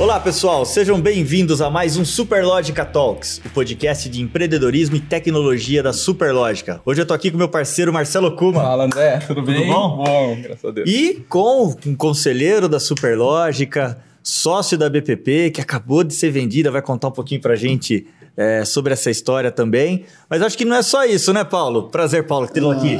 [0.00, 5.82] Olá, pessoal, sejam bem-vindos a mais um Superlógica Talks, o podcast de empreendedorismo e tecnologia
[5.82, 6.80] da Superlógica.
[6.86, 8.62] Hoje eu tô aqui com meu parceiro Marcelo Kuma.
[8.62, 9.66] Fala, André, tudo, Tudo bem?
[9.66, 10.02] bom?
[10.02, 10.88] Bom, graças a Deus.
[10.88, 16.80] E com um conselheiro da Superlógica, sócio da BPP, que acabou de ser vendida, vai
[16.80, 18.06] contar um pouquinho pra gente
[18.38, 20.06] é, sobre essa história também.
[20.30, 21.90] Mas acho que não é só isso, né, Paulo?
[21.90, 22.98] Prazer, Paulo, tê-lo aqui.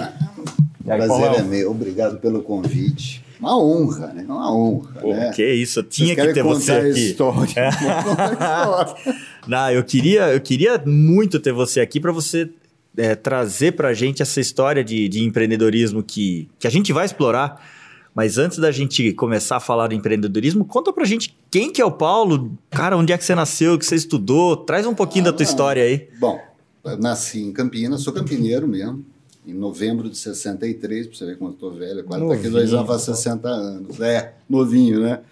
[0.83, 1.71] O prazer é meu.
[1.71, 3.25] Obrigado pelo convite.
[3.41, 4.25] Uma honra, né?
[4.29, 5.31] Uma honra, Pô, né?
[5.35, 7.01] que isso, eu tinha Vocês que ter você aqui.
[7.11, 7.69] história.
[7.71, 8.95] História.
[9.47, 12.51] Não, eu queria, eu queria muito ter você aqui para você
[12.97, 17.07] é, trazer para a gente essa história de, de empreendedorismo que, que a gente vai
[17.07, 17.65] explorar.
[18.15, 21.85] Mas antes da gente começar a falar do empreendedorismo, conta pra gente quem que é
[21.85, 25.25] o Paulo, cara, onde é que você nasceu, o que você estudou, traz um pouquinho
[25.27, 26.09] da tua Ah, história aí.
[26.19, 26.39] Bom,
[26.85, 29.05] eu nasci em Campinas, sou campineiro mesmo.
[29.51, 32.73] Em novembro de 63, pra você ver como eu tô velho, quase daqui Novinho, dois
[32.73, 34.01] anos faz 60 anos.
[34.01, 35.23] É, novinho, né?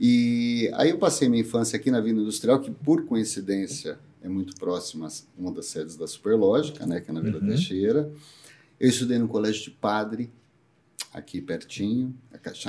[0.00, 4.54] E aí eu passei minha infância aqui na Vila Industrial, que por coincidência é muito
[4.56, 7.00] próxima a uma das sedes da Superlógica, né?
[7.00, 7.48] Que é na Vila Uhum.
[7.48, 8.10] Teixeira.
[8.78, 10.30] Eu estudei no colégio de padre,
[11.12, 12.14] aqui pertinho.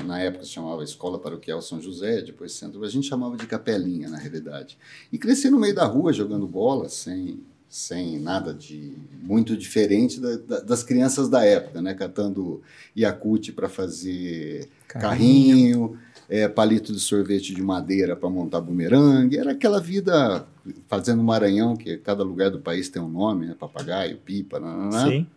[0.05, 2.83] Na época se chamava Escola Paroquial São José, depois centro.
[2.83, 4.77] A gente chamava de Capelinha, na realidade.
[5.11, 7.39] E cresci no meio da rua jogando bola, sem,
[7.71, 8.91] sem nada de
[9.23, 11.93] muito diferente da- da- das crianças da época, né?
[11.93, 12.61] Catando
[12.95, 19.37] Yakut para fazer carrinho, é, palito de sorvete de madeira para montar bumerangue.
[19.37, 20.45] Era aquela vida
[20.89, 23.55] fazendo Maranhão, que cada lugar do país tem um nome, né?
[23.57, 25.27] Papagaio, pipa, nananã Sim.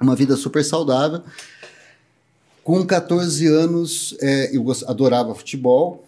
[0.00, 1.22] uma vida super saudável.
[2.64, 6.04] Com 14 anos, é, eu adorava futebol.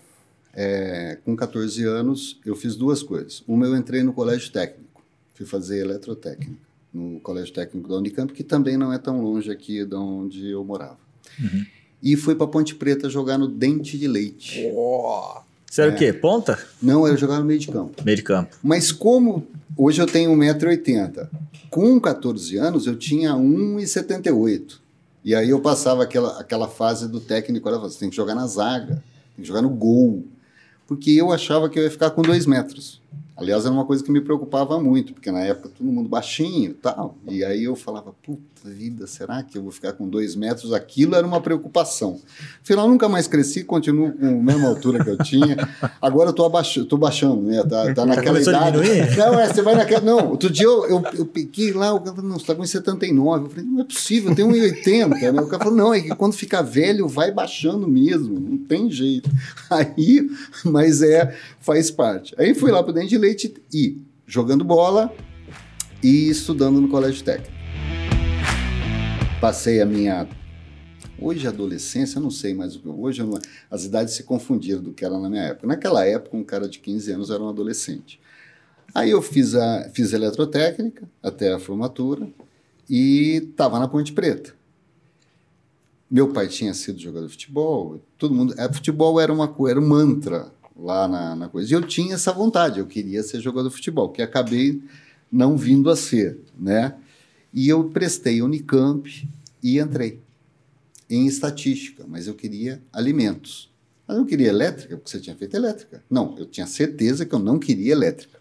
[0.57, 3.43] É, com 14 anos, eu fiz duas coisas.
[3.47, 4.84] Uma, eu entrei no colégio técnico.
[5.35, 6.57] Fui fazer eletrotécnica
[6.93, 10.65] no colégio técnico da Unicamp, que também não é tão longe aqui de onde eu
[10.65, 10.99] morava.
[11.41, 11.67] Uhum.
[12.01, 14.63] E fui para Ponte Preta jogar no Dente de Leite.
[15.69, 16.13] Você era o quê?
[16.13, 16.57] Ponta?
[16.81, 18.01] Não, eu jogava no meio de campo.
[18.05, 18.57] Meio de campo.
[18.63, 19.45] Mas como
[19.77, 21.29] hoje eu tenho 1,80m,
[21.69, 24.79] com 14 anos eu tinha 1,78m.
[25.25, 28.47] E aí eu passava aquela, aquela fase do técnico, olha, você tem que jogar na
[28.47, 29.03] zaga,
[29.35, 30.23] tem que jogar no gol.
[30.87, 33.01] Porque eu achava que eu ia ficar com 2 metros.
[33.37, 36.75] Aliás, era uma coisa que me preocupava muito, porque na época todo mundo baixinho e
[36.75, 37.17] tal.
[37.29, 40.73] E aí eu falava, puta vida, será que eu vou ficar com 2 metros?
[40.73, 42.21] Aquilo era uma preocupação.
[42.63, 45.57] Afinal, nunca mais cresci, continuo com a mesma altura que eu tinha.
[46.01, 47.63] Agora eu tô, abaixo, tô baixando, né?
[47.63, 49.17] Tá, tá naquela Começou a idade.
[49.17, 50.01] Não, é, você vai naquela.
[50.01, 52.65] Não, outro dia eu, eu, eu peguei lá, o cara falou, não, você tá com
[52.65, 53.45] 79.
[53.45, 55.33] Eu falei, não é possível, eu tenho 1,80.
[55.33, 55.41] Né?
[55.43, 59.31] O cara falou, não, é que quando fica velho vai baixando mesmo, não tem jeito.
[59.71, 60.29] Aí,
[60.65, 62.35] mas é, faz parte.
[62.39, 65.13] Aí fui lá pro Dente de Leite e jogando bola
[66.03, 67.54] e estudando no colégio técnico.
[69.45, 70.27] Passei a minha.
[71.21, 72.81] Hoje, adolescência, eu não sei que.
[72.87, 73.39] Hoje, não-
[73.71, 75.67] as idades se confundiram do que era na minha época.
[75.67, 78.19] Naquela época, um cara de 15 anos era um adolescente.
[78.95, 82.27] Aí eu fiz, a, fiz eletrotécnica até a formatura
[82.89, 84.55] e estava na Ponte Preta.
[86.11, 88.55] Meu pai tinha sido jogador de futebol, todo mundo.
[88.57, 91.71] É, futebol era uma era um mantra lá na, na coisa.
[91.71, 94.83] E eu tinha essa vontade, eu queria ser jogador de futebol, que acabei
[95.31, 96.95] não vindo a ser, né?
[97.55, 99.29] E eu prestei Unicamp
[99.63, 100.19] e entrei
[101.09, 103.71] em estatística, mas eu queria alimentos.
[104.07, 106.03] Mas eu não queria elétrica, porque você tinha feito elétrica.
[106.11, 108.41] Não, eu tinha certeza que eu não queria elétrica.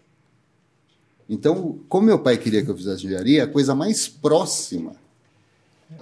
[1.28, 4.96] Então, como meu pai queria que eu fizesse engenharia, a coisa mais próxima,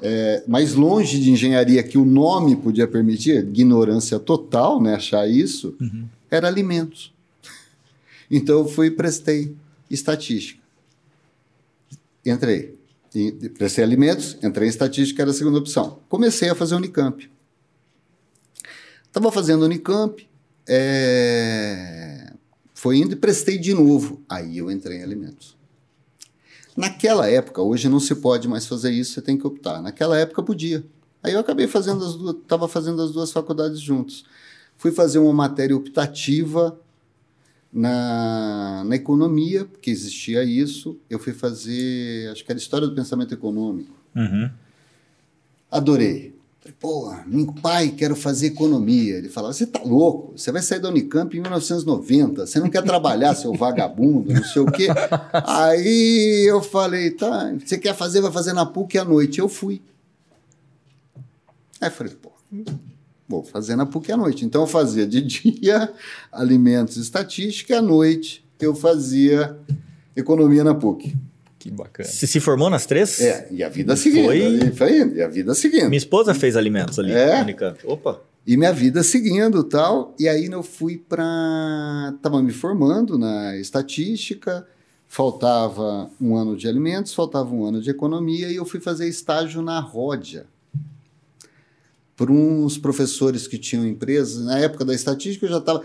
[0.00, 5.76] é, mais longe de engenharia que o nome podia permitir, ignorância total, né, achar isso,
[6.30, 7.12] era alimentos.
[8.30, 9.54] Então, eu fui e prestei
[9.90, 10.60] estatística.
[12.24, 12.81] Entrei.
[13.14, 16.00] E prestei alimentos, entrei em estatística, era a segunda opção.
[16.08, 17.30] Comecei a fazer Unicamp.
[19.06, 20.26] Estava fazendo Unicamp,
[20.66, 22.32] é,
[22.72, 24.22] foi indo e prestei de novo.
[24.28, 25.56] Aí eu entrei em alimentos.
[26.74, 29.82] Naquela época, hoje não se pode mais fazer isso, você tem que optar.
[29.82, 30.82] Naquela época podia.
[31.22, 34.24] Aí eu acabei fazendo as duas, estava fazendo as duas faculdades juntos.
[34.78, 36.80] Fui fazer uma matéria optativa
[37.72, 40.98] na, na economia, porque existia isso.
[41.08, 43.94] Eu fui fazer, acho que era História do Pensamento Econômico.
[44.14, 44.50] Uhum.
[45.70, 46.34] Adorei.
[46.60, 49.16] Falei, pô, meu pai, quero fazer economia.
[49.16, 50.38] Ele falava, você tá louco?
[50.38, 54.62] Você vai sair da Unicamp em 1990, você não quer trabalhar, seu vagabundo, não sei
[54.62, 54.86] o quê.
[55.44, 59.40] Aí eu falei, tá, você quer fazer, vai fazer na PUC à noite.
[59.40, 59.82] Eu fui.
[61.80, 62.30] Aí eu falei, pô,
[63.28, 64.44] vou fazer na PUC à noite.
[64.44, 65.92] Então eu fazia de dia
[66.30, 69.56] alimentos e estatística, e à noite eu fazia
[70.14, 71.14] economia na PUC.
[71.58, 72.08] Que bacana.
[72.08, 73.20] Você se formou nas três?
[73.20, 74.24] É, e a vida seguindo.
[74.26, 75.84] Foi- E foi indo, e a vida seguindo.
[75.88, 77.40] Minha esposa fez alimentos ali É?
[77.40, 77.78] Unicamp.
[77.86, 78.20] Opa!
[78.44, 80.12] E minha vida seguindo tal.
[80.18, 82.12] E aí eu fui para.
[82.16, 84.66] Estava me formando na estatística,
[85.06, 89.62] faltava um ano de alimentos, faltava um ano de economia, e eu fui fazer estágio
[89.62, 90.46] na Ródia.
[92.16, 94.44] Por uns professores que tinham empresas.
[94.44, 95.82] Na época da estatística eu já estava.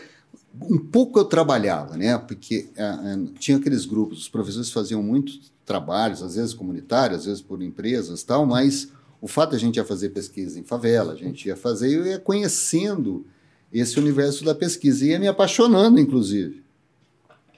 [0.70, 2.18] Um pouco eu trabalhava, né?
[2.18, 7.42] Porque é, tinha aqueles grupos, os professores faziam muitos trabalhos, às vezes comunitários, às vezes
[7.42, 8.90] por empresas tal, mas
[9.22, 12.06] o fato de a gente ia fazer pesquisa em favela, a gente ia fazer, eu
[12.06, 13.26] ia conhecendo
[13.72, 16.64] esse universo da pesquisa, ia me apaixonando, inclusive.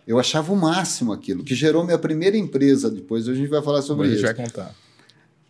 [0.07, 3.81] Eu achava o máximo aquilo, que gerou minha primeira empresa depois, a gente vai falar
[3.83, 4.25] sobre isso.
[4.25, 4.75] a gente vai contar.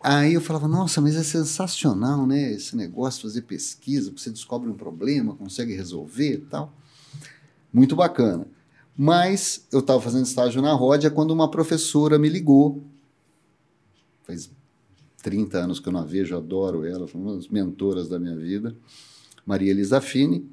[0.02, 2.52] Aí eu falava, nossa, mas é sensacional, né?
[2.52, 6.72] Esse negócio, fazer pesquisa, você descobre um problema, consegue resolver e tal.
[7.70, 8.46] Muito bacana.
[8.96, 12.82] Mas eu estava fazendo estágio na Ródia quando uma professora me ligou.
[14.24, 14.50] Faz
[15.22, 18.36] 30 anos que eu não a vejo, adoro ela, foi uma das mentoras da minha
[18.36, 18.74] vida.
[19.44, 20.48] Maria Elisa Fini.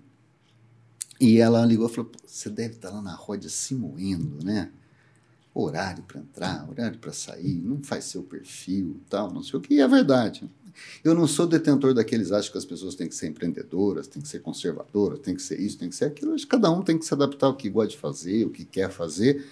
[1.19, 4.71] E ela ligou e falou: "Pô, Você deve estar lá na Ródia se moendo, né?
[5.59, 9.73] Horário para entrar, horário para sair, não faz seu perfil, tal, não sei o que.
[9.73, 10.47] E é verdade.
[11.03, 14.27] Eu não sou detentor daqueles acham que as pessoas têm que ser empreendedoras, têm que
[14.27, 16.33] ser conservadoras, têm que ser isso, tem que ser aquilo.
[16.35, 18.65] Acho que cada um tem que se adaptar ao que gosta de fazer, o que
[18.65, 19.47] quer fazer.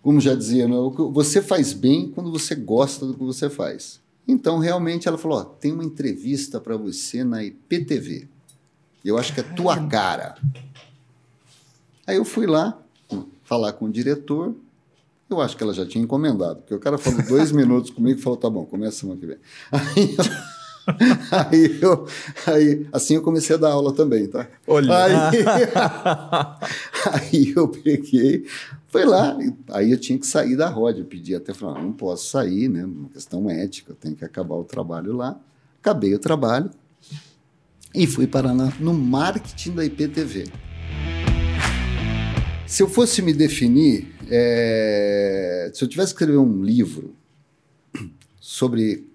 [0.00, 0.76] Como já dizia, né,
[1.12, 4.00] você faz bem quando você gosta do que você faz.
[4.28, 8.28] Então, realmente, ela falou: ó, tem uma entrevista para você na IPTV.
[9.04, 10.36] Eu acho que é tua cara.
[12.06, 12.80] Aí eu fui lá
[13.42, 14.54] falar com o diretor.
[15.30, 18.22] Eu acho que ela já tinha encomendado, porque o cara falou dois minutos comigo e
[18.22, 19.36] falou: tá bom, começa semana que vem.
[19.70, 20.24] Aí eu,
[21.30, 22.06] aí eu-
[22.46, 24.48] aí, assim eu comecei a dar aula também, tá?
[24.66, 25.28] Olha.
[25.30, 25.44] Aí,
[27.12, 28.44] aí eu peguei,
[28.88, 29.38] foi lá,
[29.70, 30.98] aí eu tinha que sair da roda.
[30.98, 32.84] Eu pedi até, falar, "Ah, não posso sair, né?
[32.84, 35.38] Uma questão ética, eu tenho que acabar o trabalho lá.
[35.80, 36.70] Acabei o trabalho
[37.94, 40.48] e fui parar na- no marketing da IPTV.
[42.66, 47.14] Se eu fosse me definir, é, se eu tivesse que escrever um livro
[48.40, 49.06] sobre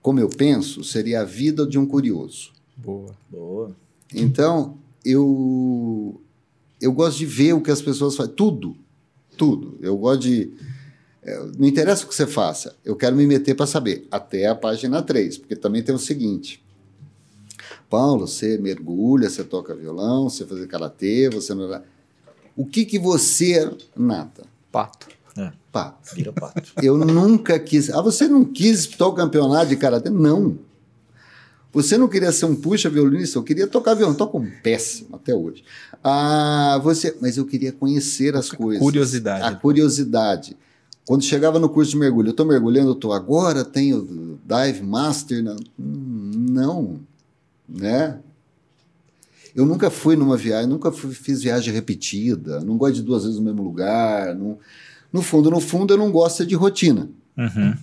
[0.00, 2.50] como eu penso, seria a vida de um curioso.
[2.76, 3.14] Boa.
[3.30, 3.76] Boa.
[4.12, 6.20] Então, eu,
[6.80, 8.34] eu gosto de ver o que as pessoas fazem.
[8.34, 8.76] Tudo.
[9.36, 9.78] Tudo.
[9.80, 10.52] Eu gosto de.
[11.22, 14.06] é, Não interessa o que você faça, eu quero me meter para saber.
[14.10, 16.62] Até a página 3, porque também tem o seguinte.
[17.88, 21.82] Paulo, você mergulha, você toca violão, você faz karatê, você não.
[22.56, 23.70] O que, que você.
[23.96, 24.44] Nada.
[24.72, 25.06] Pato.
[25.70, 25.96] Pá.
[26.14, 26.72] Vira pato.
[26.82, 27.88] Eu nunca quis.
[27.90, 30.10] Ah, você não quis disputar o campeonato de karatê?
[30.10, 30.58] Não.
[31.72, 33.38] Você não queria ser um puxa violinista?
[33.38, 34.14] Eu queria tocar violão.
[34.14, 35.64] Toco um péssimo até hoje.
[36.04, 38.82] Ah, você, mas eu queria conhecer as coisas.
[38.82, 39.44] Curiosidade.
[39.44, 40.56] A curiosidade.
[41.06, 45.42] Quando chegava no curso de mergulho, eu estou mergulhando, eu estou agora, tenho Dive Master.
[45.42, 47.00] na- Hum, Não,
[47.68, 48.18] né?
[49.54, 53.38] Eu nunca fui numa viagem, nunca fui- fiz viagem repetida, não gosto de duas vezes
[53.38, 54.34] no mesmo lugar.
[54.34, 54.58] Não,
[55.12, 57.08] no fundo, no fundo, eu não gosto de rotina.
[57.36, 57.74] Uhum.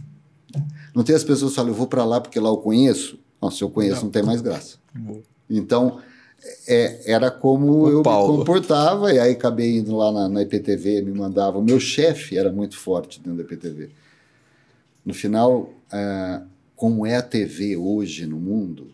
[0.96, 3.20] Não tem as pessoas que falam, eu vou para lá porque lá eu conheço.
[3.42, 4.78] Nossa, se eu conheço, não, tem mais graça.
[4.94, 5.22] Boa.
[5.50, 6.00] Então,
[6.68, 8.32] é, era como O eu Paulo.
[8.34, 11.58] me comportava, e aí acabei indo lá na, na IPTV, me mandava.
[11.60, 13.90] O meu chefe era muito forte dentro da IPTV.
[15.06, 16.42] No final, ah,
[16.76, 18.88] como é a TV hoje no mundo,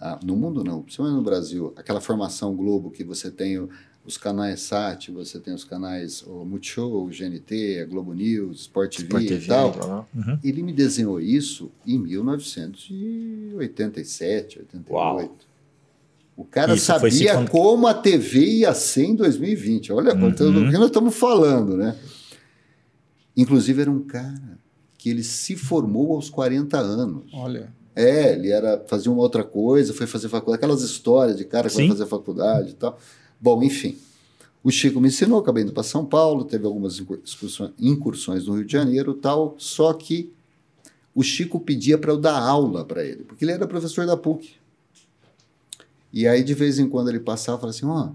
[0.00, 3.68] ah, no mundo não, principalmente no Brasil, aquela formação Globo que você tem
[4.04, 8.96] os canais SAT, você tem os canais o Multishow, o GNT, a Globo News, Sport
[8.96, 10.08] TV, Sport e tal.
[10.14, 10.38] Uhum.
[10.42, 14.90] Ele me desenhou isso em 1987, 88.
[14.90, 15.36] Uau.
[16.34, 19.92] O cara Isso sabia como a TV ia ser em 2020.
[19.92, 20.30] Olha Uhum.
[20.30, 21.94] do que nós estamos falando, né?
[23.36, 24.58] Inclusive, era um cara
[24.96, 27.24] que ele se formou aos 40 anos.
[27.34, 27.70] Olha.
[28.00, 31.74] É, ele era fazia uma outra coisa, foi fazer faculdade, aquelas histórias de cara que
[31.74, 31.90] vai Sim.
[31.90, 32.98] fazer faculdade e tal.
[33.38, 33.98] Bom, enfim.
[34.64, 37.02] O Chico me ensinou, acabei indo para São Paulo, teve algumas
[37.78, 40.32] incursões no Rio de Janeiro e tal, só que
[41.14, 44.50] o Chico pedia para eu dar aula para ele, porque ele era professor da PUC.
[46.12, 48.10] E aí, de vez em quando, ele passava e falava assim: Ó,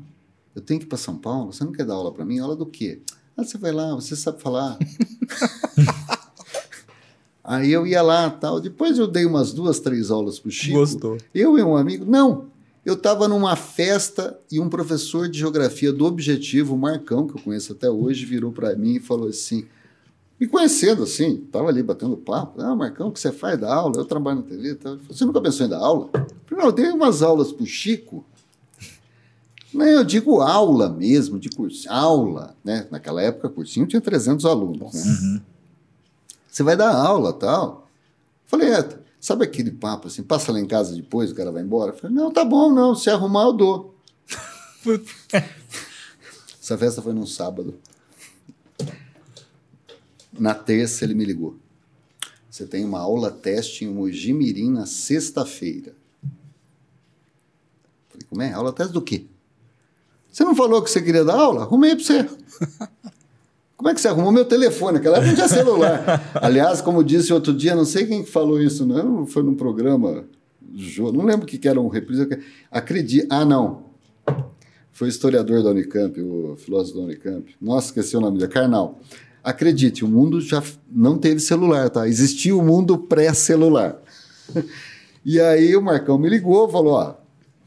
[0.56, 2.40] eu tenho que ir para São Paulo, você não quer dar aula para mim?
[2.40, 3.02] Aula do quê?
[3.38, 4.78] Ah, você vai lá, você sabe falar.
[7.46, 8.60] aí eu ia lá tal.
[8.60, 10.78] Depois eu dei umas duas, três aulas para o Chico.
[10.80, 11.18] Gostou.
[11.34, 12.06] Eu e um amigo.
[12.06, 12.46] Não,
[12.86, 17.42] eu estava numa festa e um professor de geografia do Objetivo, o Marcão, que eu
[17.42, 19.66] conheço até hoje, virou para mim e falou assim,
[20.40, 22.62] me conhecendo assim, estava ali batendo papo.
[22.62, 23.98] Ah, Marcão, o que você faz da aula?
[23.98, 24.74] Eu trabalho na TV.
[24.74, 26.10] e falou, Você nunca pensou em dar aula?
[26.52, 28.24] Não, eu dei umas aulas para o Chico.
[29.74, 31.90] Não, eu digo aula mesmo, de curso.
[31.90, 32.88] Aula, né?
[32.92, 34.94] Naquela época, cursinho tinha 300 alunos.
[34.94, 35.02] Né?
[35.04, 35.42] Uhum.
[36.56, 37.90] Você vai dar aula tal?
[38.46, 38.82] Falei, é,
[39.20, 41.92] Sabe aquele papo assim, passa lá em casa depois, o cara vai embora?
[41.92, 43.96] Falei, não, tá bom, não, se arrumar eu dou.
[46.62, 47.78] Essa festa foi num sábado.
[50.32, 51.58] Na terça ele me ligou.
[52.50, 55.94] Você tem uma aula teste em Mogi Mirim na sexta-feira.
[58.08, 58.54] Falei, como é?
[58.54, 59.26] Aula teste do quê?
[60.32, 61.64] Você não falou que você queria dar aula?
[61.64, 62.30] Arrumei para você.
[63.78, 64.98] Como é que você arrumou meu telefone?
[64.98, 66.32] Aquela época não tinha celular.
[66.36, 70.26] Aliás, como disse outro dia, não sei quem falou isso, não, foi num programa,
[71.14, 72.28] não lembro o que era um reprise.
[72.72, 73.28] Acredite.
[73.30, 73.86] Ah, não.
[74.92, 77.54] Foi historiador da Unicamp, o filósofo da Unicamp.
[77.62, 79.00] Nossa, esqueci o nome dele, Karnal.
[79.44, 82.08] Acredite, o mundo já não teve celular, tá?
[82.08, 84.02] Existia o mundo pré-celular.
[85.28, 87.16] E aí o Marcão me ligou, falou, ó,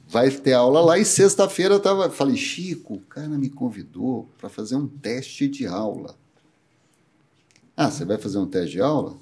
[0.08, 4.48] vai ter aula lá e sexta-feira eu tava, falei, Chico, o cara me convidou para
[4.48, 6.16] fazer um teste de aula.
[7.76, 9.16] Ah, você vai fazer um teste de aula?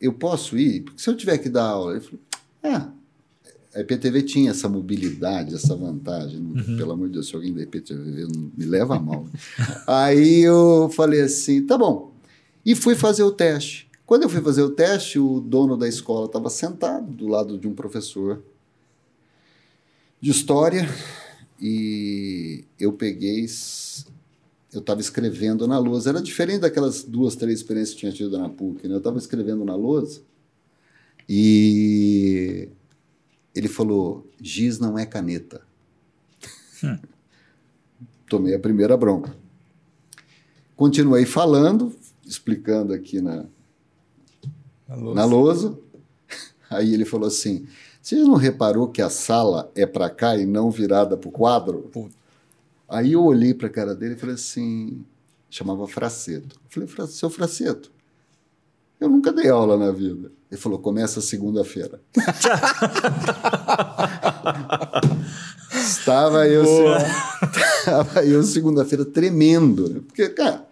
[0.00, 0.82] Eu posso ir?
[0.82, 2.20] Porque se eu tiver que dar aula, ele falou,
[2.64, 2.90] ah,
[3.74, 6.40] a IPTV tinha essa mobilidade, essa vantagem.
[6.40, 6.76] Uhum.
[6.76, 8.26] Pelo amor de Deus, se alguém da IPTV
[8.58, 9.26] me leva a mal.
[9.86, 12.12] Aí eu falei assim, tá bom.
[12.66, 13.88] E fui fazer o teste.
[14.04, 17.66] Quando eu fui fazer o teste, o dono da escola estava sentado do lado de
[17.66, 18.42] um professor
[20.22, 20.88] de história
[21.60, 23.44] e eu peguei,
[24.72, 26.10] eu estava escrevendo na lousa.
[26.10, 28.86] Era diferente daquelas duas, três experiências que tinha tido na PUC.
[28.86, 28.94] Né?
[28.94, 30.22] Eu estava escrevendo na lousa
[31.28, 32.68] e
[33.52, 35.60] ele falou: giz não é caneta.
[36.84, 36.98] Hum.
[38.28, 39.36] Tomei a primeira bronca.
[40.76, 43.44] Continuei falando, explicando aqui na,
[44.88, 45.14] na lousa.
[45.14, 45.78] na lousa.
[46.70, 47.66] Aí ele falou assim:
[48.02, 51.88] você não reparou que a sala é para cá e não virada para o quadro?
[51.92, 52.16] Puta.
[52.88, 55.04] Aí eu olhei para a cara dele e falei assim,
[55.48, 56.60] chamava Fraceto.
[56.76, 57.92] Eu falei, seu Fraceto,
[59.00, 60.32] eu nunca dei aula na vida.
[60.50, 62.00] Ele falou, começa segunda-feira.
[65.72, 66.64] Estava eu,
[67.78, 70.00] estava eu segunda-feira tremendo, né?
[70.06, 70.66] porque, cara,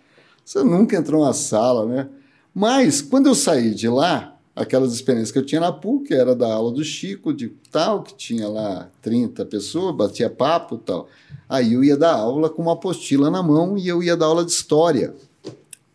[0.45, 2.09] você nunca entrou na sala, né?
[2.55, 6.53] Mas, quando eu saí de lá, aquelas experiências que eu tinha na PUC, era da
[6.53, 11.09] aula do Chico, de tal, que tinha lá 30 pessoas, batia papo tal.
[11.49, 14.45] Aí eu ia dar aula com uma apostila na mão e eu ia dar aula
[14.45, 15.15] de história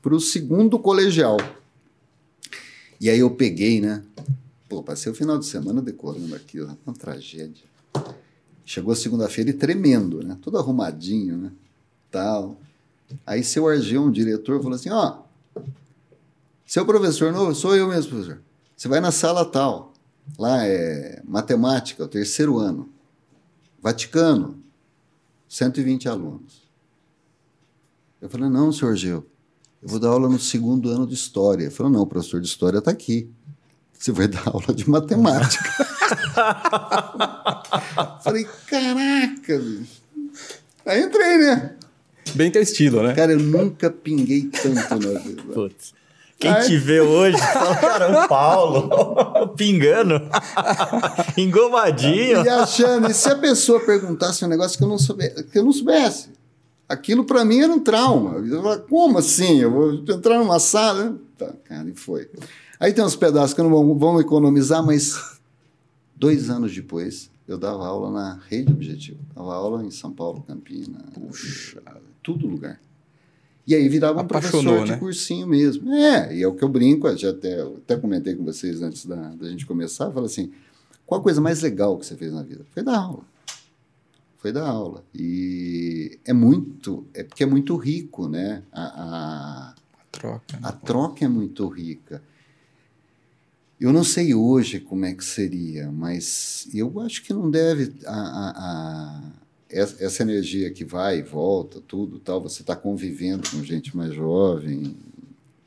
[0.02, 1.38] para o segundo colegial.
[3.00, 4.04] E aí eu peguei, né?
[4.70, 7.64] Pô, passei o final de semana decorando aquilo, uma tragédia.
[8.66, 10.38] Chegou segunda-feira e tremendo, né?
[10.42, 11.52] Todo arrumadinho, né?
[12.10, 12.58] Tal.
[13.26, 15.20] Aí seu Argel, um diretor, falou assim: ó,
[16.66, 18.42] seu professor novo, sou eu mesmo, professor.
[18.76, 19.94] Você vai na sala tal,
[20.38, 22.90] lá é matemática, o terceiro ano.
[23.82, 24.60] Vaticano,
[25.48, 26.66] 120 alunos.
[28.22, 29.26] Eu falei, não, senhor Geu,
[29.82, 31.66] eu vou dar aula no segundo ano de História.
[31.66, 33.30] Ele falou, não, o professor de História está aqui.
[33.94, 35.64] Você vai dar aula de matemática.
[38.24, 40.02] falei, caraca, bicho.
[40.86, 41.76] Aí entrei, né?
[42.36, 43.14] Bem teu estilo, né?
[43.14, 45.42] Cara, eu nunca pinguei tanto na vida.
[45.54, 45.94] Putz.
[46.38, 46.66] Quem Ai.
[46.68, 48.90] te vê hoje fala, cara, o Paulo,
[49.56, 50.16] pingando,
[51.38, 52.44] engomadinho.
[52.44, 55.64] E achando, e se a pessoa perguntasse um negócio que eu não soubesse, que eu
[55.64, 56.30] não soubesse?
[56.88, 58.38] Aquilo para mim era um trauma.
[58.40, 59.60] Eu falava, como assim?
[59.60, 61.18] Eu vou entrar numa sala?
[61.38, 62.30] Tá, cara, e foi.
[62.80, 65.40] Aí tem uns pedaços que não vão, vão economizar, mas
[66.16, 69.20] dois anos depois eu dava aula na Rede Objetivo.
[69.34, 71.82] Dava aula em São Paulo, Campinas, Puxa,
[72.22, 72.80] tudo lugar.
[73.68, 74.98] E aí virava um professor de né?
[74.98, 75.92] cursinho mesmo.
[75.92, 79.16] É, e é o que eu brinco, já até, até comentei com vocês antes da,
[79.16, 80.52] da gente começar, falei assim,
[81.06, 82.66] qual a coisa mais legal que você fez na vida?
[82.72, 83.24] Foi dar aula.
[84.38, 85.04] Foi dar aula.
[85.14, 88.62] E é muito, é porque é muito rico, né?
[88.72, 89.76] A, a, a
[90.12, 90.54] troca.
[90.54, 90.60] Né?
[90.62, 92.22] A troca é muito rica.
[93.80, 97.96] Eu não sei hoje como é que seria, mas eu acho que não deve.
[98.06, 103.96] A, a essa energia que vai e volta, tudo tal, você está convivendo com gente
[103.96, 104.96] mais jovem.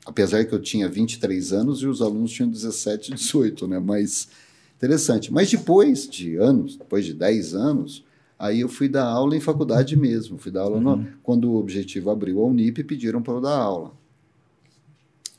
[0.06, 3.78] Apesar que eu tinha 23 anos e os alunos tinham 17, 18, né?
[3.78, 4.28] Mas
[4.76, 5.32] interessante.
[5.32, 8.04] Mas depois de anos, depois de 10 anos,
[8.38, 10.38] aí eu fui dar aula em faculdade mesmo.
[10.38, 10.96] Fui dar aula uhum.
[10.96, 13.92] no, quando o objetivo abriu a Unip, pediram para eu dar aula.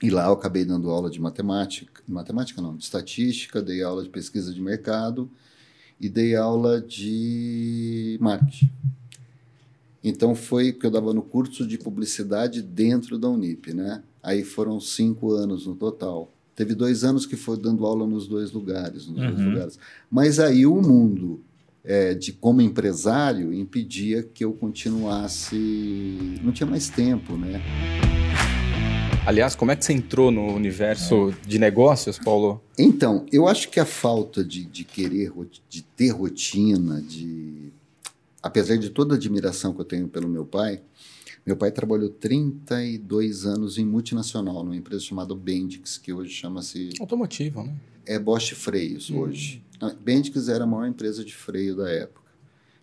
[0.03, 4.09] E lá eu acabei dando aula de matemática, matemática não, de estatística, dei aula de
[4.09, 5.29] pesquisa de mercado
[5.99, 8.71] e dei aula de marketing.
[10.03, 14.01] Então foi porque eu dava no curso de publicidade dentro da Unip, né?
[14.23, 16.31] Aí foram cinco anos no total.
[16.55, 19.33] Teve dois anos que foi dando aula nos dois lugares, nos uhum.
[19.33, 19.79] dois lugares.
[20.09, 21.41] Mas aí o mundo
[21.83, 25.55] é, de como empresário impedia que eu continuasse.
[26.43, 27.61] Não tinha mais tempo, né?
[29.29, 32.63] Aliás, como é que você entrou no universo de negócios, Paulo?
[32.75, 35.31] Então, eu acho que a falta de, de querer,
[35.69, 37.71] de ter rotina, de
[38.41, 40.81] apesar de toda a admiração que eu tenho pelo meu pai,
[41.45, 47.61] meu pai trabalhou 32 anos em multinacional, numa empresa chamada Bendix, que hoje chama-se Automotivo,
[47.61, 47.75] né?
[48.07, 49.63] é Bosch Freios hoje.
[49.79, 52.31] A Bendix era a maior empresa de freio da época.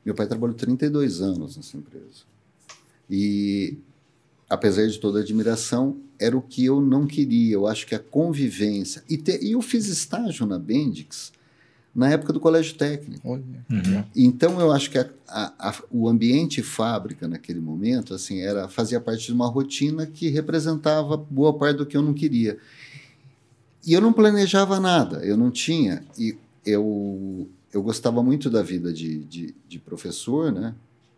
[0.04, 2.22] Meu pai trabalhou 32 anos nessa empresa.
[3.10, 3.78] E,
[4.48, 7.54] apesar de toda a admiração, era o que eu não queria.
[7.54, 9.02] Eu acho que a convivência.
[9.08, 11.32] E, te- e eu fiz estágio na Bendix
[11.94, 13.26] na época do colégio técnico.
[13.26, 13.42] Olha.
[13.70, 14.04] Uhum.
[14.14, 19.00] Então eu acho que a- a- a- o ambiente fábrica naquele momento assim era fazia
[19.00, 22.58] parte de uma rotina que representava boa parte do que eu não queria.
[23.86, 26.02] E eu não planejava nada, eu não tinha.
[26.18, 30.74] E eu, eu gostava muito da vida de, de, de professor, né?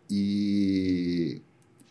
[0.09, 1.41] E,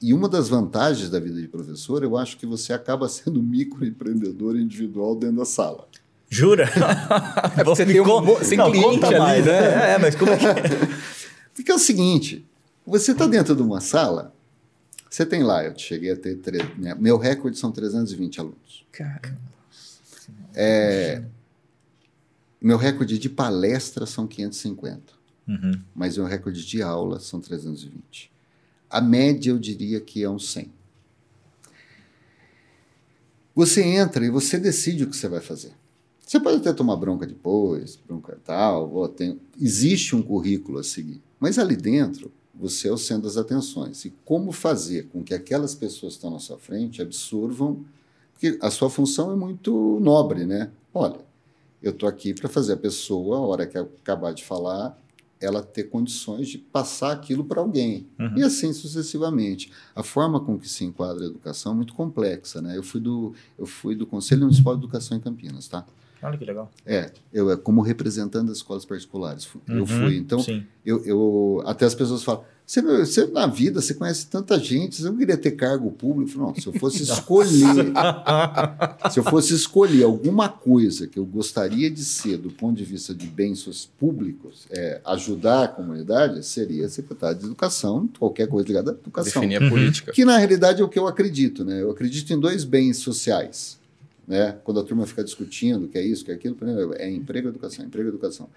[0.01, 4.57] e uma das vantagens da vida de professor, eu acho que você acaba sendo microempreendedor
[4.57, 5.87] individual dentro da sala.
[6.31, 6.69] Jura?
[7.57, 9.95] É você Me tem um con- sem Não, cliente conta ali, mais, né?
[9.95, 10.45] É, mas como é que...
[11.55, 12.47] Porque é o seguinte,
[12.87, 14.33] você está dentro de uma sala,
[15.11, 16.61] você tem lá, eu cheguei a ter, tre-
[16.99, 18.85] meu recorde são 320 alunos.
[18.93, 19.21] Cara,
[22.61, 25.01] Meu recorde de palestra são 550,
[25.49, 25.81] Uhum.
[25.95, 28.31] mas meu recorde de aula são 320.
[28.91, 30.71] A média eu diria que é uns 100.
[33.55, 35.73] Você entra e você decide o que você vai fazer.
[36.25, 41.23] Você pode até tomar bronca depois, bronca tal, ó, tem- existe um currículo a seguir.
[41.41, 44.05] Mas ali dentro, você é o centro das atenções.
[44.05, 47.85] E como fazer com que aquelas pessoas que estão na sua frente absorvam,
[48.33, 50.71] porque a sua função é muito nobre, né?
[50.93, 51.21] Olha,
[51.83, 54.97] eu estou aqui para fazer a pessoa, a hora que acabar de falar,
[55.41, 58.07] ela ter condições de passar aquilo para alguém.
[58.19, 58.39] Uhum.
[58.39, 59.71] E assim sucessivamente.
[59.95, 62.61] A forma com que se enquadra a educação é muito complexa.
[62.61, 62.77] Né?
[62.77, 65.69] Eu, fui do, eu fui do Conselho Municipal de Educação em Campinas.
[65.69, 65.87] Tá?
[66.23, 66.71] Olha que legal.
[66.85, 69.47] É, eu é como representante das escolas particulares.
[69.69, 70.17] Eu Uhum, fui.
[70.17, 70.65] Então, Sim.
[70.85, 75.05] eu, eu- até as pessoas falam, você, você na vida, você conhece tanta gente, você
[75.05, 76.31] não queria ter cargo público?
[76.31, 77.93] Eu falo, não, se eu fosse escolher,
[79.11, 83.15] se eu fosse escolher alguma coisa que eu gostaria de ser do ponto de vista
[83.15, 88.95] de bens públicos, é, ajudar a comunidade, seria secretário de educação, qualquer coisa ligada à
[88.95, 89.41] educação.
[89.41, 89.69] definir a Uhum.
[89.71, 90.13] política.
[90.13, 91.81] Que na realidade é o que eu acredito, né?
[91.81, 93.78] Eu acredito em dois bens sociais,
[94.29, 94.57] né?
[94.63, 96.57] Quando a turma fica discutindo que é isso, que é aquilo,
[96.97, 98.49] é emprego, educação, emprego, educação.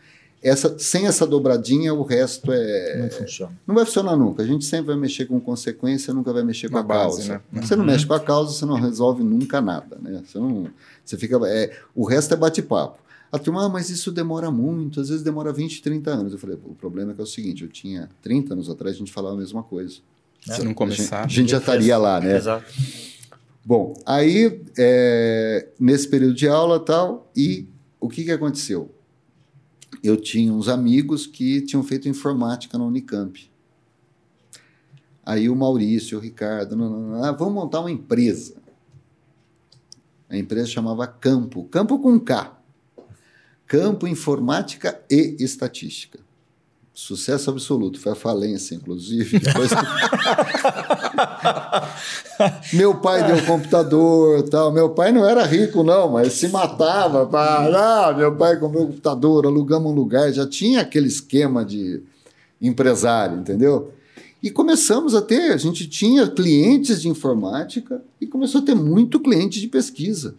[0.43, 3.53] Essa, sem essa dobradinha, o resto é Não funciona.
[3.65, 4.41] não vai funcionar nunca.
[4.41, 7.34] A gente sempre vai mexer com consequência, nunca vai mexer com Na a base, causa.
[7.53, 7.62] né?
[7.62, 7.91] Você não Uhum.
[7.91, 10.23] mexe com a causa, você não resolve nunca nada, né?
[10.25, 10.67] Você não,
[11.05, 12.99] você fica, é, o resto é bate-papo.
[13.31, 16.34] A turma, ah, mas isso demora muito, às vezes demora 20, 30 anos.
[16.34, 18.99] Eu falei, o problema é que é o seguinte, eu tinha 30 anos atrás, a
[18.99, 19.97] gente falava a mesma coisa.
[20.41, 21.21] Se não A começar.
[21.21, 22.36] gente, a gente já estaria lá, né?
[22.36, 22.65] Exato.
[23.63, 27.67] Bom, aí, é, nesse período de aula tal, e
[28.00, 28.93] o que, que aconteceu?
[30.04, 33.52] Eu tinha uns amigos que tinham feito informática na Unicamp.
[35.24, 38.56] Aí o Maurício, o Ricardo, não, não, não, ah, vamos montar uma empresa.
[40.28, 42.60] A empresa chamava Campo, Campo com K.
[43.67, 46.19] Campo Informática e Estatística.
[46.93, 49.39] Sucesso absoluto, foi a falência, inclusive.
[49.39, 49.71] Depois...
[52.73, 54.73] meu pai deu computador tal.
[54.73, 57.25] Meu pai não era rico, não, mas se matava.
[57.25, 58.10] Pra...
[58.10, 62.04] Ah, meu pai comprou computador, alugamos um lugar, já tinha aquele esquema de
[62.62, 63.93] empresário, entendeu?
[64.43, 69.17] E começamos a ter, a gente tinha clientes de informática e começou a ter muito
[69.19, 70.36] cliente de pesquisa.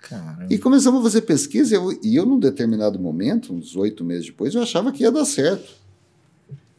[0.00, 0.46] Caramba.
[0.48, 4.26] E começamos a fazer pesquisa, e eu, e eu, num determinado momento, uns oito meses
[4.26, 5.72] depois, eu achava que ia dar certo.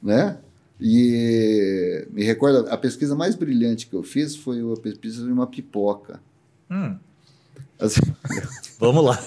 [0.02, 0.38] Né?
[0.80, 5.46] E me recordo, a pesquisa mais brilhante que eu fiz foi a pesquisa de uma
[5.46, 6.22] pipoca.
[6.72, 6.96] Hum,
[7.80, 8.02] Assim,
[8.78, 9.18] vamos lá.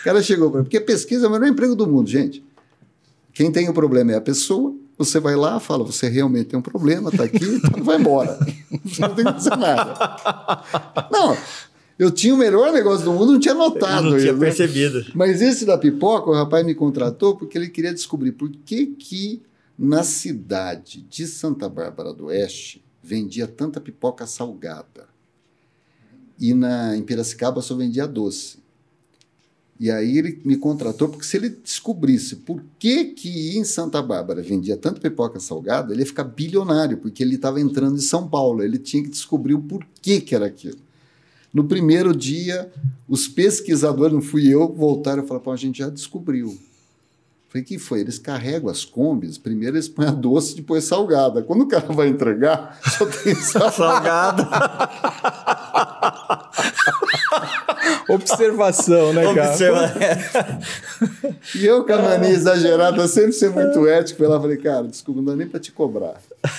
[0.00, 2.44] o cara chegou para mim, porque pesquisa é o melhor emprego do mundo, gente.
[3.32, 6.62] Quem tem o problema é a pessoa, você vai lá, fala, você realmente tem um
[6.62, 8.38] problema, tá aqui, então vai embora.
[8.84, 9.94] Você não tem que fazer nada.
[11.10, 11.36] Não,
[11.98, 14.46] eu tinha o melhor negócio do mundo, não tinha Eu notado não tinha isso, né?
[14.46, 15.06] percebido.
[15.14, 19.42] Mas esse da pipoca, o rapaz me contratou porque ele queria descobrir por que que
[19.78, 25.06] na cidade de Santa Bárbara do Oeste vendia tanta pipoca salgada.
[26.38, 28.58] E na, em Piracicaba só vendia doce.
[29.78, 34.40] E aí ele me contratou porque se ele descobrisse por que que em Santa Bárbara
[34.40, 38.62] vendia tanta pipoca salgada, ele ia ficar bilionário, porque ele estava entrando em São Paulo.
[38.62, 40.78] Ele tinha que descobrir o porquê que era aquilo.
[41.54, 42.70] No primeiro dia,
[43.08, 46.58] os pesquisadores, não fui eu, voltaram e falaram: Pô, a gente já descobriu.
[47.48, 48.00] Falei, que foi?
[48.00, 51.40] Eles carregam as combis, primeiro eles põem a doce, depois salgada.
[51.40, 54.42] Quando o cara vai entregar, só tem salgada.
[58.08, 59.50] Observação, né, cara?
[59.50, 59.92] Observa...
[61.54, 65.20] e eu, com a mania exagerada, sempre ser muito ético, fui lá falei, cara, desculpa,
[65.20, 66.14] não dá nem pra te cobrar.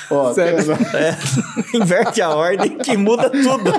[0.09, 0.71] Ó, certo.
[0.95, 1.17] É,
[1.77, 3.71] inverte a ordem que muda tudo.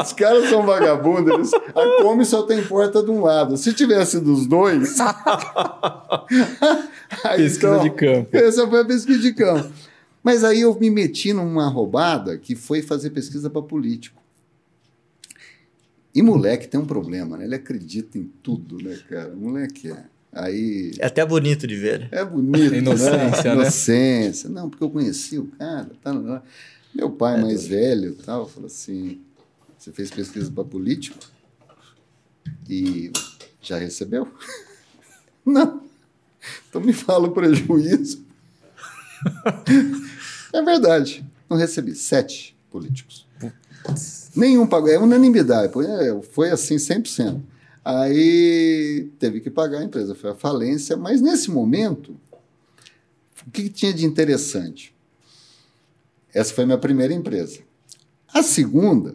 [0.00, 3.56] Os caras são vagabundos, eles, a come só tem porta de um lado.
[3.56, 4.96] Se tivesse dos dois.
[7.24, 8.36] aí, pesquisa então, de campo.
[8.36, 9.70] Essa foi a pesquisa de campo.
[10.22, 14.23] Mas aí eu me meti numa roubada que foi fazer pesquisa para político.
[16.14, 17.44] E moleque tem um problema, né?
[17.44, 19.34] Ele acredita em tudo, né, cara?
[19.34, 20.04] Moleque é.
[20.32, 20.92] Aí.
[20.98, 22.08] É até bonito de ver.
[22.10, 22.70] É bonito.
[22.70, 22.78] Né?
[22.78, 23.62] Inocência, né?
[23.62, 24.48] Inocência.
[24.48, 25.90] Não, porque eu conheci o cara.
[26.02, 26.12] Tá,
[26.94, 27.70] meu pai, é mais doido.
[27.70, 29.20] velho, tal, falou assim:
[29.78, 31.18] você fez pesquisa para político?
[32.68, 33.12] E
[33.60, 34.28] já recebeu?
[35.44, 35.82] Não.
[36.68, 38.24] Então me fala o prejuízo.
[40.52, 41.24] é verdade.
[41.48, 41.94] Não recebi.
[41.94, 43.26] Sete políticos.
[44.34, 44.88] Nenhum pagou.
[44.88, 45.72] É unanimidade.
[45.86, 47.40] É, foi assim 100%.
[47.84, 50.96] Aí teve que pagar a empresa, foi a falência.
[50.96, 52.16] Mas nesse momento,
[53.46, 54.94] o que, tinha de interessante?
[56.32, 57.60] Essa foi a minha primeira empresa.
[58.32, 59.14] A segunda,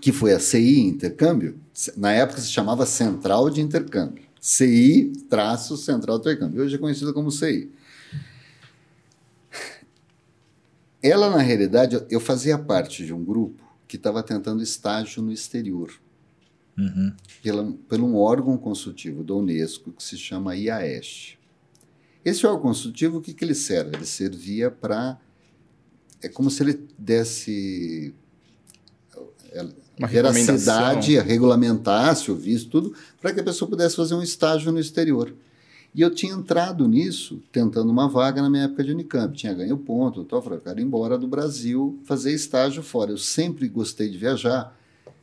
[0.00, 1.58] que foi a CI Intercâmbio,
[1.96, 4.24] na época se chamava Central de Intercâmbio.
[4.40, 6.62] CI traço Central de Intercâmbio.
[6.62, 7.70] Hoje é conhecida como CI.
[11.00, 15.92] Ela, na realidade, eu fazia parte de um grupo que estava tentando estágio no exterior.
[16.78, 17.12] Uhum.
[17.42, 21.38] Pela, por um órgão consultivo da Unesco que se chama IAESH.
[22.24, 23.96] Esse órgão consultivo, o que, que ele serve?
[23.96, 25.18] Ele servia para.
[26.20, 28.14] É como se ele desse.
[29.52, 29.66] É,
[29.98, 34.78] Uma veracidade, regulamentasse o visto, tudo, para que a pessoa pudesse fazer um estágio no
[34.78, 35.34] exterior.
[35.96, 39.34] E eu tinha entrado nisso, tentando uma vaga na minha época de Unicamp.
[39.34, 40.42] Tinha ganho ponto, tal.
[40.42, 43.12] Falei, eu quero ir embora do Brasil fazer estágio fora.
[43.12, 44.76] Eu sempre gostei de viajar.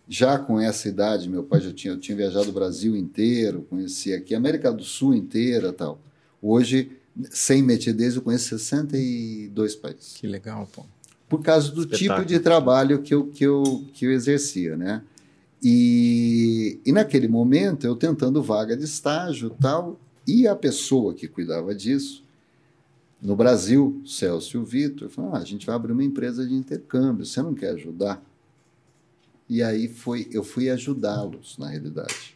[0.10, 4.18] Já com essa idade, meu pai já tinha, eu tinha viajado o Brasil inteiro, conhecia
[4.18, 6.02] aqui a América do Sul inteira tal.
[6.42, 6.92] Hoje,
[7.30, 10.16] sem metidez, eu conheço 62 países.
[10.16, 10.84] Que legal, pô.
[11.30, 12.20] Por causa do Espetáculo.
[12.20, 15.04] tipo de trabalho que eu, que eu, que eu exercia, né?
[15.62, 21.76] E, e naquele momento, eu tentando vaga de estágio tal, e a pessoa que cuidava
[21.76, 22.24] disso,
[23.22, 26.54] no Brasil, Celso e o Vitor, falou: ah, a gente vai abrir uma empresa de
[26.54, 28.24] intercâmbio, você não quer ajudar?
[29.50, 32.36] E aí foi, eu fui ajudá-los, na realidade.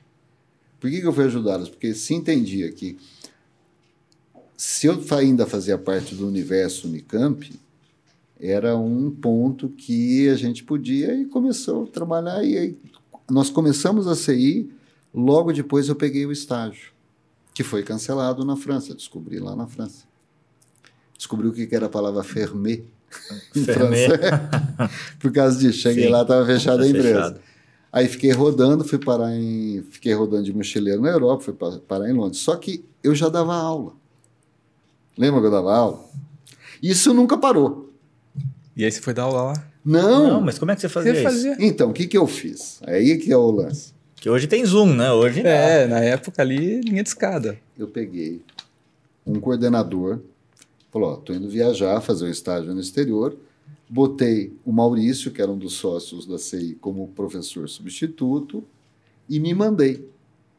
[0.80, 1.70] Por que, que eu fui ajudá-los?
[1.70, 2.98] Porque se entendia que
[4.56, 7.52] se eu ainda fazia parte do universo Unicamp,
[8.40, 12.44] era um ponto que a gente podia e começou a trabalhar.
[12.44, 12.78] E aí,
[13.30, 14.72] nós começamos a CI,
[15.14, 16.97] logo depois eu peguei o estágio
[17.58, 18.94] que foi cancelado na França.
[18.94, 20.04] Descobri lá na França.
[21.18, 22.84] Descobri o que era a palavra fermé
[23.56, 24.10] em fermé.
[25.18, 25.80] Por causa disso.
[25.80, 27.08] Cheguei Sim, lá, estava fechada a empresa.
[27.08, 27.40] Fechado.
[27.92, 29.84] Aí fiquei rodando, fui parar em.
[29.90, 32.42] Fiquei rodando de mochileiro na Europa, fui parar em Londres.
[32.42, 33.94] Só que eu já dava aula.
[35.18, 36.06] Lembra que eu dava aula?
[36.80, 37.92] Isso nunca parou.
[38.76, 39.68] E aí você foi dar aula lá?
[39.84, 40.28] Não.
[40.28, 41.52] Não, mas como é que você fazia, você fazia?
[41.54, 41.62] isso?
[41.64, 42.80] Então, o que, que eu fiz?
[42.86, 43.97] Aí que é o lance.
[44.20, 45.12] Que hoje tem Zoom, né?
[45.12, 47.60] Hoje É, na época ali, linha de escada.
[47.78, 48.42] Eu peguei
[49.26, 50.20] um coordenador,
[50.92, 53.38] falou: Ó, tô indo viajar, fazer um estágio no exterior.
[53.88, 58.64] Botei o Maurício, que era um dos sócios da CI, como professor substituto
[59.30, 60.10] e me mandei.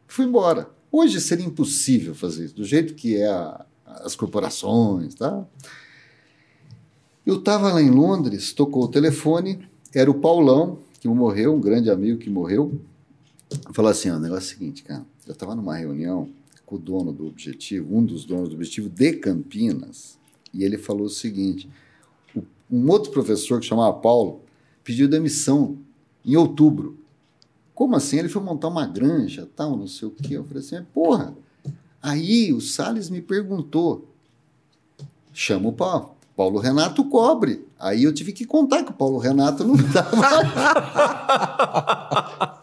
[0.06, 0.70] Fui embora.
[0.90, 5.44] Hoje seria impossível fazer isso, do jeito que é a, as corporações, tá?
[7.26, 11.90] Eu estava lá em Londres, tocou o telefone, era o Paulão, que morreu, um grande
[11.90, 12.80] amigo que morreu,
[13.72, 15.04] falou assim: ó, o negócio é o seguinte, cara.
[15.26, 16.28] Eu estava numa reunião
[16.64, 20.18] com o dono do Objetivo, um dos donos do Objetivo de Campinas,
[20.52, 21.68] e ele falou o seguinte:
[22.70, 24.42] um outro professor que chamava Paulo
[24.84, 25.78] pediu demissão
[26.24, 26.98] em outubro.
[27.74, 28.18] Como assim?
[28.18, 30.34] Ele foi montar uma granja, tal, não sei o quê.
[30.36, 31.34] Eu falei assim: porra.
[32.00, 34.06] Aí o Salles me perguntou:
[35.32, 36.16] chama o Paulo.
[36.36, 37.66] Paulo Renato cobre.
[37.78, 40.16] Aí eu tive que contar que o Paulo Renato não estava.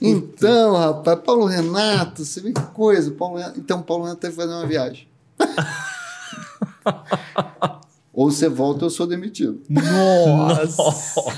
[0.00, 3.10] Então, rapaz, Paulo Renato, você vê que coisa.
[3.10, 5.06] Paulo Renato, então, Paulo Renato teve que fazer uma viagem.
[8.12, 9.60] ou você volta ou eu sou demitido.
[9.68, 10.82] Nossa!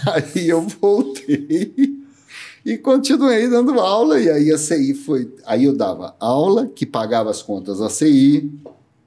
[0.13, 2.03] Aí eu voltei
[2.65, 4.21] e continuei dando aula.
[4.21, 5.33] E aí a CI foi.
[5.45, 8.51] Aí eu dava aula, que pagava as contas da CI,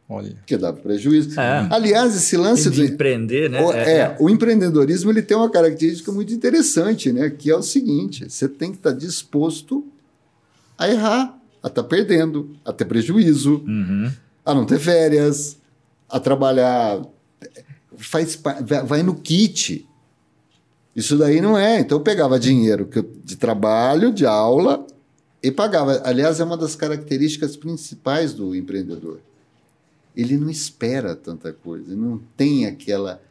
[0.07, 0.35] Olha.
[0.45, 1.39] Que dava prejuízo.
[1.39, 1.67] É.
[1.71, 3.59] Aliás, esse lance de empreender, né?
[3.61, 7.29] O, é, é, o empreendedorismo ele tem uma característica muito interessante, né?
[7.29, 9.83] Que é o seguinte: você tem que estar disposto
[10.77, 14.11] a errar, a estar perdendo, a ter prejuízo, Uhum.
[14.45, 15.57] a não ter férias,
[16.07, 17.01] a trabalhar.
[17.97, 18.37] Faz,
[18.85, 19.87] vai no kit.
[20.95, 21.79] Isso daí não é.
[21.79, 22.87] Então eu pegava dinheiro
[23.23, 24.85] de trabalho, de aula
[25.41, 25.99] e pagava.
[26.05, 29.19] Aliás, é uma das características principais do empreendedor.
[30.15, 33.21] Ele não espera tanta coisa, ele não tem aquela.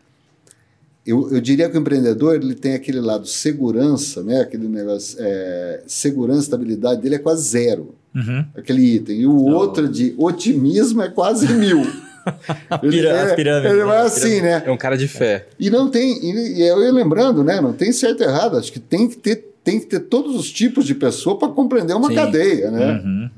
[1.06, 4.40] Eu, eu diria que o empreendedor ele tem aquele lado segurança, né?
[4.40, 8.44] Aquele negócio, é, segurança, estabilidade dele é quase zero Uhum.
[8.56, 9.20] aquele item.
[9.22, 11.82] E o outro de otimismo é quase mil.
[12.80, 13.84] Pira- é, as pirâmides, ele né?
[13.86, 14.62] vai As assim, né?
[14.64, 15.46] É um cara de fé.
[15.58, 16.18] E não tem.
[16.24, 17.60] E, e eu ia lembrando, né?
[17.60, 18.56] Não tem certo e errado.
[18.56, 21.92] Acho que tem que ter, tem que ter todos os tipos de pessoa para compreender
[21.94, 22.14] uma Sim.
[22.14, 23.02] cadeia, né?
[23.04, 23.30] Uhum.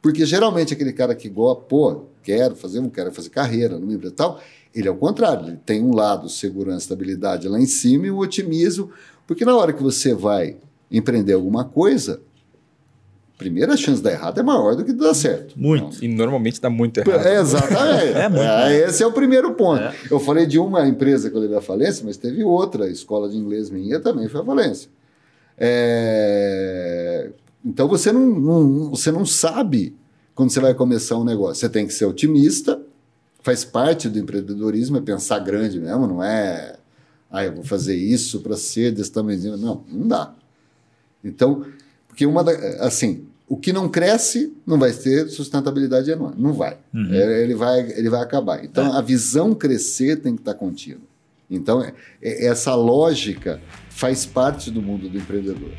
[0.00, 3.94] Porque geralmente aquele cara que gosta, pô, quero fazer, não quero fazer carreira, não me
[3.94, 4.40] e tal,
[4.74, 8.18] ele é o contrário, ele tem um lado segurança, estabilidade lá em cima e o
[8.18, 8.90] otimismo,
[9.26, 10.56] porque na hora que você vai
[10.90, 12.20] empreender alguma coisa,
[13.36, 15.54] primeiro a chance de dar errado é maior do que de dar certo.
[15.58, 16.02] Muito.
[16.04, 17.26] E normalmente dá muito errado.
[17.26, 18.12] É, exatamente.
[18.18, 18.76] É muito, É, né?
[18.88, 19.82] esse é o primeiro ponto.
[19.82, 19.94] É.
[20.10, 23.28] Eu falei de uma empresa que eu levei à falência, mas teve outra, a escola
[23.28, 24.90] de inglês minha também foi à falência.
[25.56, 27.30] É,
[27.64, 29.94] Então você não, não- você não sabe
[30.34, 31.56] quando você vai começar um negócio.
[31.56, 32.80] Você tem que ser otimista,
[33.42, 36.76] faz parte do empreendedorismo, é pensar grande mesmo, não é.
[37.30, 39.56] Ah, eu vou fazer isso para ser desse tamanhozinho.
[39.56, 40.34] Não, não dá.
[41.22, 41.64] Então,
[42.06, 42.52] porque uma da,
[42.86, 46.78] assim, o que não cresce não vai ter sustentabilidade enorme, não vai.
[46.94, 47.12] Uhum.
[47.12, 48.64] É, ele vai, ele vai acabar.
[48.64, 51.02] Então, a visão crescer tem que estar contínua.
[51.50, 51.92] Então, é-
[52.22, 55.70] é- essa lógica faz parte do mundo do empreendedor.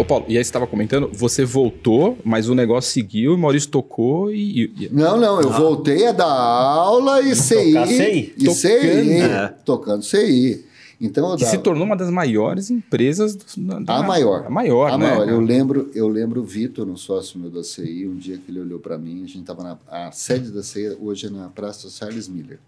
[0.00, 3.68] Ô, Paulo, e aí você estava comentando, você voltou, mas o negócio seguiu, o Maurício
[3.68, 4.72] tocou e.
[4.78, 5.58] e- Não, não, eu Ah.
[5.58, 8.32] voltei a dar aula e CI.
[8.38, 9.48] E CI, É.
[9.64, 10.64] tocando CI.
[11.02, 14.44] Então, que se tornou uma das maiores empresas do, da- A maior.
[14.46, 15.06] A maior, A né?
[15.10, 15.28] maior.
[15.28, 18.60] Eu lembro, eu lembro o Vitor, um sócio meu da CI, um dia que ele
[18.60, 21.88] olhou para mim, a gente estava na a sede da CI hoje é na Praça
[21.90, 22.58] Charles Miller.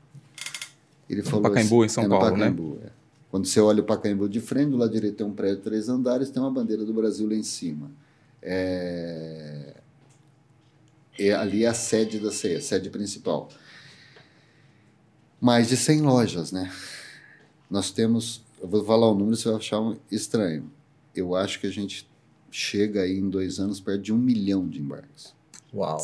[1.09, 2.51] Ele falou Pacaembu, assim, em São é no Paulo, né?
[2.51, 3.02] Pacaembu, é.
[3.33, 5.89] Quando você olha o Pacaembu de frente, do lado direito tem um prédio de três
[5.89, 7.91] andares, tem uma bandeira do Brasil lá em cima.
[8.43, 9.75] É...
[11.19, 13.49] é- ali é a sede da CI, a sede principal.
[15.41, 16.71] Mais de 100 lojas, né?
[17.71, 20.71] Nós temos, eu vou falar o número, você vai achar um estranho.
[21.17, 22.07] Eu acho que a gente
[22.51, 25.35] chega aí em dois anos perto de um milhão de embarques.
[25.73, 25.99] Uau.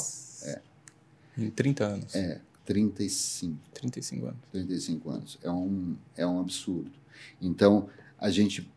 [1.36, 2.14] Em 30 anos.
[2.14, 4.40] É, 35, 35 anos.
[4.50, 5.38] 35 anos.
[5.42, 6.97] É um, é um absurdo.
[7.40, 8.70] Então, a gente.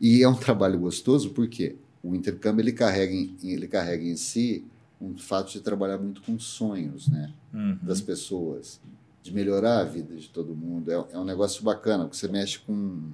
[0.00, 4.64] E é um trabalho gostoso porque o intercâmbio ele carrega em, ele carrega em si
[5.00, 7.32] um fato de trabalhar muito com sonhos, né?
[7.52, 7.78] Uhum.
[7.82, 8.80] das pessoas,
[9.22, 10.90] de melhorar a vida de todo mundo.
[10.90, 13.12] É, é um negócio bacana, porque você mexe com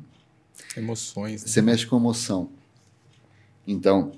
[0.76, 1.42] Emoções.
[1.42, 1.48] né?
[1.48, 2.50] você mexe com emoção.
[3.66, 4.12] Então,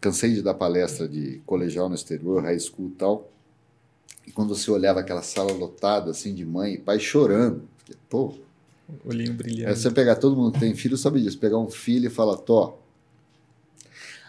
[0.00, 3.30] cansei de dar palestra de colegial no exterior, high school e tal.
[4.26, 8.34] E quando você olhava aquela sala lotada assim de mãe e pai chorando, porque, pô,
[9.04, 9.78] Olhinho é brilhante.
[9.78, 12.78] você pegar todo mundo que tem filho sabe disso, pegar um filho e falar, Tó.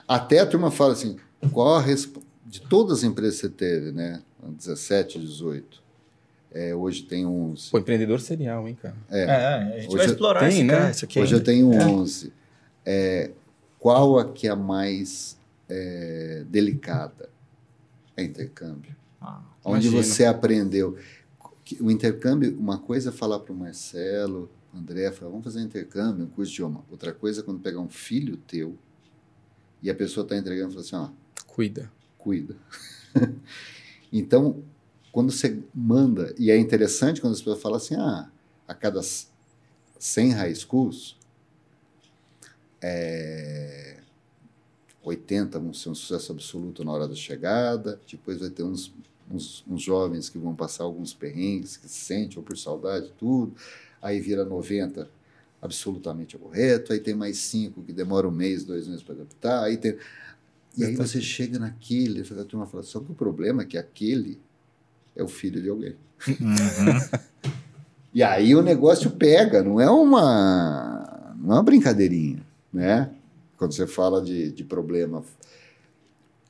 [0.08, 1.18] Até a turma fala assim,
[1.52, 2.18] qual a resp...
[2.46, 4.22] de todas as empresas que você teve, né?
[4.44, 5.82] 17, 18.
[6.54, 7.70] É, hoje tem 11.
[7.72, 8.96] Pô, empreendedor serial, hein, cara?
[9.10, 10.74] É, a gente Hoje vai eu- explorar tem, esse, né?
[10.78, 11.46] cara, isso aqui Hoje eu ainda.
[11.52, 11.86] tenho É.
[11.86, 12.34] 11.
[12.86, 13.32] É,
[13.80, 15.38] qual a que é a mais
[15.70, 17.30] é, delicada?
[18.18, 18.94] É intercâmbio.
[19.22, 20.04] Ah, Onde Imagino.
[20.04, 20.98] você aprendeu.
[21.80, 26.26] O intercâmbio, uma coisa é falar para o Marcelo, André, falar, vamos fazer um intercâmbio,
[26.26, 26.84] um curso de idioma.
[26.90, 28.78] Outra coisa é quando pegar um filho teu
[29.82, 31.92] e a pessoa está entregando e fala assim, ó, Cuida.
[32.18, 32.56] cuida.
[34.12, 34.64] então,
[35.12, 38.30] quando você manda, e é interessante quando as pessoas falam assim, ah,
[38.68, 39.02] a cada
[40.00, 41.18] 100 high schools,
[42.82, 44.00] é,
[45.04, 48.94] 80 vão ser um sucesso absoluto na hora da chegada, depois vai ter uns,
[49.36, 53.54] uns, uns jovens que vão passar alguns perrengues, que se sentem ou por saudade, tudo,
[54.02, 55.10] aí vira 90
[55.62, 59.78] absolutamente correto, aí tem mais cinco que demora um mês, dois meses para adaptar, aí
[59.78, 59.98] tem...
[60.78, 64.40] E aí você chega naquele, a turma fala, só que o problema é que aquele
[65.14, 65.96] é o filho de alguém.
[66.28, 67.20] Uhum.
[68.14, 72.42] E aí o negócio pega, não é uma, não é uma brincadeirinha,
[72.72, 73.10] né?
[73.58, 75.24] Quando você fala de, de problema,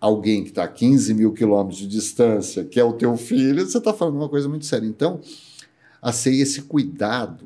[0.02, 3.78] alguém que está a 15 mil quilômetros de distância, que é o teu filho, você
[3.78, 4.88] está falando uma coisa muito séria.
[4.88, 5.22] Então,
[6.02, 7.46] a ser esse cuidado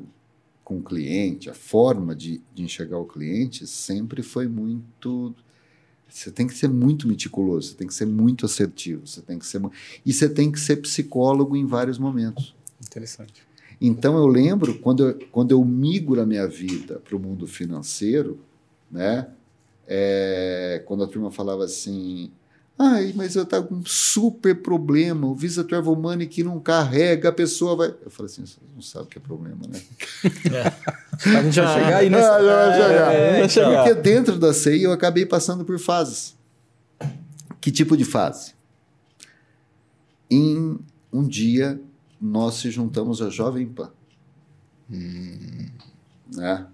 [0.64, 5.34] com o cliente, a forma de, de enxergar o cliente sempre foi muito
[6.08, 9.44] você tem que ser muito meticuloso, você tem que ser muito assertivo, você tem que
[9.44, 9.60] ser
[10.04, 12.54] e você tem que ser psicólogo em vários momentos.
[12.80, 13.42] Interessante.
[13.80, 18.38] Então eu lembro quando eu, quando eu migro a minha vida para o mundo financeiro,
[18.90, 19.28] né?
[19.86, 22.30] é, quando a turma falava assim,
[22.78, 25.26] Ai, mas eu tava com um super problema.
[25.26, 27.94] O Visa Travel Money que não carrega, a pessoa vai.
[28.04, 29.80] Eu falei assim: você não sabe o que é problema, né?
[31.24, 32.36] A gente vai chegar aí nessa.
[32.36, 33.12] Ah, já vai chegar.
[33.14, 33.84] É, vai chegar.
[33.84, 36.36] Porque dentro da CI eu acabei passando por fases.
[37.60, 38.54] Que tipo de fase?
[40.30, 40.78] Em
[41.10, 41.80] um dia
[42.20, 43.90] nós se juntamos a Jovem Pan.
[46.34, 46.66] Né?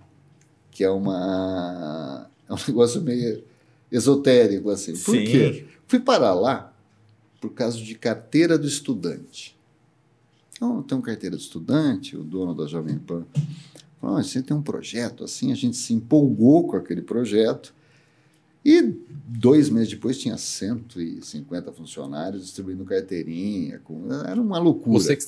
[0.71, 3.45] Que é uma é um negócio meio
[3.91, 4.93] esotérico assim.
[4.93, 5.25] Por Sim.
[5.25, 5.67] quê?
[5.92, 6.72] Fui parar lá
[7.38, 9.55] por causa de carteira do estudante.
[10.57, 13.26] Então, eu tenho carteira de estudante, o dono da Jovem Pan
[14.00, 17.74] falou, "Ah, você tem um projeto assim, a gente se empolgou com aquele projeto
[18.64, 18.94] e
[19.27, 24.98] dois meses depois tinha 150 funcionários distribuindo carteirinha, com- era uma loucura.
[25.01, 25.25] Você que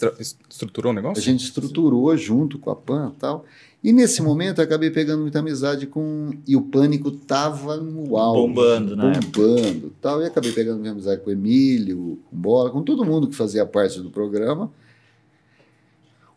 [0.48, 1.20] estruturou o negócio?
[1.20, 3.44] A gente estruturou junto com a PAN e tal.
[3.82, 6.30] E nesse momento eu acabei pegando muita amizade com.
[6.46, 8.40] E o pânico tava no auge.
[8.46, 9.12] Bombando, né?
[9.20, 10.22] Bombando e tal.
[10.22, 13.34] E acabei pegando muita amizade com o Emílio, com o Bola, com todo mundo que
[13.36, 14.72] fazia parte do programa.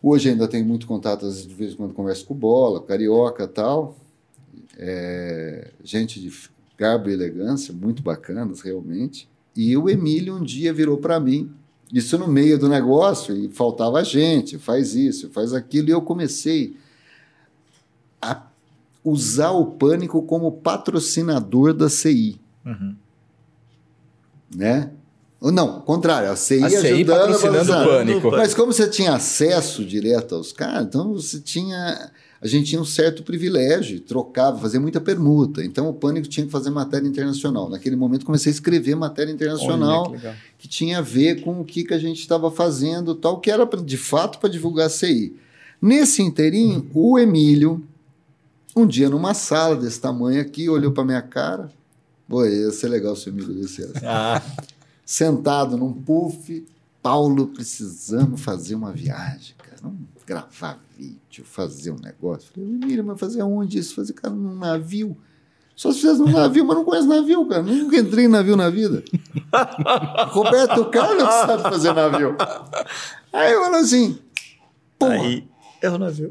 [0.02, 2.82] Hoje ainda tenho muito contato, às vezes, de vez em quando converso com o Bola,
[2.84, 3.98] Carioca e tal.
[4.78, 6.32] É, gente de
[6.78, 9.28] garbo e elegância, muito bacanas, realmente.
[9.56, 11.52] E o Emílio um dia virou para mim,
[11.92, 16.76] isso no meio do negócio, e faltava gente, faz isso, faz aquilo, e eu comecei
[18.22, 18.44] a
[19.04, 22.96] usar o pânico como patrocinador da CI, Uhum.
[24.54, 24.92] né?
[25.40, 27.88] Não, contrário, a CI, A CI ajudando a patrocinando o balançar.
[27.88, 28.32] pânico.
[28.32, 32.12] Mas como você tinha acesso direto aos caras, então você tinha.
[32.42, 35.64] A gente tinha um certo privilégio, trocava, fazia muita permuta.
[35.64, 37.70] Então o Pânico tinha que fazer matéria internacional.
[37.70, 41.66] Naquele momento comecei a escrever matéria internacional Olha, que que tinha a ver com o
[41.66, 45.36] que, que a gente estava fazendo, tal, que era de fato para divulgar a CI.
[45.82, 47.84] Nesse inteirinho, o Emílio,
[48.76, 51.72] um dia numa sala desse tamanho aqui, olhou para minha cara.
[52.28, 54.42] Pô, ia ser legal se o Emílio dissesse Ah,
[55.06, 56.66] sentado num puff.
[57.02, 59.78] Paulo, precisamos fazer uma viagem, cara.
[59.82, 62.52] Vamos gravar vídeo, fazer um negócio.
[62.54, 63.96] Falei, Emílio, mas fazer aonde isso?
[63.96, 65.18] Fazer, cara, num navio.
[65.74, 67.64] Só se fizesse num navio, mas não conheço navio, cara.
[67.64, 69.04] Nunca entrei em navio na vida.
[70.30, 72.36] Roberto Carlos sabe fazer navio.
[73.32, 74.20] Aí eu falo assim,
[75.00, 75.48] porra, aí
[75.82, 76.30] eu não viu.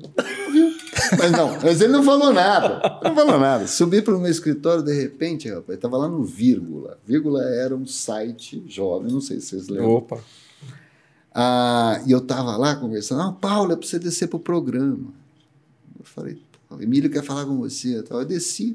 [1.18, 3.00] mas não, mas ele não falou nada.
[3.02, 3.66] Não falou nada.
[3.66, 6.98] Subi para o meu escritório, de repente, rapaz, estava lá no Vírgula.
[7.06, 9.92] Vírgula era um site jovem, não sei se vocês lembram.
[9.92, 10.18] Opa.
[11.38, 15.12] Ah, e eu estava lá conversando, ah, Paulo, é para você descer para o programa.
[15.98, 18.02] Eu falei, "Pô, o Emílio quer falar com você.
[18.08, 18.74] Eu desci,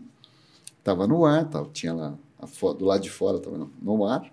[0.77, 2.13] estava no ar, tava, tinha lá,
[2.77, 4.31] do lado de fora estava no, no ar.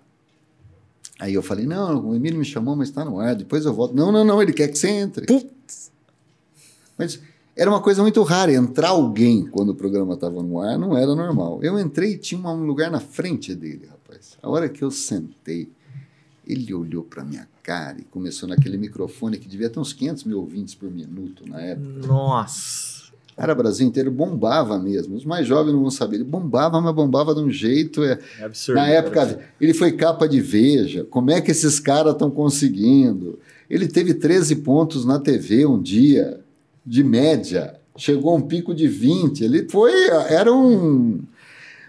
[1.19, 3.95] Aí eu falei, não, o Emílio me chamou, mas está no ar, depois eu volto.
[3.95, 5.25] Não, não, não, ele quer que você entre.
[6.95, 7.19] Mas
[7.55, 11.15] era uma coisa muito rara, entrar alguém quando o programa estava no ar não era
[11.15, 11.63] normal.
[11.63, 14.37] Eu entrei e tinha um lugar na frente dele, rapaz.
[14.39, 15.71] A hora que eu sentei,
[16.49, 20.39] ele olhou para minha cara e começou naquele microfone que devia ter uns 500 mil
[20.39, 22.07] ouvintes por minuto na época.
[22.07, 22.99] Nossa.
[23.37, 25.15] Cara, o Brasil inteiro bombava mesmo.
[25.15, 26.17] Os mais jovens não vão saber.
[26.17, 28.03] Ele bombava, mas bombava de um jeito.
[28.03, 28.19] É...
[28.39, 28.75] É absurdo.
[28.77, 28.97] Na cara.
[28.97, 31.05] época, ele foi capa de Veja.
[31.05, 33.39] Como é que esses caras estão conseguindo?
[33.69, 36.41] Ele teve 13 pontos na TV um dia,
[36.85, 37.75] de média.
[37.95, 39.41] Chegou a um pico de 20.
[39.41, 39.93] Ele foi.
[40.27, 41.21] Era um.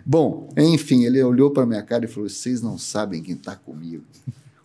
[0.06, 4.04] Bom, enfim, ele olhou para minha cara e falou: Vocês não sabem quem está comigo.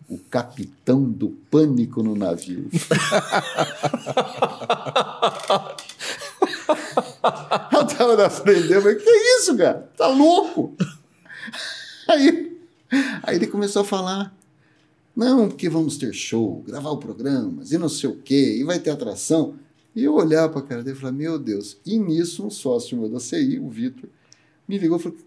[0.08, 2.68] O capitão do pânico no navio.
[7.72, 9.90] Eu tava na frente dele, eu falei, que isso, cara?
[9.96, 10.74] Tá louco?
[12.08, 12.56] Aí,
[13.22, 14.34] aí ele começou a falar,
[15.14, 18.78] não, porque vamos ter show, gravar o programa, e não sei o quê, e vai
[18.78, 19.56] ter atração.
[19.94, 21.78] E eu olhava pra cara dele e falava, meu Deus.
[21.86, 24.08] E nisso, um sócio meu da CI, o Vitor,
[24.68, 25.18] me ligou e falou,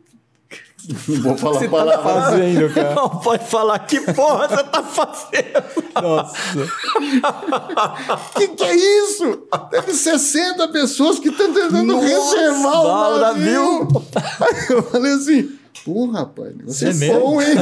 [1.07, 2.01] não vou falar Você a tá palavra.
[2.31, 2.95] fazendo, cara?
[2.95, 5.63] Não pode falar que porra você tá fazendo.
[6.01, 6.35] Nossa.
[8.35, 9.43] que que é isso?
[9.93, 13.83] Ser 60 pessoas que estão tentando Nossa, reservar o o navio.
[13.83, 14.05] navio.
[14.41, 17.19] Aí eu falei assim, pô, rapaz, você É é mesmo?
[17.19, 17.55] bom, hein?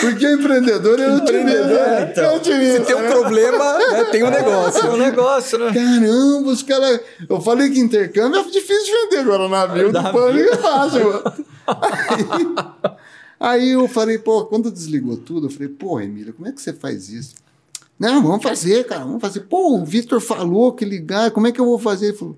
[0.00, 1.58] Porque o empreendedor é otimista.
[1.58, 2.34] É, então.
[2.36, 3.10] É Se tem um né?
[3.10, 4.90] problema, né, tem um É negócio.
[4.92, 5.72] um negócio, né?
[5.72, 7.00] Caramba, os caras...
[7.28, 10.12] Eu falei que intercâmbio é difícil de vender agora, navio do Navio.
[10.20, 11.22] pânico é fácil.
[13.38, 16.60] Aí, aí eu falei, pô, quando desligou tudo, eu falei, pô, Emília, como é que
[16.60, 17.34] você faz isso?
[17.98, 19.40] Não, vamos fazer, cara, vamos fazer.
[19.40, 22.06] Pô, o Vitor falou que ligar, como é que eu vou fazer?
[22.08, 22.36] Ele falou,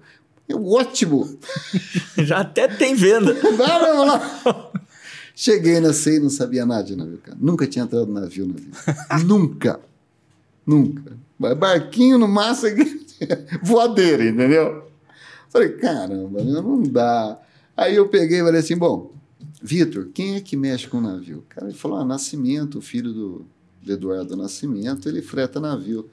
[0.52, 1.38] é ótimo,
[2.18, 3.34] Já até tem venda.
[3.56, 4.72] vamos lá.
[5.34, 7.36] Cheguei na CEI, não sabia nada de navio, cara.
[7.40, 9.24] Nunca tinha entrado no navio na vida.
[9.24, 9.80] Nunca.
[10.66, 11.16] Nunca.
[11.38, 12.68] Barquinho no massa,
[13.62, 14.88] voadeira, entendeu?
[15.50, 17.38] Falei, caramba, não dá.
[17.76, 19.10] Aí eu peguei e falei assim, bom,
[19.62, 21.38] Vitor, quem é que mexe com o navio?
[21.38, 23.46] O cara ele falou: ah, Nascimento, o filho do,
[23.80, 26.10] do Eduardo Nascimento, ele freta navio.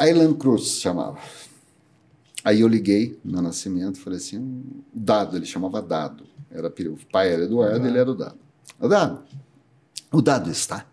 [0.00, 1.18] Island Cruz chamava.
[2.46, 6.22] Aí eu liguei no Nascimento, falei assim: o Dado, ele chamava Dado.
[6.48, 8.38] Era, o pai era Eduardo, ele era o Dado.
[8.78, 9.22] O Dado,
[10.12, 10.86] o Dado está.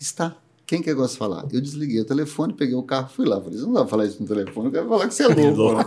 [0.00, 0.34] Está.
[0.66, 1.46] Quem que gosta de falar?
[1.52, 3.38] Eu desliguei o telefone, peguei o carro, fui lá.
[3.38, 5.76] Falei, não dá pra falar isso no telefone, eu quero falar que você é louco.
[5.76, 5.84] Né?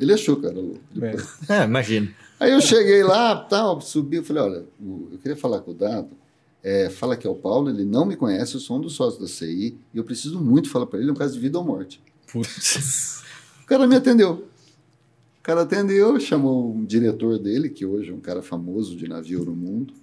[0.00, 0.80] Ele achou que era louco.
[1.02, 2.08] É, é imagino.
[2.40, 4.64] Aí eu cheguei lá, tal, subi, eu falei, olha,
[5.12, 6.08] eu queria falar com o Dado,
[6.62, 9.20] é, fala que é o Paulo, ele não me conhece, eu sou um dos sócios
[9.20, 11.64] da CI, e eu preciso muito falar para ele, é um caso de vida ou
[11.64, 12.00] morte.
[12.32, 13.21] Putz.
[13.72, 14.32] O cara me atendeu.
[14.32, 19.46] O cara atendeu, chamou um diretor dele, que hoje é um cara famoso de navio
[19.46, 19.94] no mundo.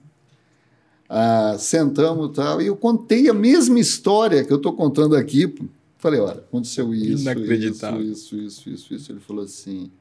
[1.08, 5.54] Ah, sentamos e tal, e eu contei a mesma história que eu estou contando aqui.
[6.00, 9.12] Falei, olha, aconteceu isso, isso, isso, isso, isso, isso.
[9.12, 9.92] Ele falou assim,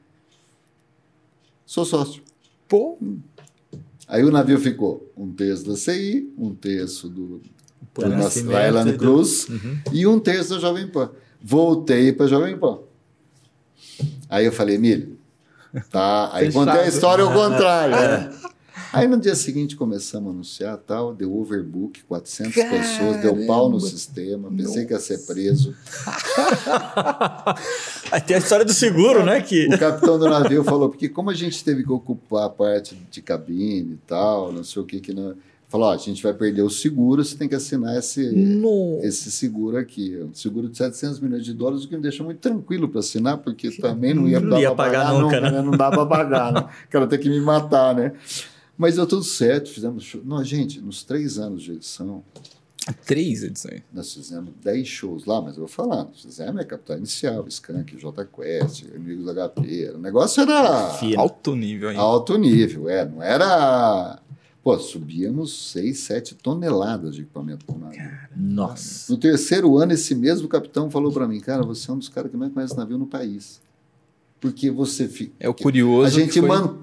[1.63, 2.23] sou sócio.
[2.67, 2.97] Pô.
[4.07, 7.39] Aí o navio ficou um terço da CI, um terço do,
[7.93, 8.01] do
[8.67, 9.77] Island Cruz uhum.
[9.93, 11.11] e um terço da Jovem Pan.
[11.39, 12.88] Voltei para Jovem Pan.
[14.29, 15.17] Aí eu falei, Emílio,
[15.91, 16.29] tá.
[16.33, 16.65] Aí Fechado.
[16.65, 17.95] contei a história ao contrário.
[17.95, 18.33] né?
[18.91, 22.75] Aí no dia seguinte começamos a anunciar tal, deu overbook, 400 Caramba.
[22.77, 24.85] pessoas, deu pau no sistema, pensei Nossa.
[24.85, 25.75] que ia ser preso.
[28.11, 29.41] Aí tem a história do seguro, né?
[29.41, 29.67] Que...
[29.67, 33.21] O capitão do navio falou, porque como a gente teve que ocupar a parte de
[33.21, 35.35] cabine e tal, não sei o que que não...
[35.69, 38.25] Falou, ó, a gente vai perder o seguro, você tem que assinar esse,
[39.03, 40.17] esse seguro aqui.
[40.17, 43.37] Um seguro de 700 milhões de dólares, o que me deixa muito tranquilo para assinar,
[43.37, 45.61] porque também não ia, não ia pagar, pagar nunca, nunca, né?
[45.61, 46.67] Não dá para pagar, né?
[46.89, 48.13] Quero ter que me matar, né?
[48.75, 50.21] Mas deu tudo certo, fizemos show.
[50.25, 52.23] Não, gente, nos três anos de edição.
[53.05, 53.81] Três edições?
[53.93, 57.95] Nós fizemos dez shows lá, mas eu vou falar, nós fizemos a Capital Inicial, Skank,
[57.95, 59.91] J Quest, Amigos da HP.
[59.93, 60.89] O negócio era.
[60.93, 61.19] Fino.
[61.19, 62.01] Alto nível ainda.
[62.01, 63.05] Alto nível, é.
[63.05, 64.19] Não era.
[64.69, 68.07] Pô, subíamos 6, 7 toneladas de equipamento por navio.
[68.35, 69.11] Nossa.
[69.11, 72.29] No terceiro ano, esse mesmo capitão falou para mim, cara, você é um dos caras
[72.29, 73.59] que mais conhece navio no país.
[74.39, 75.33] Porque você fica.
[75.39, 76.05] É o curioso.
[76.05, 76.47] A gente foi...
[76.47, 76.77] man...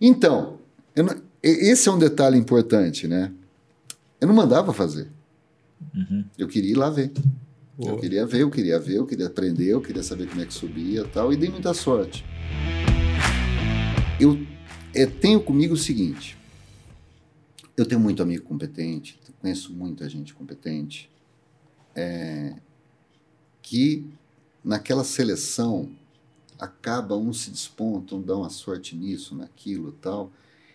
[0.00, 0.58] Então,
[0.96, 1.22] não...
[1.40, 3.30] Esse é um detalhe importante, né?
[4.20, 5.06] Eu não mandava fazer.
[5.94, 6.24] Uhum.
[6.36, 7.12] Eu queria ir lá ver.
[7.78, 7.92] Boa.
[7.92, 10.52] Eu queria ver, eu queria ver, eu queria aprender, eu queria saber como é que
[10.52, 12.24] subia tal, e dei muita sorte.
[14.18, 14.36] Eu
[14.92, 16.39] é, tenho comigo o seguinte:
[17.80, 21.10] eu tenho muito amigo competente, conheço muita gente competente,
[21.94, 22.56] é,
[23.62, 24.06] que
[24.62, 25.90] naquela seleção
[26.58, 30.30] acaba um se desponta, um dá uma sorte nisso, naquilo tal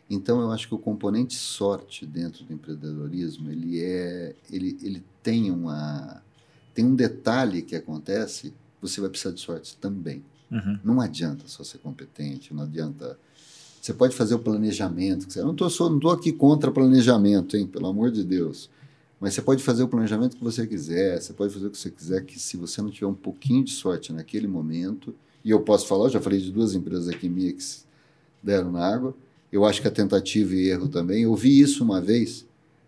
[0.10, 5.50] então eu acho que o componente sorte dentro do empreendedorismo ele é ele, ele tem
[5.50, 6.22] uma
[6.74, 10.80] tem um detalhe que acontece você vai precisar de sorte também uhum.
[10.84, 13.18] não adianta só ser competente não adianta
[13.86, 18.24] você pode fazer o planejamento eu não estou aqui contra planejamento hein pelo amor de
[18.24, 18.70] Deus
[19.20, 21.92] mas você pode fazer o planejamento que você quiser você pode fazer o que você
[21.92, 25.14] quiser que se você não tiver um pouquinho de sorte naquele momento
[25.44, 27.86] e eu posso falar eu já falei de duas empresas aqui minhas
[28.40, 29.16] que deram na água
[29.56, 31.24] eu acho que é tentativa e erro também.
[31.24, 32.46] Eu vi isso uma vez.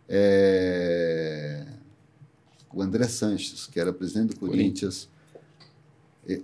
[0.09, 1.65] É...
[2.73, 5.07] O André Sanches, que era presidente do Corinthians,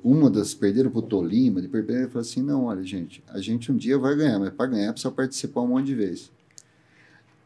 [0.04, 3.40] uma das perderam para o Tolima, de perder, ele falou assim: não, olha, gente, a
[3.40, 6.32] gente um dia vai ganhar, mas para ganhar precisa participar um monte de vezes.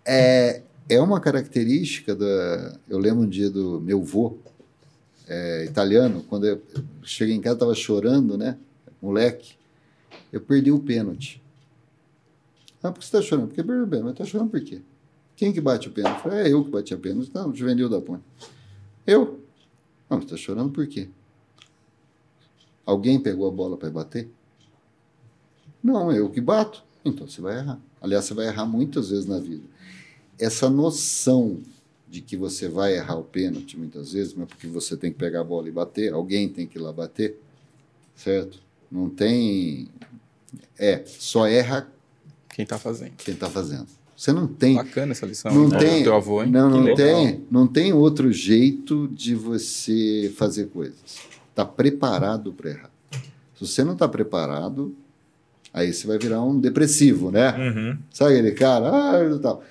[0.06, 2.78] É, é uma característica da.
[2.88, 4.38] Eu lembro um dia do meu vô,
[5.28, 6.62] é, italiano, quando eu
[7.04, 8.58] cheguei em casa, estava chorando, né?
[9.02, 9.56] Moleque,
[10.32, 11.42] eu perdi o pênalti.
[12.82, 13.48] Ah, por que você está chorando?
[13.48, 14.06] Porque perdeu o pênalti.
[14.06, 14.82] Mas está chorando por quê?
[15.36, 16.18] Quem que bate o pênalti?
[16.18, 17.32] Eu falei, é eu que bati a pênalti.
[17.34, 18.24] Não, juvenil da ponte.
[19.06, 19.42] Eu?
[20.10, 21.10] Não, você está chorando por quê?
[22.88, 24.30] Alguém pegou a bola para bater?
[25.84, 26.86] Não, eu que bato.
[27.04, 27.78] Então você vai errar.
[28.02, 29.66] Aliás, você vai errar muitas vezes na vida.
[30.40, 31.60] Essa noção
[32.08, 35.42] de que você vai errar o pênalti muitas vezes, mas porque você tem que pegar
[35.42, 37.38] a bola e bater, alguém tem que ir lá bater,
[38.16, 38.58] certo?
[38.90, 39.90] Não tem.
[40.80, 41.92] É, só erra
[42.50, 43.18] quem está fazendo.
[43.18, 43.88] Quem está fazendo.
[44.16, 44.76] Você não tem.
[44.76, 45.54] Bacana essa lição.
[45.54, 45.78] Não né?
[45.78, 46.04] tem.
[46.04, 46.50] Teu avô, hein?
[46.50, 47.46] Não, não tem.
[47.52, 51.18] Não tem outro jeito de você fazer coisas.
[51.58, 52.92] Está preparado para errar.
[53.56, 54.96] Se você não está preparado,
[55.74, 57.52] aí você vai virar um depressivo, né?
[57.58, 57.98] Uhum.
[58.14, 58.92] Sabe aquele cara?
[58.92, 59.64] Ah, tal.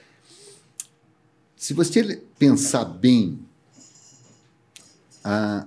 [1.57, 3.39] Se você pensar bem,
[5.22, 5.64] a,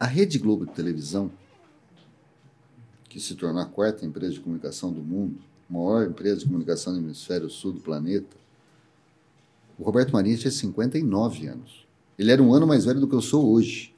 [0.00, 1.30] a Rede Globo de televisão,
[3.08, 6.98] que se tornou a quarta empresa de comunicação do mundo, maior empresa de comunicação do
[6.98, 8.36] hemisfério sul do planeta,
[9.78, 11.86] o Roberto Marinho tinha 59 anos.
[12.18, 13.96] Ele era um ano mais velho do que eu sou hoje.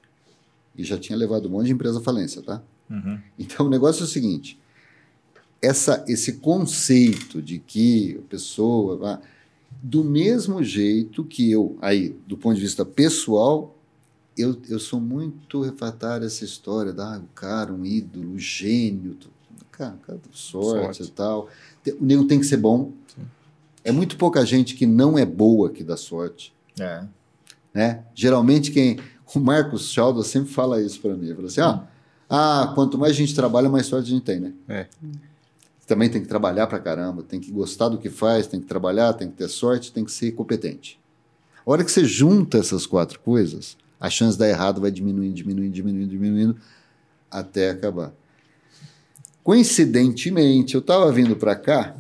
[0.81, 2.63] E já tinha levado um monte de empresa à falência, tá?
[2.89, 3.19] Uhum.
[3.39, 4.59] Então o negócio é o seguinte:
[5.63, 9.21] essa, esse conceito de que a pessoa.
[9.83, 13.79] Do mesmo jeito que eu, aí, do ponto de vista pessoal,
[14.37, 18.39] eu, eu sou muito refratário a essa história da ah, o cara, um ídolo, um
[18.39, 19.17] gênio.
[19.71, 21.03] Cara, cara, sorte, Sorte.
[21.05, 21.49] e tal.
[22.01, 22.93] O nego tem que ser bom.
[23.83, 27.05] É muito pouca gente que não é boa que dá sorte É.
[27.73, 28.05] né?
[28.15, 28.99] Geralmente quem
[29.35, 31.81] o Marcos Chalda sempre fala isso para mim, ele fala assim, ó,
[32.29, 34.53] ah, quanto mais a gente trabalha, mais sorte a gente tem, né?
[34.69, 34.87] É.
[35.87, 39.13] Também tem que trabalhar pra caramba, tem que gostar do que faz, tem que trabalhar,
[39.15, 41.01] tem que ter sorte, tem que ser competente.
[41.67, 45.35] A hora que você junta essas quatro coisas, a chance de dar errado vai diminuindo,
[45.35, 46.57] diminuindo, diminuindo, diminuindo
[47.31, 48.13] até acabar.
[49.43, 51.97] Coincidentemente, eu estava vindo para cá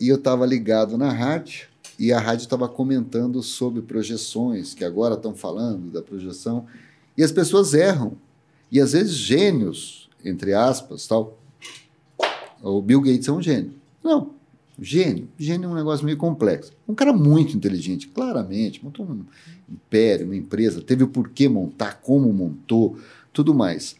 [0.00, 1.68] e eu estava ligado na rádio
[1.98, 6.66] e a rádio estava comentando sobre projeções, que agora estão falando da projeção,
[7.16, 8.12] e as pessoas erram.
[8.70, 11.38] E às vezes gênios, entre aspas, tal.
[12.62, 13.72] O Bill Gates é um gênio.
[14.02, 14.30] Não,
[14.80, 15.28] gênio.
[15.36, 16.72] Gênio é um negócio meio complexo.
[16.86, 19.24] Um cara muito inteligente, claramente, montou um
[19.68, 22.96] império, uma empresa, teve o porquê montar, como montou,
[23.32, 23.96] tudo mais.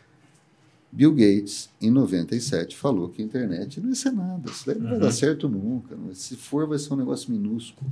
[0.90, 4.50] Bill Gates, em 97, falou que a internet não ia ser nada.
[4.50, 5.94] Isso daí não vai dar certo nunca.
[5.94, 7.90] não- Se for, vai ser um negócio minúsculo.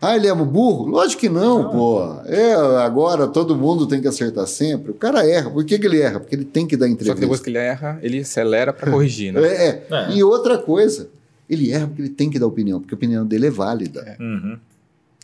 [0.00, 0.86] Ah, ele é um burro?
[0.86, 2.02] Lógico que não, pô.
[2.24, 4.90] É, agora todo mundo tem que acertar sempre.
[4.90, 5.48] O cara erra.
[5.48, 6.18] Por que, que ele erra?
[6.18, 7.20] Porque ele tem que dar Só que entrevista.
[7.20, 9.40] depois que ele erra, ele acelera pra corrigir, né?
[9.46, 9.86] É, é.
[9.90, 10.12] É.
[10.16, 11.08] E outra coisa,
[11.48, 14.16] ele erra porque ele tem que dar opinião, porque a opinião dele é válida.
[14.18, 14.58] Uhum.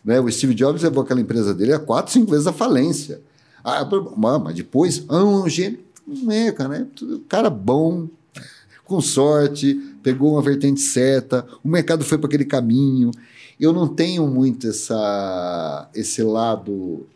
[0.05, 0.21] Né?
[0.21, 3.21] O Steve Jobs levou aquela empresa dele a quatro, cinco vezes a falência.
[3.65, 3.85] Ah,
[4.17, 5.81] mas mas depois, ah, um gênio.
[6.09, 6.77] Não é, cara.
[6.79, 8.09] É tudo cara bom,
[8.85, 13.11] com sorte, pegou uma vertente certa, o mercado foi para aquele caminho.
[13.61, 17.07] Eu não tenho muito essa, esse lado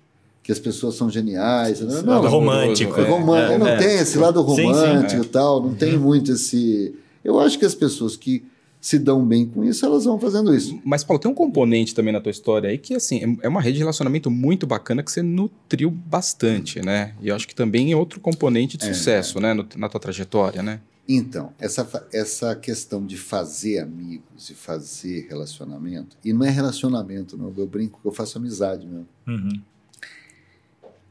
[0.43, 1.81] que as pessoas são geniais.
[1.81, 1.87] né?
[1.95, 3.01] Esse Não, lado amoroso, romântico.
[3.01, 3.09] é.
[3.09, 3.53] romântico.
[3.53, 3.77] É, não é.
[3.77, 5.25] tem esse lado Sim, sim, romântico é.
[5.25, 6.95] e tal, não tem muito esse.
[7.25, 8.45] Eu acho que as pessoas que
[8.83, 10.79] se dão bem com isso, elas vão fazendo isso.
[10.85, 13.61] Mas, Paulo, tem um componente também na tua história aí que, assim, é- é uma
[13.63, 17.15] rede de relacionamento muito bacana que você nutriu bastante, né?
[17.23, 19.55] E eu acho que também é outro componente de sucesso, né?
[19.55, 20.81] no- na tua trajetória, né?
[21.09, 27.53] Então, essa, essa questão de fazer amigos e fazer relacionamento, e não é relacionamento, não,
[27.57, 29.07] eu brinco que eu faço amizade mesmo.
[29.29, 29.61] Uhum.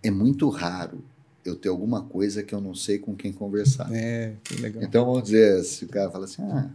[0.04, 1.02] É muito raro
[1.46, 3.90] eu ter alguma coisa que eu não sei com quem conversar.
[3.94, 4.84] É, que legal.
[4.84, 6.70] Então, vamos dizer, se o cara fala assim, ah,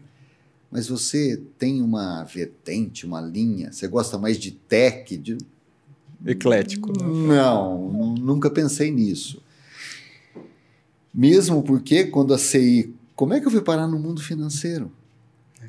[0.71, 5.39] mas você tem uma vertente, uma linha, você gosta mais de tech, de...
[6.25, 6.89] Eclético.
[6.99, 7.07] né?
[7.37, 9.41] Não, nu- nunca pensei nisso.
[11.15, 12.93] Mesmo porque quando a CI.
[13.15, 14.91] Como é que eu fui parar no mundo financeiro?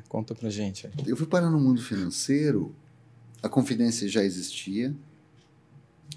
[0.08, 0.86] Conta pra gente.
[0.86, 0.92] aí.
[1.06, 2.74] Eu fui parar no mundo financeiro,
[3.42, 4.94] a Confidência já existia,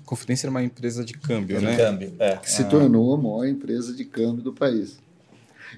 [0.06, 1.76] Confidência era uma empresa de câmbio, De né?
[1.78, 2.14] câmbio.
[2.20, 2.38] É.
[2.38, 4.98] que se tornou a maior empresa de câmbio do país.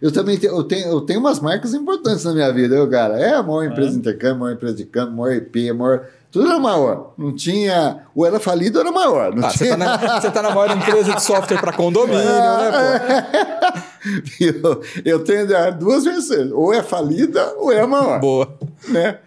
[0.02, 3.20] Eu também tenho, eu tenho, eu tenho umas marcas importantes na minha vida, eu, cara.
[3.20, 5.74] É a maior empresa de intercâmbio, a maior empresa de câmbio, a maior IP, a
[5.74, 6.08] maior.
[6.32, 7.14] Tudo era maior.
[7.18, 8.04] Não tinha.
[8.16, 9.36] Ou era falido ou era maior.
[9.36, 9.78] Não Ah, você tinha...
[9.78, 14.44] tá, na, você tá na maior empresa de software para condomínio, né, pô?
[14.44, 16.52] eu, eu tenho duas versões.
[16.52, 18.20] Ou é falida ou é a maior.
[18.20, 18.58] Boa.
[18.88, 19.20] né?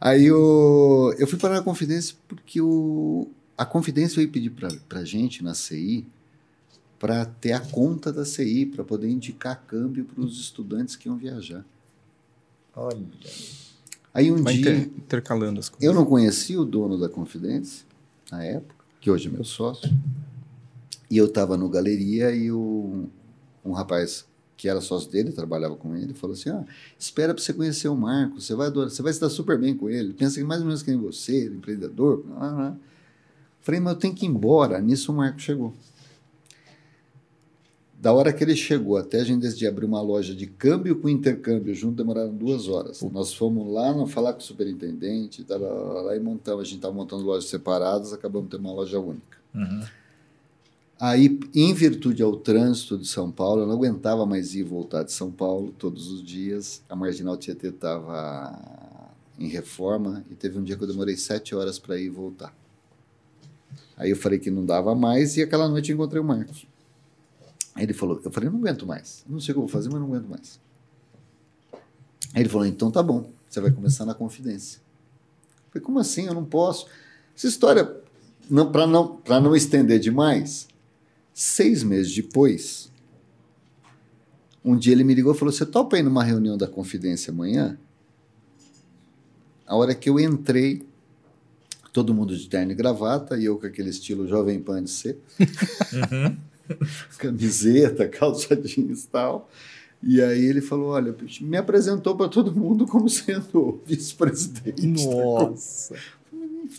[0.00, 5.04] Aí eu, eu fui parar na Confidência porque o, a Confidência veio pedir para a
[5.04, 6.04] gente na CI
[7.02, 11.16] para ter a conta da CI, para poder indicar câmbio para os estudantes que iam
[11.16, 11.64] viajar.
[12.76, 13.02] Olha.
[14.14, 15.84] Aí um Vai dia, inter- intercalando as coisas.
[15.84, 17.84] eu não conhecia o dono da Confidência,
[18.30, 19.92] na época, que hoje é meu sócio,
[21.10, 23.08] e eu estava no galeria e o,
[23.64, 24.24] um rapaz
[24.56, 26.64] que era sócio dele, trabalhava com ele, falou assim: ah,
[26.96, 29.76] espera para você conhecer o Marco, você vai adorar, você vai se dar super bem
[29.76, 30.12] com ele.
[30.12, 32.24] Pensa que mais ou menos que nem você, empreendedor.
[32.36, 32.76] Ah, ah.
[33.60, 34.80] Falei, mas eu tenho que ir embora.
[34.80, 35.74] Nisso o Marco chegou.
[38.02, 41.08] Da hora que ele chegou até a gente decidir abrir uma loja de câmbio com
[41.08, 43.00] intercâmbio junto, demoraram duas horas.
[43.00, 46.92] Nós fomos lá no, falar com o superintendente, tava lá e montamos, a gente estava
[46.92, 49.38] montando lojas separadas, acabamos tendo uma loja única.
[49.54, 49.84] Uhum.
[50.98, 55.04] Aí, em virtude ao trânsito de São Paulo, eu não aguentava mais ir e voltar
[55.04, 56.82] de São Paulo todos os dias.
[56.88, 61.78] A Marginal Tietê estava em reforma e teve um dia que eu demorei sete horas
[61.78, 62.52] para ir e voltar.
[63.96, 66.66] Aí eu falei que não dava mais e aquela noite encontrei o Marcos.
[67.74, 69.24] Aí ele falou, eu falei, não aguento mais.
[69.28, 70.60] Não sei o que eu vou fazer, mas não aguento mais.
[72.34, 74.80] Aí ele falou, então tá bom, você vai começar na confidência.
[75.66, 76.26] Eu falei, como assim?
[76.26, 76.86] Eu não posso.
[77.36, 77.96] Essa história,
[78.48, 80.68] não, para não, pra não estender demais,
[81.32, 82.90] seis meses depois,
[84.64, 87.78] um dia ele me ligou e falou, você topa ir numa reunião da confidência amanhã?
[89.66, 90.86] A hora que eu entrei,
[91.92, 95.18] todo mundo de terno e gravata, e eu com aquele estilo jovem pan de ser
[95.92, 96.36] Uhum.
[97.18, 99.48] camiseta, calça jeans e tal.
[100.02, 105.06] E aí ele falou: olha, me apresentou para todo mundo como sendo vice-presidente.
[105.06, 105.94] Nossa.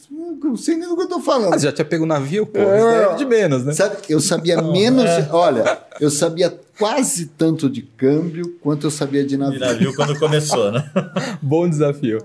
[0.09, 1.53] Não sei nem do que eu tô falando.
[1.53, 2.59] Ah, já tinha pego o navio, pô.
[2.59, 3.73] É, de menos, né?
[3.73, 5.05] Sabe, eu sabia menos.
[5.05, 5.29] É.
[5.31, 9.59] Olha, eu sabia quase tanto de câmbio quanto eu sabia de navio.
[9.59, 10.89] De navio quando começou, né?
[11.41, 12.19] Bom desafio.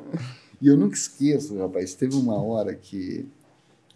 [0.61, 1.95] E eu nunca esqueço, rapaz.
[1.95, 3.27] Teve uma hora que.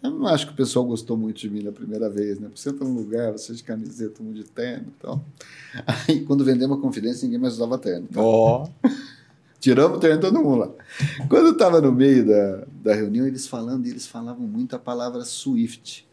[0.03, 2.49] Eu não acho que o pessoal gostou muito de mim na primeira vez, né?
[2.53, 5.23] Você entra num lugar, você de camiseta, um de terno e tal.
[6.07, 8.07] Aí, quando vendemos a confidência, ninguém mais usava terno.
[8.15, 8.67] Ó.
[8.67, 8.71] Tá?
[8.93, 9.13] Oh.
[9.63, 10.71] Tiramos o terno todo mundo lá.
[11.29, 15.23] Quando eu estava no meio da, da reunião, eles falando, eles falavam muito a palavra
[15.23, 16.05] Swift.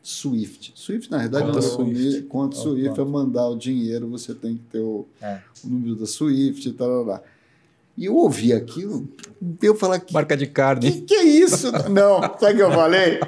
[0.00, 0.72] Swift.
[0.76, 2.22] Swift, na verdade, conta Swift.
[2.28, 5.40] Conta Swift é mandar o dinheiro, você tem que ter o, é.
[5.64, 7.02] o número da Swift e tal.
[7.02, 7.20] Lá.
[7.96, 9.08] E eu ouvi aquilo,
[9.62, 10.12] eu falar que.
[10.12, 10.90] Marca de carne.
[10.90, 11.70] Que, que é isso?
[11.88, 13.20] Não, sabe o que eu falei?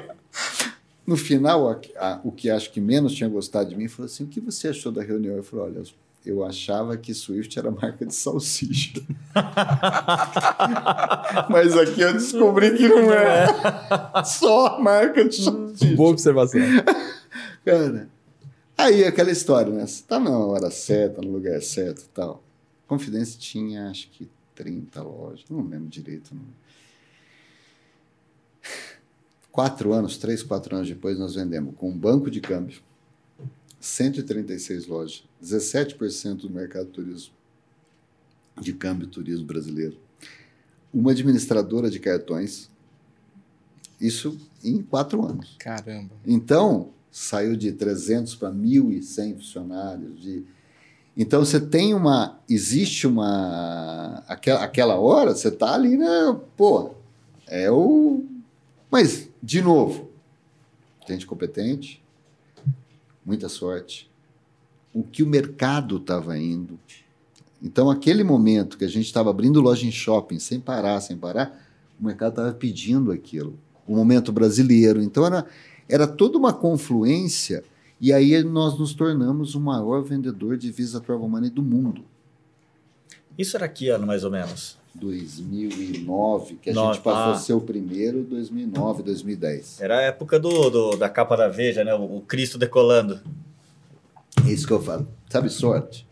[1.05, 4.25] No final, a, a, o que acho que menos tinha gostado de mim falou assim:
[4.25, 5.37] o que você achou da reunião?
[5.37, 5.83] Eu falei: olha,
[6.25, 9.01] eu achava que Swift era marca de salsicha.
[11.49, 13.47] Mas aqui eu descobri que não é.
[14.25, 15.95] Só marca de salsicha.
[15.95, 16.59] Boa observação.
[17.63, 18.09] Cara,
[18.77, 19.87] aí aquela história, né?
[19.87, 22.43] Você tá na hora certa, no lugar certo e tal.
[22.85, 26.33] Confidência tinha, acho que 30 lojas, não lembro direito.
[26.33, 26.41] Não.
[29.51, 32.81] Quatro anos, três, quatro anos depois, nós vendemos com um banco de câmbio
[33.79, 37.33] 136 lojas, 17% do mercado turismo,
[38.59, 39.97] de câmbio turismo brasileiro.
[40.93, 42.69] Uma administradora de cartões,
[44.01, 45.55] isso em quatro anos.
[45.59, 46.13] Caramba.
[46.25, 50.21] Então, saiu de 300 para 1.100 funcionários.
[50.21, 50.43] De...
[51.17, 52.39] Então, você tem uma.
[52.47, 54.23] Existe uma.
[54.27, 56.37] Aquela, aquela hora, você está ali, né?
[56.55, 56.91] Pô,
[57.47, 58.23] é o.
[58.91, 60.09] Mas, de novo,
[61.07, 62.03] gente competente,
[63.25, 64.09] muita sorte,
[64.93, 66.79] o que o mercado estava indo.
[67.61, 71.59] Então, aquele momento que a gente estava abrindo loja em shopping sem parar, sem parar,
[71.99, 73.57] o mercado estava pedindo aquilo.
[73.87, 75.01] O momento brasileiro.
[75.01, 75.45] Então, era,
[75.89, 77.63] era toda uma confluência.
[77.99, 82.05] E aí nós nos tornamos o maior vendedor de Visa Travel Money do mundo.
[83.37, 84.77] Isso era que ano, mais ou menos?
[84.95, 87.35] 2009, que a Nove, gente passou ah.
[87.35, 89.81] a ser o primeiro, 2009, 2010.
[89.81, 91.93] Era a época do, do, da capa da Veja, né?
[91.93, 93.19] O, Cristo decolando.
[94.45, 95.07] É isso que eu falo.
[95.29, 96.07] Sabe, sorte.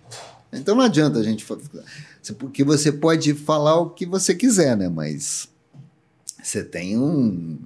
[0.54, 1.46] Então não adianta a gente...
[2.38, 4.88] Porque você pode falar o que você quiser, né?
[4.88, 5.50] Mas
[6.42, 7.58] você tem um...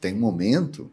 [0.00, 0.90] Tem um momento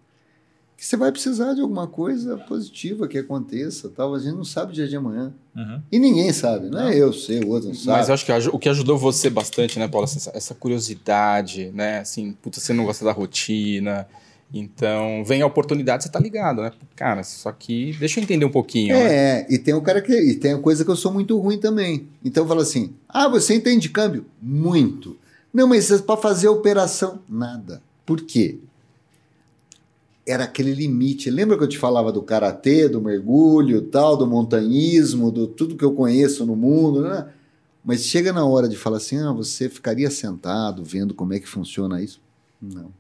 [0.82, 4.16] que você vai precisar de alguma coisa positiva que aconteça, tal.
[4.16, 5.32] A gente não sabe o dia de amanhã.
[5.56, 5.80] Uhum.
[5.92, 8.00] E ninguém sabe, não, é não, é eu sei, o outro não sabe.
[8.00, 12.00] Mas eu acho que o que ajudou você bastante, né, Paulo, essa, essa curiosidade, né,
[12.00, 14.08] assim, puta, você não gosta da rotina,
[14.52, 16.72] então, vem a oportunidade, você tá ligado, né?
[16.96, 18.96] Cara, só que deixa eu entender um pouquinho.
[18.96, 19.48] É, né?
[19.52, 20.12] e tem o cara que.
[20.12, 22.10] E tem a coisa que eu sou muito ruim também.
[22.26, 24.26] Então fala assim: ah, você entende câmbio?
[24.42, 25.16] Muito.
[25.54, 27.82] Não, mas para fazer a operação, nada.
[28.06, 28.60] Por quê?
[30.32, 31.30] Era aquele limite.
[31.30, 35.86] Lembra que eu te falava do karatê, do mergulho, tal, do montanhismo, do tudo que
[35.86, 37.28] eu conheço no mundo, né?
[37.84, 41.48] Mas chega na hora de falar assim, ah, você ficaria sentado vendo como é que
[41.48, 42.22] funciona isso?
[42.62, 42.94] Não.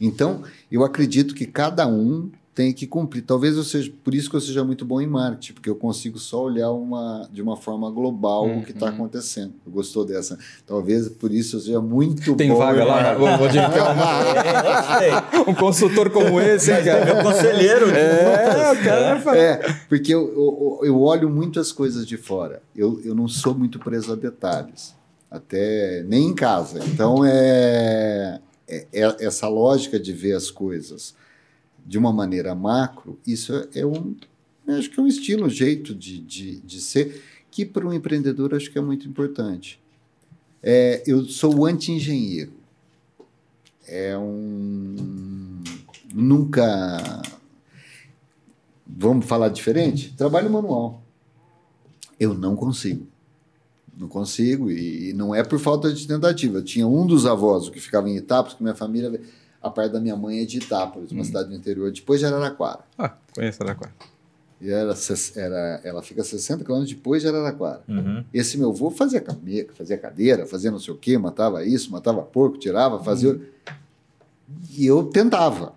[0.00, 0.42] Então,
[0.72, 3.22] eu acredito que cada um tem que cumprir.
[3.22, 6.18] Talvez eu seja, por isso que eu seja muito bom em marketing, porque eu consigo
[6.18, 8.58] só olhar uma, de uma forma global uhum.
[8.58, 8.94] o que está uhum.
[8.94, 9.54] acontecendo.
[9.66, 10.38] Gostou dessa?
[10.66, 12.54] Talvez por isso eu seja muito tem bom.
[12.54, 13.14] Tem vaga lá?
[13.14, 13.48] Vou, vou
[15.48, 17.04] um consultor como esse, hein, cara?
[17.04, 17.88] Meu conselheiro.
[17.90, 19.38] É, cara.
[19.38, 22.62] É, porque eu, eu, eu, olho muito as coisas de fora.
[22.74, 24.94] Eu, eu não sou muito preso a detalhes.
[25.30, 26.80] Até nem em casa.
[26.84, 31.14] Então, é, é, é essa lógica de ver as coisas
[31.90, 34.14] de uma maneira macro, isso é um,
[34.68, 37.20] acho que é um estilo, um jeito de, de, de ser,
[37.50, 39.80] que para um empreendedor acho que é muito importante.
[40.62, 42.52] É, eu sou anti-engenheiro.
[43.88, 45.64] É um.
[46.14, 46.62] Nunca.
[48.86, 50.14] Vamos falar diferente?
[50.16, 51.02] Trabalho manual.
[52.20, 53.04] Eu não consigo.
[53.98, 56.62] Não consigo, e, não é por falta de tentativa.
[56.62, 59.20] Tinha um dos avós que ficava em Itapas, que minha família
[59.62, 61.24] a parte da minha mãe é de Itápolis, uma hum.
[61.24, 62.80] cidade do interior, depois de Araraquara.
[62.98, 63.92] Ah, conheço Araraquara.
[64.60, 64.94] E era,
[65.36, 67.82] era, ela fica 60 quilômetros depois de Araraquara.
[67.88, 68.22] Uhum.
[68.32, 69.24] Esse meu avô fazia,
[69.74, 73.30] fazia cadeira, fazia não sei o quê, matava isso, matava porco, tirava, fazia.
[73.30, 73.40] Uhum.
[74.76, 75.72] E eu tentava.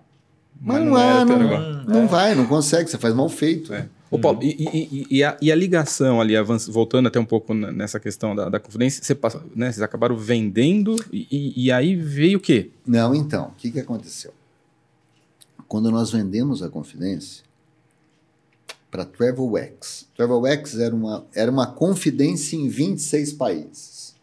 [0.59, 2.07] Mas, Mas não, é, não, não, não é.
[2.07, 3.73] vai, não consegue, você faz mal feito.
[3.73, 3.87] É.
[4.13, 4.45] Ô, Paulo, uhum.
[4.45, 6.35] e, e, e, a, e, a, ligação ali,
[6.69, 10.95] voltando até um pouco nessa questão da, da confidência, você passa, né, vocês acabaram vendendo
[11.11, 12.69] e, aí veio o quê?
[12.85, 14.31] Não, então, o que, que aconteceu?
[15.67, 17.43] Quando nós vendemos a confidência,
[18.91, 20.07] para TravelX.
[20.15, 24.15] TravelX era uma, era uma confidência em 26 países.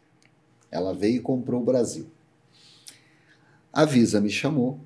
[0.70, 2.06] Ela veio e comprou o Brasil.
[3.72, 4.78] A Visa me chamou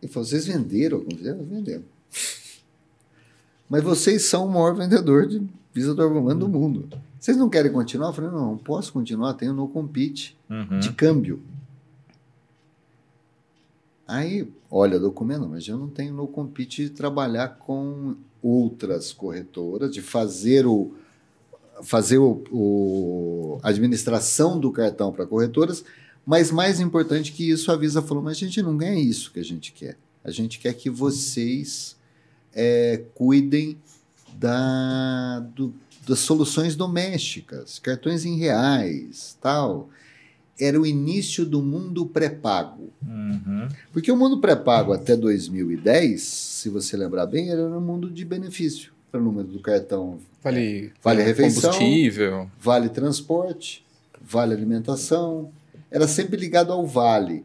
[0.00, 1.04] e falou: vocês venderam?
[1.20, 1.95] Eu vendemos.
[3.68, 5.42] Mas vocês são o maior vendedor de
[5.74, 6.88] Visa do Arvamento do mundo.
[7.18, 8.08] Vocês não querem continuar?
[8.08, 10.78] Eu falei, não, não posso continuar, tenho no compete Uhum.
[10.78, 11.40] de câmbio.
[14.06, 20.00] Aí, olha, documento, mas eu não tenho no compete de trabalhar com outras corretoras, de
[20.00, 20.92] fazer o
[21.82, 25.84] fazer o, o administração do cartão para corretoras,
[26.24, 29.38] mas mais importante que isso, a Visa falou, mas a gente não ganha isso que
[29.40, 29.98] a gente quer.
[30.24, 31.94] A gente quer que vocês
[32.56, 33.76] é, cuidem
[34.36, 35.74] da, do-
[36.08, 39.88] das soluções domésticas, cartões em reais, tal.
[40.58, 42.90] Era o início do mundo pré-pago.
[43.06, 43.68] Uhum.
[43.92, 48.92] Porque o mundo pré-pago até 2010, se você lembrar bem, era um mundo de benefício.
[49.12, 51.72] Era o número do cartão Vale, Vale refeição.
[51.72, 52.50] combustível.
[52.60, 53.84] vale transporte,
[54.22, 55.50] vale alimentação,
[55.90, 57.44] era sempre ligado ao vale.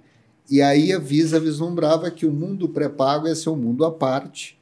[0.50, 4.58] E aí a Visa vislumbrava que o mundo pré-pago ia ser um mundo à parte,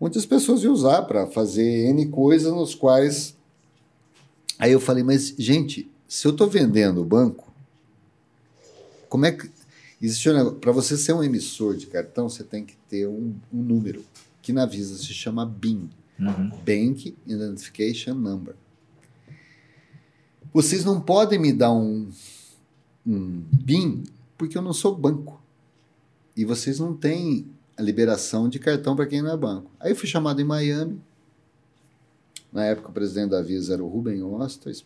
[0.00, 3.36] onde as pessoas iam usar para fazer N coisas nos quais.
[4.58, 7.52] Aí eu falei, mas gente, se eu estou vendendo o banco,
[9.08, 9.50] como é que.
[10.02, 10.58] Existe um negócio.
[10.58, 14.04] Para você ser um emissor de cartão, você tem que ter um, um número,
[14.42, 15.88] que na Visa se chama BIN.
[16.18, 16.50] Uhum.
[16.64, 18.54] Bank Identification Number.
[20.52, 22.08] Vocês não podem me dar um,
[23.06, 24.04] um BIN
[24.36, 25.42] porque eu não sou banco.
[26.36, 29.70] E vocês não têm a liberação de cartão para quem não é banco.
[29.80, 31.00] Aí eu fui chamado em Miami.
[32.52, 34.84] Na época o presidente da Visa era o Ruben Ostas,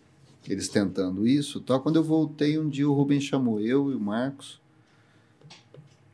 [0.49, 1.61] eles tentando isso.
[1.61, 1.80] Tal.
[1.80, 4.61] Quando eu voltei, um dia o Ruben chamou eu e o Marcos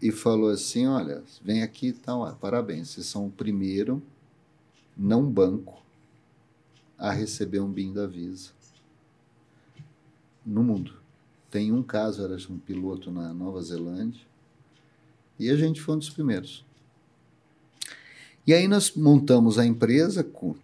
[0.03, 4.03] e falou assim: Olha, vem aqui e tal, ah, parabéns, vocês são o primeiro
[4.97, 5.83] não banco
[6.99, 8.51] a receber um BIM da Visa
[10.45, 10.95] no mundo.
[11.51, 14.23] Tem um caso, era um piloto na Nova Zelândia,
[15.39, 16.65] e a gente foi um dos primeiros.
[18.47, 20.55] E aí nós montamos a empresa, com,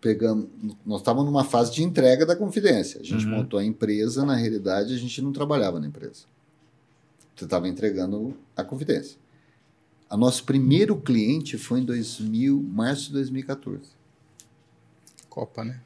[0.00, 0.46] pegamos,
[0.84, 3.00] nós estávamos numa fase de entrega da confidência.
[3.00, 3.36] A gente Uhum.
[3.36, 6.24] montou a empresa, na realidade a gente não trabalhava na empresa.
[7.36, 9.16] Você estava entregando a confidência.
[10.08, 13.82] A nosso primeiro cliente foi em 2000, março de 2014.
[15.28, 15.80] Copa, né?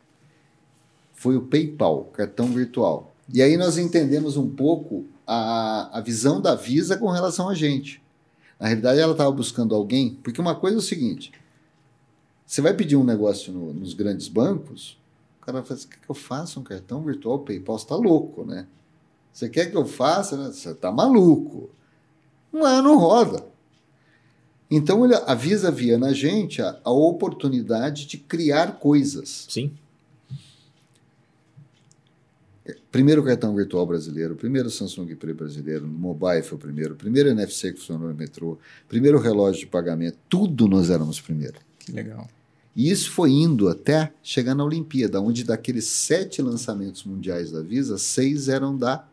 [1.13, 3.15] Foi o PayPal, cartão virtual.
[3.33, 8.03] E aí nós entendemos um pouco a, a visão da Visa com relação a gente.
[8.59, 11.33] Na realidade, ela estava buscando alguém, porque uma coisa é o seguinte:
[12.47, 14.99] você vai pedir um negócio no- nos grandes bancos,
[15.41, 16.61] o cara fala assim: o que, que eu faço?
[16.61, 17.77] Um cartão virtual PayPal?
[17.77, 18.67] Está louco, né?
[19.33, 20.37] Você quer que eu faça?
[20.37, 20.53] né?
[20.53, 21.69] Você está maluco.
[22.53, 23.45] Não, não roda.
[24.71, 29.47] Então, ele- a Visa via na gente a, a oportunidade de criar coisas.
[29.49, 29.73] Sim.
[32.95, 37.73] Primeiro cartão virtual brasileiro, primeiro Samsung Pay brasileiro, no mobile foi o primeiro, primeiro NFC
[37.73, 38.57] que funcionou no metrô,
[38.89, 41.57] primeiro relógio de pagamento, tudo nós éramos primeiro.
[41.77, 42.29] Que legal.
[42.77, 47.99] E isso foi indo até chegar na Olimpíada, onde daqueles sete lançamentos mundiais da Visa,
[47.99, 49.05] seis eram da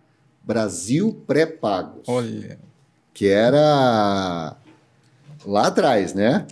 [0.44, 2.60] Brasil pré-pagos, Olha,
[3.16, 4.56] que era
[5.44, 6.46] lá atrás, né?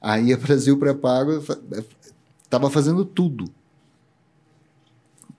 [0.00, 1.44] Aí a Brasil pré-pago
[2.42, 3.52] estava fazendo tudo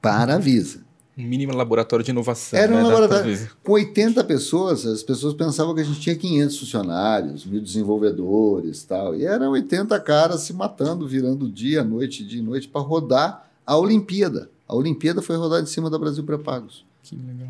[0.02, 0.80] para a Visa.
[1.18, 2.58] um mínimo laboratório de inovação.
[2.58, 3.50] Era um né, laboratório.
[3.64, 9.16] Com 80 pessoas, as pessoas pensavam que a gente tinha 500 funcionários, mil desenvolvedores tal.
[9.16, 13.78] E eram 80 caras se matando, virando dia, noite, dia e noite, para rodar a
[13.78, 14.50] Olimpíada.
[14.68, 16.86] A Olimpíada foi rodada em cima da Brasil Pré-Pagos.
[17.04, 17.50] Que legal.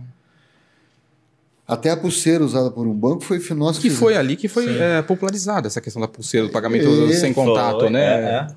[1.67, 3.99] Até a pulseira usada por um banco foi nós Que fizemos.
[3.99, 7.81] foi ali que foi é, popularizada essa questão da pulseira, do pagamento É, sem contato,
[7.81, 8.03] Foi, né?
[8.03, 8.47] é, é.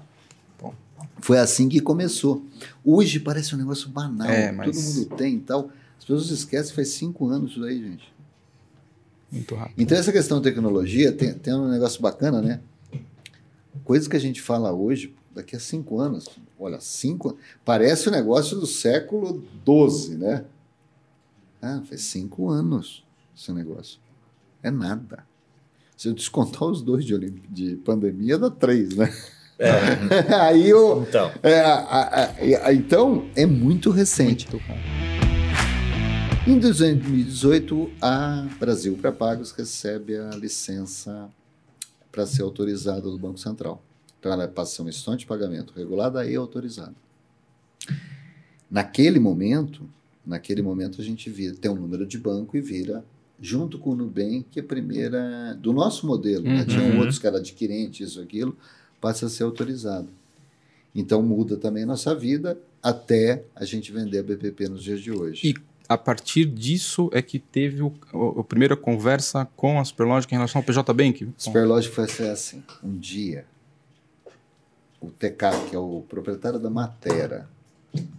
[1.25, 2.45] Foi assim que começou.
[2.85, 5.70] Hoje parece um negócio banal, É, mas- todo mundo tem e tal.
[5.97, 8.12] As pessoas esquecem, faz cinco anos isso aí, gente.
[9.33, 9.81] Muito rápido.
[9.81, 12.61] Então, essa questão de tecnologia tem, tem um negócio bacana, né?
[13.85, 16.29] Coisas que a gente fala hoje, daqui a cinco anos.
[16.61, 20.45] Olha, cinco Parece o negócio do século XII, né?
[21.62, 23.03] Ah, faz cinco anos
[23.35, 23.99] esse negócio.
[24.62, 25.25] É nada.
[25.97, 27.16] Se eu descontar os dois de,
[27.49, 29.11] de pandemia, dá três, né?
[29.59, 29.71] É,
[30.41, 31.05] Aí eu.
[31.09, 31.31] então.
[31.43, 32.35] é, a- a-
[32.69, 34.49] a- então, é muito recente.
[34.51, 34.65] Muito.
[36.47, 41.29] Em 2018, a Brasil Pré-Pagos recebe a licença
[42.13, 43.83] para ser autorizada do Banco Central.
[44.21, 46.95] Então, ela passa a uma instituição de pagamento regulada e autorizada.
[48.71, 49.89] Naquele momento,
[50.27, 53.05] naquele momento a gente vira, tem um número de banco e vira,
[53.41, 56.45] junto com o Nubank, a primeira, do nosso modelo.
[56.45, 56.61] né?
[56.61, 56.67] Uhum.
[56.67, 58.57] Tinham outros que eram adquirentes, isso, aquilo,
[59.05, 60.09] passa a ser autorizado.
[60.95, 65.11] Então muda também a nossa vida até a gente vender a BPP nos dias de
[65.13, 65.47] hoje.
[65.51, 65.55] E
[65.87, 70.39] a partir disso é que teve o, o- a primeira conversa com a Superlógica em
[70.39, 71.29] relação ao PJ Bank?
[71.37, 72.63] Superlógico foi assim.
[72.83, 73.45] Um dia,
[75.03, 77.47] o TK, que é o proprietário da Matera,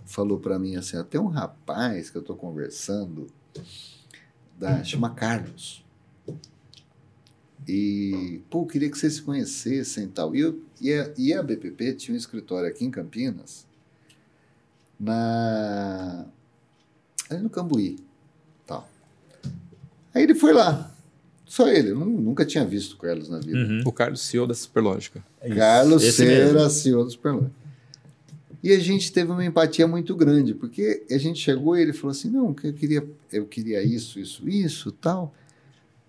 [0.06, 3.26] falou para mim assim: tem um rapaz que eu estou conversando,
[4.60, 5.84] da, chama Carlos.
[7.68, 10.36] E, pô, eu queria que vocês se conhecessem e tal.
[10.36, 13.66] E, eu, e, a, e a BPP tinha um escritório aqui em Campinas,
[14.99, 16.26] na,
[17.30, 17.97] ali no Cambuí.
[18.66, 18.88] Tal.
[20.13, 20.91] Aí ele foi lá.
[21.45, 23.57] Só ele, eu nu- nunca tinha visto o Carlos na vida.
[23.57, 23.82] Uhum.
[23.86, 25.24] O Carlos, CEO da Superlógica.
[25.41, 25.53] É.
[25.53, 26.53] Carlos Esse mesmo.
[26.57, 27.51] Cera, CEO do Superlógica.
[28.63, 32.09] E a gente teve uma empatia muito grande, porque a gente chegou e ele falou
[32.11, 35.36] assim: não, eu queria, eu queria isso, isso, isso, tal.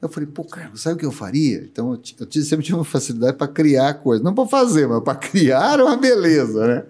[0.00, 1.58] Eu falei, pô, Carlos, sabe o que eu faria?
[1.58, 4.22] Então eu, eu sempre tive uma facilidade para criar coisas.
[4.22, 6.84] Não para fazer, mas para criar uma beleza, né?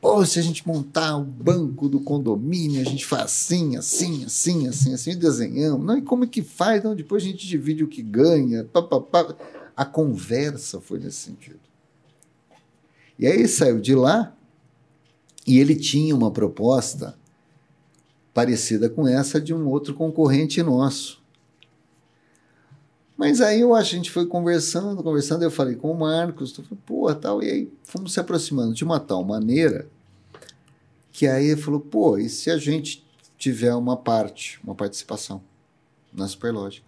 [0.00, 4.68] Pô, se a gente montar o banco do condomínio, a gente faz assim, assim, assim,
[4.68, 5.84] assim, assim, desenhamos.
[5.84, 6.84] Não, e como é que faz?
[6.84, 8.64] Não, depois a gente divide o que ganha.
[8.64, 9.34] Pá, pá, pá.
[9.76, 11.58] A conversa foi nesse sentido.
[13.18, 14.32] E aí saiu de lá
[15.44, 17.16] e ele tinha uma proposta
[18.32, 21.17] parecida com essa de um outro concorrente nosso.
[23.18, 26.78] Mas aí eu a gente foi conversando, conversando, eu falei com o Marcos, eu falei,
[26.86, 29.88] pô, tal, e aí fomos se aproximando de uma tal maneira
[31.10, 33.04] que aí ele falou, pô, e se a gente
[33.36, 35.42] tiver uma parte, uma participação
[36.12, 36.86] na Superlógica?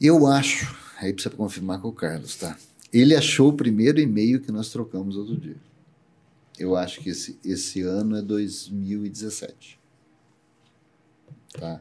[0.00, 2.56] Eu acho, aí precisa confirmar com o Carlos, tá?
[2.92, 5.56] Ele achou o primeiro e-mail que nós trocamos outro dia.
[6.56, 9.80] Eu acho que esse, esse ano é 2017.
[11.58, 11.80] Tá?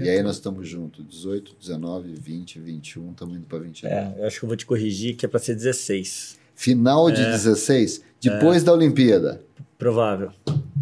[0.00, 3.92] E aí nós estamos juntos, 18, 19, 20, 21, estamos indo para 22.
[3.92, 6.38] É, eu acho que eu vou te corrigir que é para ser 16.
[6.56, 9.40] Final de 16, depois da Olimpíada.
[9.78, 10.32] Provável.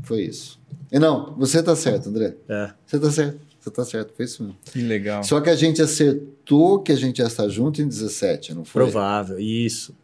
[0.04, 0.58] Foi isso.
[0.90, 2.34] E não, você tá certo, André.
[2.48, 2.70] É.
[2.86, 3.38] Você tá certo.
[3.60, 4.58] Você tá certo, foi isso mesmo.
[4.64, 5.22] Que legal.
[5.22, 8.82] Só que a gente acertou que a gente ia estar junto em 17, não foi?
[8.84, 9.94] Provável, isso.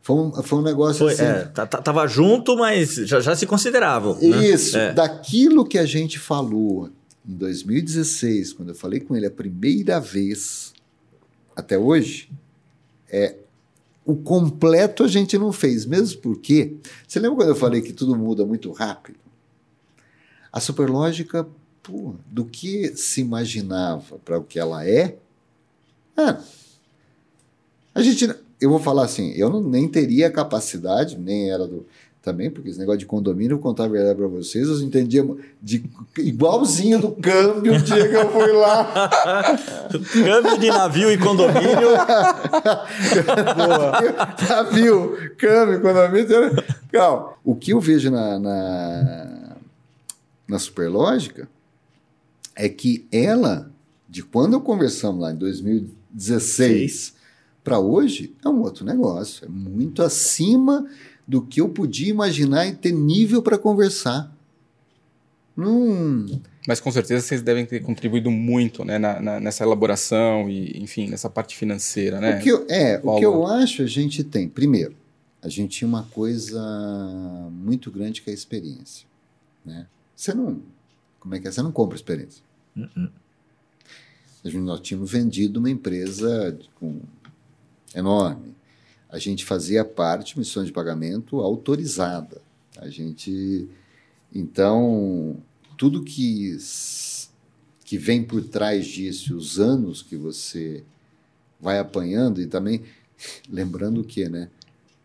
[0.00, 1.24] Foi um, foi um negócio Foi, assim.
[1.24, 4.14] é, tá- tá- tava junto, mas já, já se consideravam.
[4.20, 4.46] né?
[4.46, 4.92] Isso, É.
[4.92, 6.88] daquilo que a gente falou
[7.26, 10.74] em 2016, quando eu falei com ele a primeira vez,
[11.56, 12.30] até hoje,
[13.08, 13.36] é
[14.04, 16.76] o completo a gente não fez, mesmo porque.
[17.08, 19.18] Você lembra quando eu falei que tudo muda muito rápido?
[20.52, 21.48] A superlógica,
[21.82, 25.16] pô, do que se imaginava para o que ela é,
[26.16, 26.40] ah,
[27.94, 28.28] a gente.
[28.60, 31.86] Eu vou falar assim, eu não, nem teria capacidade, nem era do.
[32.24, 35.22] Também, porque esse negócio de condomínio, eu vou contar a verdade para vocês, eu entendia
[35.60, 35.84] de,
[36.16, 39.50] igualzinho do câmbio o dia que eu fui lá.
[40.10, 41.90] Câmbio de navio e condomínio.
[44.48, 46.64] Navio, câmbio, condomínio.
[46.90, 47.34] Calma.
[47.44, 49.56] O que eu vejo na, na,
[50.48, 51.46] na Superlógica
[52.56, 53.70] é que ela,
[54.08, 57.16] de quando eu conversamos lá em 2016
[57.62, 59.44] para hoje, é um outro negócio.
[59.44, 60.86] É muito acima
[61.26, 64.30] do que eu podia imaginar e ter nível para conversar.
[65.56, 70.82] Hum, Mas com certeza vocês devem ter contribuído muito né, na- na- nessa elaboração e,
[70.82, 72.38] enfim, nessa parte financeira, né?
[72.38, 74.48] O que eu, é, o que eu acho a gente tem.
[74.48, 74.96] Primeiro,
[75.42, 76.60] a gente tinha uma coisa
[77.52, 79.06] muito grande que é a experiência.
[79.64, 79.86] Né?
[80.16, 80.60] Você não.
[81.20, 81.52] Como é que é?
[81.52, 82.42] Você não compra experiência.
[82.76, 87.00] A gente- Nós tínhamos vendido uma empresa com,
[87.94, 88.53] enorme.
[89.14, 92.42] A gente fazia parte, missão de pagamento autorizada.
[92.78, 93.68] A gente.
[94.34, 95.36] Então,
[95.78, 96.58] tudo que,
[97.84, 100.82] que vem por trás disso, os anos que você
[101.60, 102.82] vai apanhando, e também
[103.48, 104.48] lembrando que, né?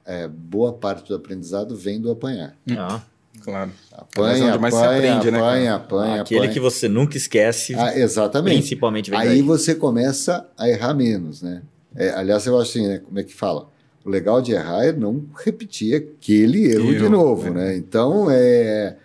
[0.04, 2.58] É, boa parte do aprendizado vem do apanhar.
[2.76, 3.04] Ah,
[3.44, 3.72] Claro.
[3.92, 5.52] Apanha, se apanha, aprende, né, cara?
[5.52, 6.54] apanha, apanha, aquele apanha.
[6.54, 8.58] que você nunca esquece, Ah, exatamente.
[8.58, 9.42] principalmente Aí daí.
[9.44, 11.62] você começa a errar menos, né?
[11.96, 12.98] É, aliás, eu acho assim, né?
[12.98, 13.70] Como é que fala?
[14.04, 17.50] O legal de errar é não repetir aquele erro de Erro, novo, é.
[17.52, 17.76] né?
[17.78, 18.98] Então, é...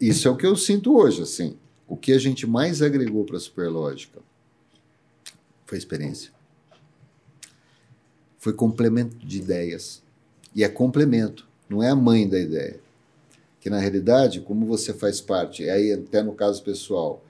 [0.00, 1.56] isso é o que eu sinto hoje, assim.
[1.86, 4.20] O que a gente mais agregou para a Superlógica
[5.66, 6.30] foi experiência.
[8.38, 10.02] Foi complemento de ideias.
[10.54, 12.78] E é complemento, não é a mãe da ideia.
[13.60, 17.22] Que, na realidade, como você faz parte, aí até no caso pessoal,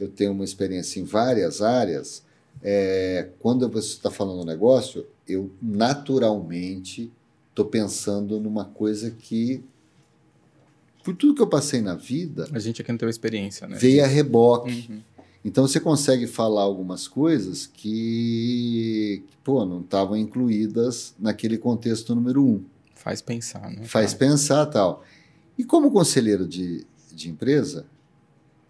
[0.00, 2.22] eu tenho uma experiência em várias áreas,
[2.62, 7.12] é, quando você está falando um negócio, eu naturalmente
[7.50, 9.62] estou pensando numa coisa que,
[11.04, 13.76] por tudo que eu passei na vida, A gente aqui não teve experiência, né?
[13.76, 14.86] veio a reboque.
[14.90, 15.02] Uhum.
[15.44, 22.64] Então você consegue falar algumas coisas que, pô, não estavam incluídas naquele contexto número um.
[22.94, 23.84] Faz pensar, né?
[23.84, 25.02] Faz pensar tal.
[25.58, 27.86] E como conselheiro de, de empresa,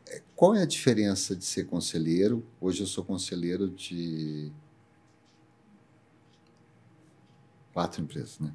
[0.08, 2.42] é, qual é a diferença de ser conselheiro?
[2.58, 4.50] Hoje eu sou conselheiro de
[7.72, 8.50] quatro empresas, né?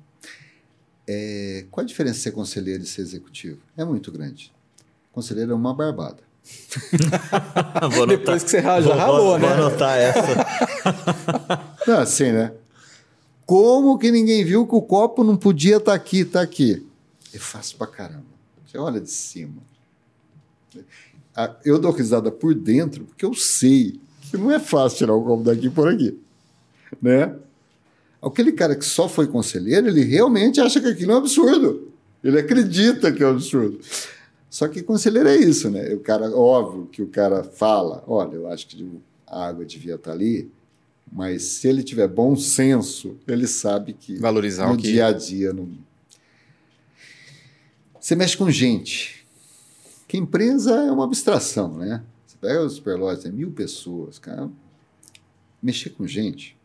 [1.08, 3.60] É, qual a diferença de ser conselheiro e ser executivo?
[3.78, 4.52] É muito grande.
[5.12, 6.28] Conselheiro é uma barbada.
[8.08, 8.94] Depois que você ralou,
[9.26, 9.48] vou, né?
[9.48, 10.36] Vou anotar essa.
[11.88, 12.54] Não, assim, né?
[13.46, 16.86] Como que ninguém viu que o copo não podia estar tá aqui, tá aqui?
[17.34, 18.26] É fácil pra caramba.
[18.66, 19.62] Você olha de cima.
[21.64, 25.44] Eu dou risada por dentro porque eu sei que não é fácil tirar o copo
[25.44, 26.20] daqui por aqui.
[27.02, 27.34] Né?
[28.28, 31.92] Aquele cara que só foi conselheiro, ele realmente acha que aquilo é um absurdo.
[32.24, 33.80] Ele acredita que é um absurdo.
[34.50, 35.94] Só que conselheiro é isso, né?
[35.94, 38.90] O cara, óbvio que o cara fala, olha, eu acho que
[39.26, 40.50] a água devia estar ali,
[41.12, 44.84] mas se ele tiver bom senso, ele sabe que Valorizar no o que...
[44.84, 45.70] dia a dia não...
[48.00, 49.26] Você mexe com gente.
[50.08, 52.02] Que empresa é uma abstração, né?
[52.26, 54.50] Você pega os superlojas, tem mil pessoas, cara.
[55.62, 56.58] Mexer com gente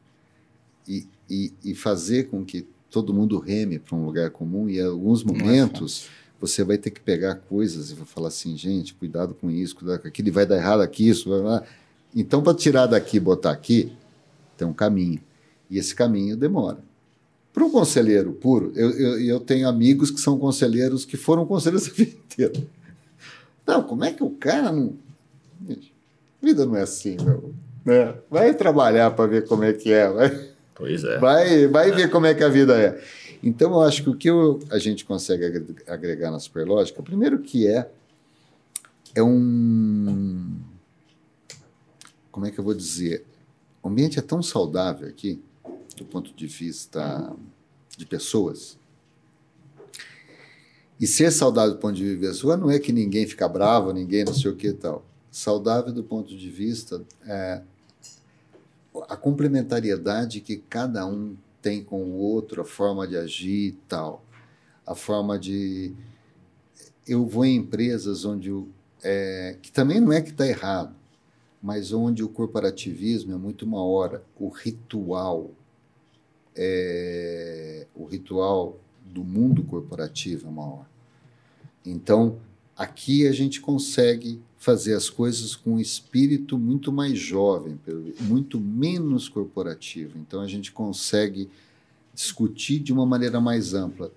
[0.86, 4.84] e, e, e fazer com que todo mundo reme para um lugar comum e em
[4.84, 6.08] alguns momentos
[6.38, 10.02] você vai ter que pegar coisas e vai falar assim, gente, cuidado com isso, cuidado
[10.02, 11.62] com aquilo, vai dar errado aqui, isso, vai lá.
[12.14, 13.92] Então, para tirar daqui e botar aqui,
[14.58, 15.20] tem um caminho.
[15.70, 16.78] E esse caminho demora.
[17.52, 21.88] Para um conselheiro puro, eu, eu, eu, tenho amigos que são conselheiros que foram conselheiros
[21.88, 22.66] a vida inteira.
[23.66, 24.94] Não, como é que o cara não.
[25.66, 25.94] Gente,
[26.42, 27.54] vida não é assim, meu.
[27.84, 28.14] Né?
[28.28, 30.10] Vai trabalhar para ver como é que é.
[30.10, 30.51] Vai,
[30.82, 31.16] pois é.
[31.18, 33.00] Vai, vai ver como é que a vida é.
[33.40, 37.68] Então, eu acho que o que eu, a gente consegue agregar na Superlógica, primeiro que
[37.68, 37.88] é,
[39.14, 40.58] é um.
[42.32, 43.24] Como é que eu vou dizer?
[43.80, 45.40] O ambiente é tão saudável aqui,
[45.96, 47.32] do ponto de vista
[47.96, 48.76] de pessoas.
[50.98, 54.24] E ser saudável do ponto de vista pessoa não é que ninguém fica bravo, ninguém
[54.24, 55.04] não sei o que e tal.
[55.30, 57.62] Saudável do ponto de vista é
[59.08, 64.24] a complementariedade que cada um tem com o outro, a forma de agir e tal.
[64.86, 65.94] A forma de.
[67.06, 68.52] Eu vou em empresas onde.
[69.02, 70.94] É, que também não é que está errado,
[71.60, 74.22] mas onde o corporativismo é muito maior.
[74.38, 75.50] O ritual.
[76.54, 80.86] É, o ritual do mundo corporativo é maior.
[81.84, 82.38] Então,
[82.76, 87.76] aqui a gente consegue fazer as coisas com um espírito muito mais jovem,
[88.20, 90.16] muito menos corporativo.
[90.16, 91.50] Então a gente consegue
[92.14, 94.12] discutir de uma maneira mais ampla.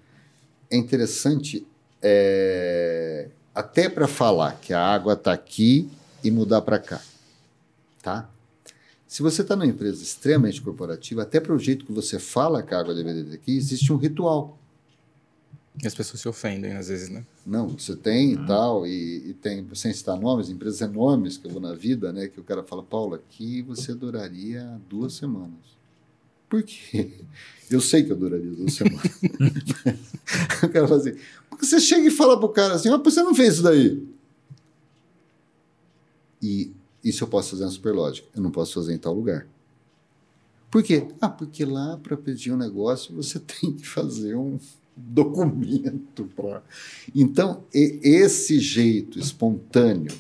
[0.70, 1.66] É interessante,
[2.00, 5.90] é, até para falar que a água está aqui
[6.24, 7.02] e mudar para cá,
[8.04, 8.30] tá?
[9.08, 12.72] Se você está numa empresa extremamente corporativa, até para o jeito que você fala que
[12.76, 14.60] a água deveria ter aqui, existe um ritual.
[15.84, 17.26] E as pessoas se ofendem às vezes, né?
[17.46, 21.52] Não, você tem e tal, e, e, tem, sem citar nomes, empresas enormes que eu
[21.52, 22.28] vou na vida, né?
[22.28, 25.76] Que o cara fala, Paulo, aqui você duraria duas semanas.
[26.50, 27.12] Por quê?
[27.68, 29.02] Eu sei que eu duraria duas semanas.
[30.62, 31.16] o cara fala assim,
[31.50, 34.08] porque você chega e fala pro cara assim, ah, você não fez isso daí.
[36.40, 36.72] E
[37.04, 39.48] isso eu posso fazer na Superlógica, eu não posso fazer em tal lugar.
[40.70, 41.08] Por quê?
[41.20, 44.60] Ah, porque lá para pedir um negócio você tem que fazer um
[44.96, 46.26] documento.
[46.36, 46.64] Pra...
[47.14, 50.16] Então, esse jeito espontâneo.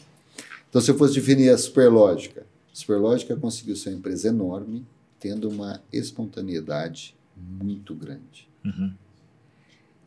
[0.70, 4.86] Então, se eu fosse definir a Superlógica, a Superlógica conseguiu ser uma empresa enorme,
[5.20, 8.50] tendo uma espontaneidade muito grande.
[8.64, 8.94] Uhum.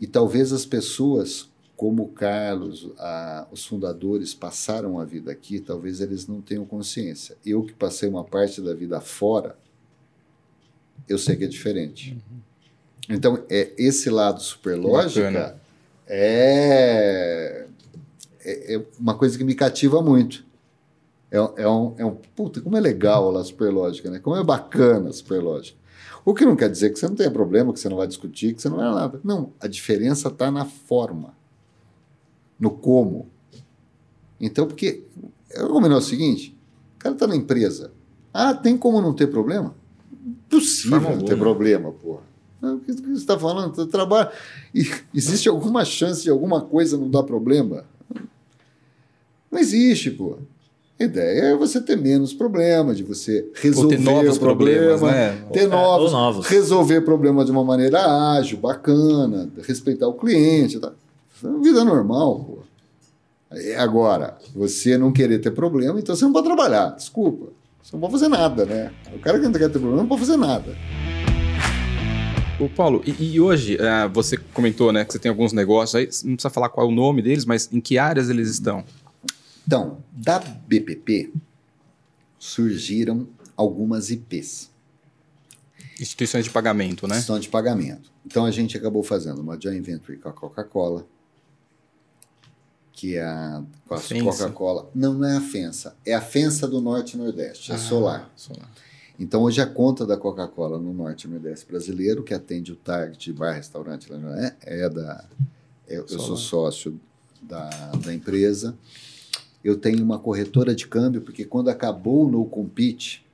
[0.00, 6.00] E talvez as pessoas, como o Carlos, a, os fundadores passaram a vida aqui, talvez
[6.00, 7.36] eles não tenham consciência.
[7.44, 9.58] Eu que passei uma parte da vida fora,
[11.08, 12.12] eu sei que é diferente.
[12.12, 12.47] Uhum.
[13.08, 15.58] Então, é, esse lado superlógica
[16.06, 17.66] é,
[18.40, 20.44] é, é, uma coisa que me cativa muito.
[21.30, 22.16] É, é, um, é um.
[22.36, 24.18] Puta, como é legal a superlógica, né?
[24.18, 25.78] Como é bacana a superlógica.
[26.24, 28.54] O que não quer dizer que você não tenha problema, que você não vai discutir,
[28.54, 29.20] que você não vai nada.
[29.24, 31.34] Não, a diferença está na forma,
[32.58, 33.28] no como.
[34.40, 35.04] Então, porque.
[35.50, 36.56] Eu vou combinar o seguinte:
[36.96, 37.92] o cara está na empresa.
[38.32, 39.74] Ah, tem como não ter problema?
[40.50, 42.22] Possível não ter problema, porra.
[42.60, 43.74] O que você está falando?
[43.74, 44.30] Você trabalha.
[45.14, 47.84] existe alguma chance de alguma coisa não dar problema?
[49.50, 50.36] Não existe, pô.
[51.00, 55.02] A ideia é você ter menos problemas, de você resolver ter novos o problema, problemas,
[55.02, 55.48] né?
[55.52, 60.80] ter é, novos, novos, resolver problemas de uma maneira ágil, bacana, respeitar o cliente.
[60.80, 60.92] Tá?
[61.62, 62.58] Vida normal, pô.
[63.52, 66.90] É, Agora, você não querer ter problema, então você não pode trabalhar.
[66.96, 67.46] Desculpa.
[67.80, 68.92] Você não pode fazer nada, né?
[69.14, 70.76] O cara que não quer ter problema não pode fazer nada.
[72.60, 76.04] Ô, Paulo, e, e hoje, eh, você comentou né, que você tem alguns negócios aí,
[76.28, 78.84] não precisa falar qual é o nome deles, mas em que áreas eles estão?
[79.64, 81.32] Então, da BPP
[82.38, 84.70] surgiram algumas IPs,
[86.00, 87.16] Instituições de pagamento, né?
[87.16, 88.10] instituição de pagamento.
[88.24, 91.04] Então a gente acabou fazendo uma joint venture com a Coca-Cola,
[92.92, 94.22] que é a, a.
[94.22, 94.88] Coca-Cola.
[94.94, 98.30] Não, não é a Fensa, é a Fensa do Norte e Nordeste, é Ah, solar.
[98.36, 98.68] solar.
[99.18, 103.32] Então, hoje a conta da Coca-Cola no Norte e Nordeste brasileiro, que atende o Target,
[103.32, 105.24] bar, restaurante, né, é da.
[105.88, 107.00] Eu, eu sou sócio
[107.42, 107.68] da,
[108.04, 108.76] da empresa.
[109.64, 113.26] Eu tenho uma corretora de câmbio, porque quando acabou o No Compete,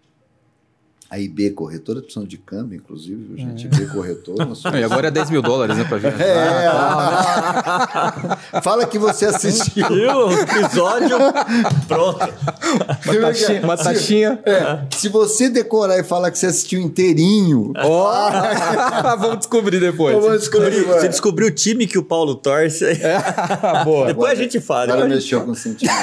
[1.15, 3.67] a IB Corretora, precisam de câmbio, inclusive, viu, gente?
[3.67, 4.45] IB Corretora.
[4.47, 6.21] Não, e agora é 10 mil dólares, né, pra viajar.
[8.53, 9.87] É, fala que você assistiu.
[9.87, 11.17] O episódio,
[11.87, 12.19] pronto.
[13.07, 13.61] Uma taxinha.
[13.63, 14.41] Uma taxinha.
[14.97, 18.13] Se você decorar e falar que você assistiu inteirinho, Ó!
[19.17, 20.17] Vamos descobrir depois.
[20.17, 20.83] Vamos descobrir.
[20.85, 22.85] Você descobriu o time que o Paulo torce.
[23.85, 24.09] Boa.
[24.09, 24.85] Depois a gente fala.
[24.85, 25.97] Agora a gente- mexeu com o sentimento.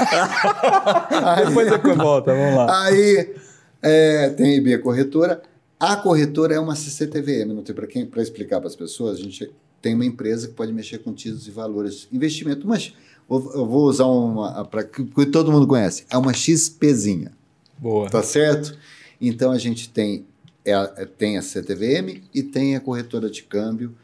[1.45, 2.86] Depois você volta, vamos lá.
[2.86, 3.36] Aí
[3.82, 5.42] é, tem a IB Corretora.
[5.80, 9.18] A corretora é uma CCTVM, não tem para quem para explicar para as pessoas.
[9.20, 9.52] A gente
[9.82, 12.94] tem uma empresa que pode mexer com títulos e valores, investimento, mas
[13.30, 16.06] eu vou usar uma para que todo mundo conhece.
[16.10, 17.32] É uma XPzinha,
[17.80, 18.10] Boa.
[18.10, 18.78] tá certo?
[19.20, 20.26] Então a gente tem
[20.64, 23.96] é a- é- tem a CTVM e tem a corretora de câmbio,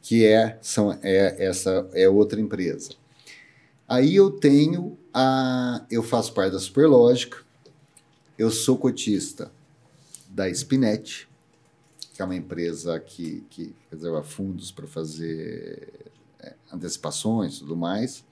[0.00, 2.90] que é são é essa é outra empresa.
[3.88, 7.38] Aí eu tenho a eu faço parte da Superlógica.
[8.38, 9.50] Eu sou cotista
[10.28, 11.28] da Spinet,
[12.14, 16.10] que é uma empresa que, que reserva fundos para fazer
[16.40, 18.24] é, antecipações e tudo mais.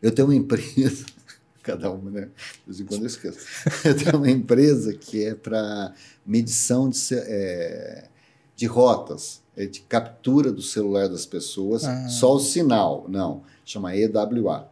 [0.00, 1.06] Eu tenho uma empresa,
[1.62, 2.20] cada uma, né?
[2.60, 3.38] De vez em quando eu esqueço.
[3.84, 5.92] Eu tenho uma empresa que é para
[6.24, 8.08] medição de, é,
[8.54, 12.08] de rotas, é de captura do celular das pessoas, Ah.
[12.08, 14.70] só o sinal, não, chama EWA.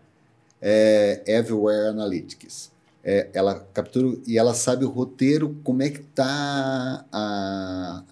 [0.62, 2.70] É Everywhere Analytics.
[3.08, 8.02] É, ela captura e ela sabe o roteiro, como é que tá a,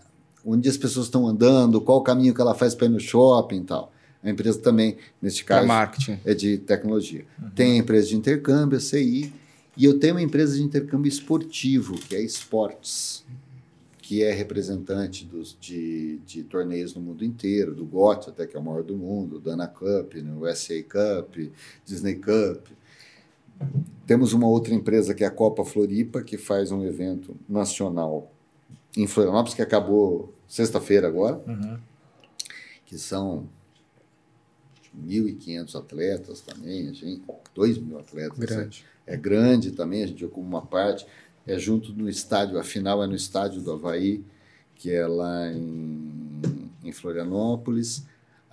[0.47, 3.63] onde as pessoas estão andando, qual o caminho que ela faz para ir no shopping
[3.63, 3.93] e tal.
[4.23, 6.21] A empresa também, neste caso, marketing.
[6.25, 7.27] é de tecnologia.
[7.57, 9.33] Tem a empresa de intercâmbio, a CI,
[9.77, 13.25] e eu tenho uma empresa de intercâmbio esportivo, que é a Sports,
[13.99, 18.61] que é representante dos, de, de torneios no mundo inteiro, do GOT, até que é
[18.61, 21.51] o maior do mundo, Dana Cup, no USA Cup,
[21.85, 22.69] Disney Cup.
[24.07, 28.31] Temos uma outra empresa que é a Copa Floripa, que faz um evento nacional
[28.97, 31.79] em Florianópolis, que acabou sexta-feira agora, Uhum.
[32.87, 33.49] que são
[35.07, 37.23] 1.500 atletas também, a gente,
[37.55, 38.39] 2 mil atletas.
[38.39, 38.85] Grande.
[39.07, 41.07] É, é grande também, a gente ocupa uma parte.
[41.47, 44.25] É junto no estádio, a final é no estádio do Havaí,
[44.77, 46.41] que é lá em,
[46.83, 48.05] em Florianópolis.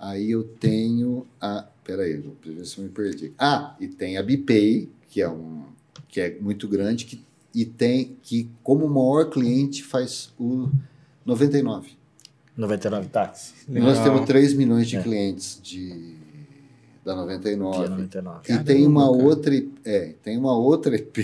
[0.02, 1.64] Aí eu tenho a.
[1.84, 3.32] Peraí, vou ver se eu me perdi.
[3.38, 5.62] Ah, e tem a Bipay, que é, um,
[6.08, 7.24] que é muito grande, que,
[7.54, 10.68] e tem que, como maior cliente, faz o
[11.24, 11.92] 99.
[12.56, 13.54] 99 táxi.
[13.68, 14.04] Nós Legal.
[14.04, 15.02] temos 3 milhões de É.
[15.02, 16.16] clientes de,
[17.04, 17.88] da Que é 99.
[17.88, 18.40] 99.
[18.42, 19.24] E Caramba, tem uma cara.
[19.24, 21.16] outra, é, tem uma outra EP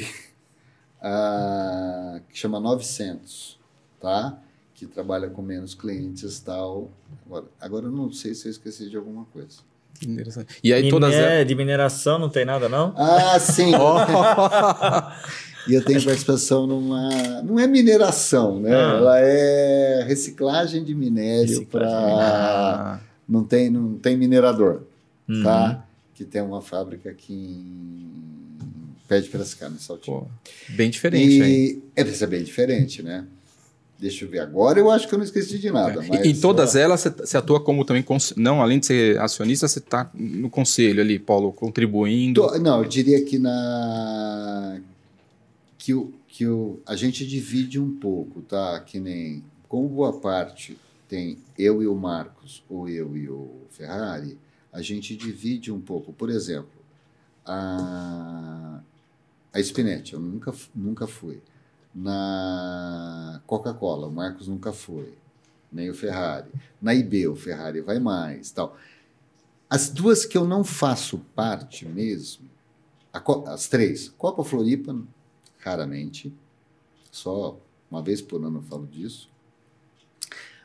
[1.03, 3.59] ah, que chama 900,
[4.01, 4.41] tá?
[4.79, 6.93] Que trabalha com menos clientes e tal.
[7.26, 9.59] Agora, agora eu não sei se eu esqueci de alguma coisa.
[10.01, 10.55] Interessante.
[10.62, 11.45] E aí todas elas.
[11.49, 12.95] De mineração não tem nada, não?
[12.97, 13.72] Ah, sim!
[15.66, 17.43] e eu tenho participação numa.
[17.43, 18.73] Não é mineração, né?
[18.73, 18.97] Ah.
[18.98, 21.89] Ela é reciclagem de minério para.
[21.90, 24.82] Ah, Não tem, não tem minerador.
[25.28, 25.43] Uhum.
[25.43, 25.85] tá?
[26.15, 28.12] Que tem uma fábrica aqui em
[29.09, 30.20] Pé de Piracicaba, em Saltinho.
[30.20, 30.27] pô,
[30.77, 31.43] bem diferente, hein?
[31.44, 33.27] e é, isso é bem diferente, né?
[33.99, 36.01] Deixa eu ver agora, eu acho que eu não esqueci de nada.
[36.09, 38.03] mas, e em todas ó, elas, você, atua como também.
[38.03, 42.41] cons- Não, além de ser acionista, você está no conselho ali, Paulo, contribuindo.
[42.41, 44.81] tô- não, eu diria que na.
[45.77, 48.79] Que, o, que o, a gente divide um pouco, tá?
[48.81, 49.43] Que nem.
[49.69, 54.39] Como boa parte tem eu e o Marcos, ou eu e o Ferrari,
[54.73, 56.12] a gente divide um pouco.
[56.12, 56.70] Por exemplo,
[57.45, 58.81] a,
[59.53, 61.41] a Spinette, eu nunca, nunca fui.
[61.94, 65.15] Na Coca-Cola, o Marcos nunca foi.
[65.70, 66.51] Nem o Ferrari.
[66.81, 68.51] Na IB, o Ferrari vai mais.
[68.51, 68.77] tal.
[69.69, 72.48] As duas que eu não faço parte mesmo,
[73.47, 74.97] as três, Copa Floripa,
[75.59, 76.32] raramente,
[77.10, 77.59] só
[77.90, 79.28] uma vez por ano eu falo disso.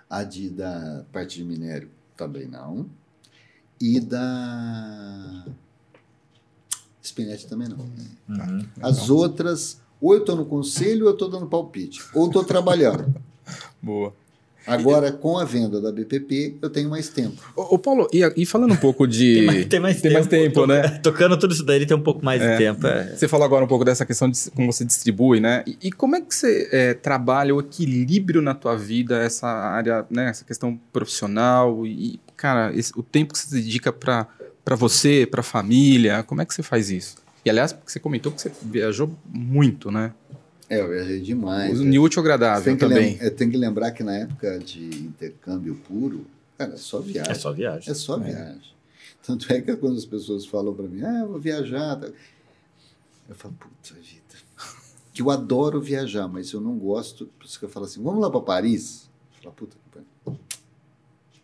[0.09, 2.89] A de, da parte de minério também não.
[3.81, 5.45] E da
[7.03, 7.79] Spinete também não.
[7.79, 8.65] Uhum.
[8.81, 13.05] As outras, ou eu estou no conselho ou eu estou dando palpite, ou estou trabalhando.
[13.81, 14.13] Boa.
[14.65, 17.35] Agora, com a venda da BPP, eu tenho mais tempo.
[17.53, 19.35] Ô, ô, Paulo, e, e falando um pouco de.
[19.43, 20.87] Tem mais, tem mais Tem mais tempo, To- né?
[21.03, 22.51] Tocando tudo isso daí, ele tem um pouco mais É.
[22.53, 22.87] de tempo.
[22.87, 23.13] É.
[23.13, 25.65] Você falou agora um pouco dessa questão de como você distribui, né?
[25.67, 30.05] E, e como é que você é, trabalha o equilíbrio na tua vida, essa área,
[30.09, 30.29] né?
[30.29, 34.27] Essa questão profissional e, cara, esse- o tempo que você dedica para
[34.63, 37.17] para você, para família, como é que você faz isso?
[37.45, 40.13] E aliás, porque você comentou que você viajou muito, né?
[40.69, 41.79] É, eu viajei demais.
[41.79, 43.17] O útil Você agradável tem que, também.
[43.17, 46.25] lem- é, tem que lembrar que na época de intercâmbio puro,
[46.57, 47.31] cara, é só viagem.
[47.31, 47.91] É só viagem.
[47.91, 48.73] É só viagem.
[49.25, 51.97] Tanto é que quando as pessoas falam para mim, ah, eu vou viajar.
[51.97, 52.07] tá?"
[53.29, 54.21] Eu falo, puta vida.
[55.13, 57.27] Que eu adoro viajar, mas eu não gosto.
[57.37, 59.09] Por isso que eu falo assim, vamos lá para Paris?
[59.37, 60.39] Eu falo, puta que pariu.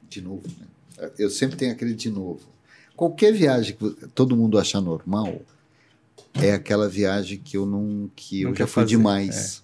[0.10, 1.10] De novo, né?
[1.20, 2.42] Eu sempre tenho aquele de novo.
[2.96, 5.42] Qualquer viagem que todo mundo achar normal
[6.34, 9.64] é aquela viagem que eu não que Não eu já fui fazer, demais.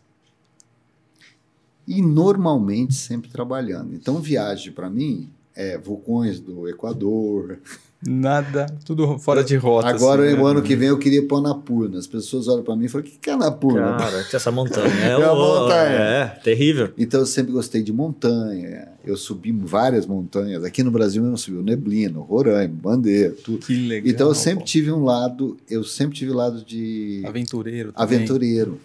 [1.88, 3.94] E normalmente sempre trabalhando.
[3.94, 7.60] Então viagem para mim é vulcões do Equador.
[8.08, 9.88] Nada, tudo fora de rota.
[9.88, 10.52] Agora assim, o né?
[10.52, 11.98] ano que vem eu queria ir para Anapurna.
[11.98, 14.52] As pessoas olham para mim e falam: "O que que é Anapurna?" Cara, que essa
[14.52, 14.94] montanha.
[14.94, 15.96] É, É uma o- montanha.
[16.00, 16.92] É, terrível.
[16.98, 18.90] Então eu sempre gostei de montanha.
[19.04, 20.64] Eu subi várias montanhas.
[20.64, 23.66] Aqui no Brasil eu não subi o Neblino, Roraima, Bandeira, tudo.
[23.66, 24.08] Que legal.
[24.12, 24.66] Então eu sempre pô.
[24.66, 28.18] tive um lado, eu sempre tive lado de Aventureiro também.
[28.18, 28.80] aventureiro.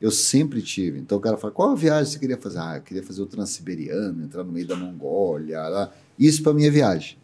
[0.00, 0.98] Eu sempre tive.
[1.00, 2.58] Então o cara fala: qual viagem você queria fazer?
[2.58, 5.60] Ah, eu queria fazer o Transiberiano, entrar no meio da Mongólia.
[5.68, 5.92] Lá.
[6.18, 7.18] Isso para minha viagem.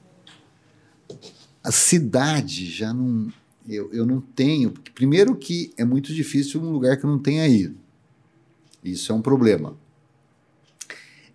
[1.67, 3.29] A cidade já não.
[3.69, 4.73] Eu, eu não tenho.
[4.95, 7.75] Primeiro, que é muito difícil um lugar que eu não tenha ido.
[8.85, 9.75] Isso é um problema.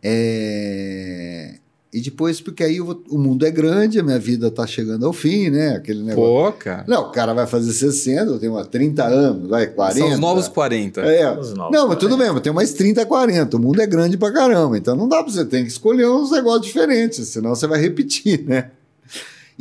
[0.04, 1.56] É,
[1.94, 5.06] E depois, porque aí eu vou- o mundo é grande, a minha vida está chegando
[5.06, 5.76] ao fim, né?
[5.76, 6.52] Aquele negócio.
[6.54, 6.86] Pô, cara.
[6.88, 10.00] Não, o cara vai fazer 60, eu tenho uns 30 anos, vai, 40.
[10.00, 11.02] São os novos 40.
[11.02, 11.30] É.
[11.38, 12.24] Os novos Não, mas tudo 40.
[12.24, 13.58] bem, mas tem mais 30, 40.
[13.58, 14.78] O mundo é grande pra caramba.
[14.78, 18.46] Então não dá pra você, tem que escolher uns negócios diferentes, senão você vai repetir,
[18.48, 18.72] né?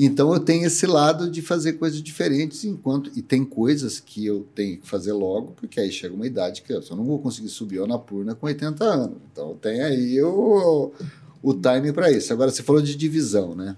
[0.03, 3.13] Então eu tenho esse lado de fazer coisas diferentes enquanto.
[3.15, 6.73] E tem coisas que eu tenho que fazer logo, porque aí chega uma idade que
[6.73, 9.19] eu só não vou conseguir subir na Purna com 80 anos.
[9.31, 10.91] Então tem aí o,
[11.43, 12.33] o time para isso.
[12.33, 13.77] Agora, você falou de divisão, né?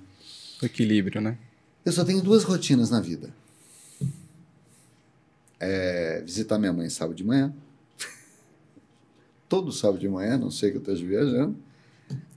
[0.63, 1.37] O equilíbrio, né?
[1.85, 3.35] Eu só tenho duas rotinas na vida.
[5.59, 7.53] É visitar minha mãe sábado de manhã.
[9.49, 11.57] Todo sábado de manhã, não sei que eu esteja viajando.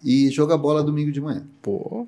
[0.04, 1.46] E jogar bola domingo de manhã.
[1.62, 2.08] Pô.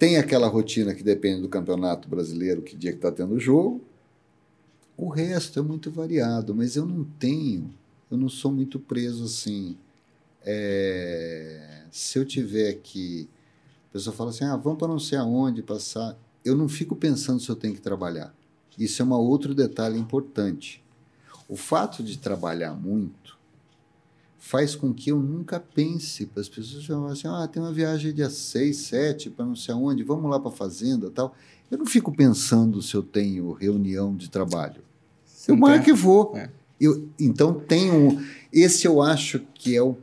[0.00, 3.84] Tem aquela rotina que depende do campeonato brasileiro, que dia que está tendo jogo.
[4.96, 7.70] O resto é muito variado, mas eu não tenho,
[8.10, 9.76] eu não sou muito preso assim.
[10.42, 13.28] É, se eu tiver que.
[13.90, 16.18] A pessoa fala assim: ah, vamos para não sei aonde passar.
[16.42, 18.34] Eu não fico pensando se eu tenho que trabalhar.
[18.78, 20.82] Isso é um outro detalhe importante.
[21.46, 23.36] O fato de trabalhar muito
[24.40, 28.12] faz com que eu nunca pense para as pessoas falam assim, ah, tem uma viagem
[28.12, 31.34] dia 6, 7 para não sei aonde, vamos lá para a fazenda tal.
[31.70, 34.82] Eu não fico pensando se eu tenho reunião de trabalho.
[35.24, 36.36] Você Eu marco tem- e vou.
[36.36, 36.50] É.
[36.80, 38.18] Eu, então tem um.
[38.50, 39.96] Esse eu acho que é o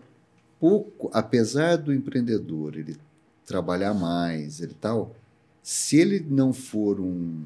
[0.60, 2.96] pouco, apesar do empreendedor ele
[3.44, 5.16] trabalhar mais, ele tal,
[5.64, 7.42] se ele não for um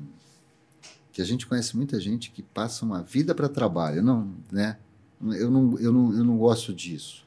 [1.14, 4.78] que a gente conhece muita gente que passa uma vida para trabalho, não, né?
[5.24, 7.26] Eu não, eu, não, eu não gosto disso.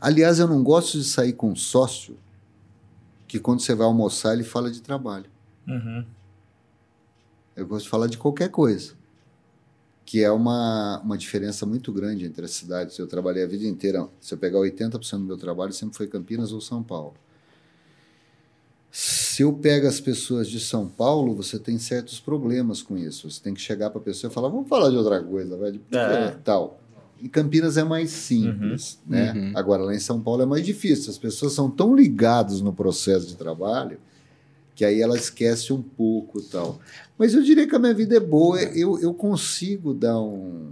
[0.00, 2.16] Aliás, eu não gosto de sair com um sócio
[3.26, 5.26] que quando você vai almoçar ele fala de trabalho.
[5.66, 6.04] Uhum.
[7.54, 8.94] Eu gosto de falar de qualquer coisa.
[10.06, 12.96] Que é uma, uma diferença muito grande entre as cidades.
[12.98, 14.08] Eu trabalhei a vida inteira.
[14.20, 17.14] Se eu pegar 80% do meu trabalho, sempre foi Campinas ou São Paulo.
[18.90, 23.30] Se eu pego as pessoas de São Paulo, você tem certos problemas com isso.
[23.30, 25.72] Você tem que chegar para a pessoa e falar: vamos falar de outra coisa, vai
[25.72, 26.30] de É.
[26.42, 26.80] tal.
[27.22, 29.32] Em Campinas é mais simples, né?
[29.32, 29.52] Uhum.
[29.54, 31.10] Agora lá em São Paulo é mais difícil.
[31.10, 33.98] As pessoas são tão ligadas no processo de trabalho
[34.74, 36.78] que aí ela esquece um pouco tal.
[37.18, 38.60] Mas eu diria que a minha vida é boa.
[38.62, 40.70] Eu, eu consigo dar um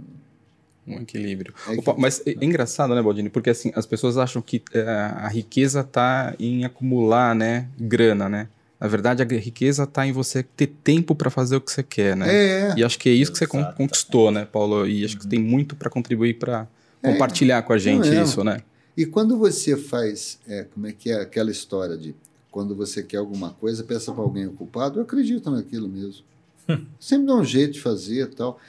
[0.87, 1.53] Um equilíbrio.
[1.67, 3.29] É Opa, mas é é engraçado, né, Baldini?
[3.29, 8.47] Porque assim, as pessoas acham que é, a riqueza está em acumular, né, grana, né?
[8.79, 12.15] Na verdade, a riqueza está em você ter tempo para fazer o que você quer,
[12.15, 12.27] né?
[12.29, 13.75] É, E acho que é isso que você Exato.
[13.75, 14.87] conquistou, né, Paulo?
[14.87, 16.67] E acho que tem muito para contribuir para
[17.01, 17.11] É.
[17.11, 18.21] compartilhar com a gente é.
[18.21, 18.61] isso, né?
[18.95, 22.15] E quando você faz, é, como é que é aquela história de
[22.51, 26.23] quando você quer alguma coisa, peça para alguém ocupado, eu acredito naquilo mesmo.
[26.99, 28.59] Sempre dá um jeito de fazer e tal.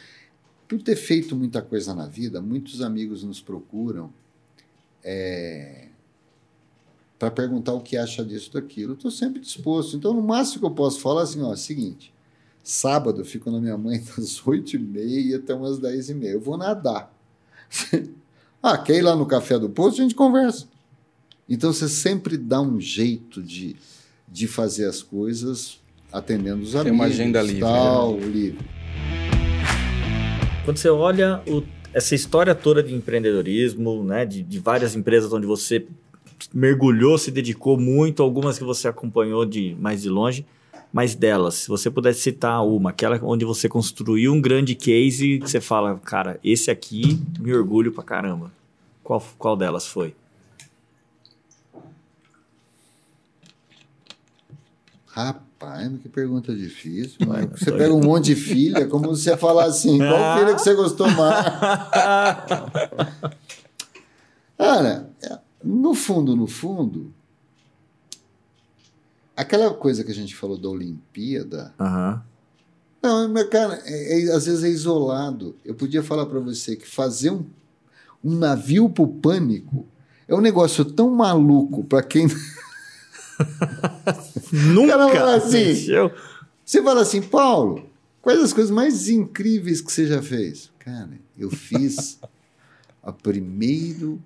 [0.66, 4.10] Por ter feito muita coisa na vida, muitos amigos nos procuram
[7.18, 8.94] para perguntar o que acha disso daquilo.
[8.94, 9.96] Estou sempre disposto.
[9.96, 12.12] Então, no máximo que eu posso falar é assim, ó, é o seguinte,
[12.62, 16.24] Sábado eu fico na minha mãe das 8h30 até umas 10h30.
[16.24, 17.10] Eu vou nadar.
[18.62, 20.00] ah, quer ir lá no café do posto?
[20.00, 20.66] A gente conversa.
[21.48, 23.74] Então você sempre dá um jeito de,
[24.30, 25.80] de fazer as coisas
[26.12, 26.98] atendendo os Tem amigos.
[26.98, 28.58] uma agenda livre, Tal, livre.
[30.64, 31.62] Quando você olha o-
[31.94, 35.86] essa história toda de empreendedorismo, né, de, de várias empresas onde você
[36.52, 40.46] mergulhou, se dedicou muito, algumas que você acompanhou de mais de longe,
[40.92, 45.50] mas delas, se você pudesse citar uma, aquela onde você construiu um grande case que
[45.50, 48.50] você fala, cara, esse aqui me orgulho pra caramba.
[49.04, 50.14] Qual, qual delas foi?
[55.06, 57.26] Rapaz, que pergunta difícil.
[57.26, 57.50] Mano.
[57.54, 60.74] Você pega um monte de filha, como se você falar assim, qual filha que você
[60.74, 61.46] gostou mais?
[64.56, 65.10] Cara,
[65.70, 67.12] no fundo, no fundo,
[69.36, 72.22] aquela coisa que a gente falou da Olimpíada, Aham.
[73.02, 75.56] não, mas cara, é- é- às vezes é isolado.
[75.64, 77.44] Eu podia falar para você que fazer um,
[78.24, 79.86] um navio pro pânico
[80.26, 82.26] é um negócio tão maluco para quem
[84.52, 84.96] Nunca!
[84.96, 85.74] Cara, fala assim.
[86.64, 87.88] Você fala assim, Paulo,
[88.20, 90.70] quais as coisas mais incríveis que você já fez?
[90.78, 92.18] Cara, eu fiz
[93.02, 94.20] o primeiro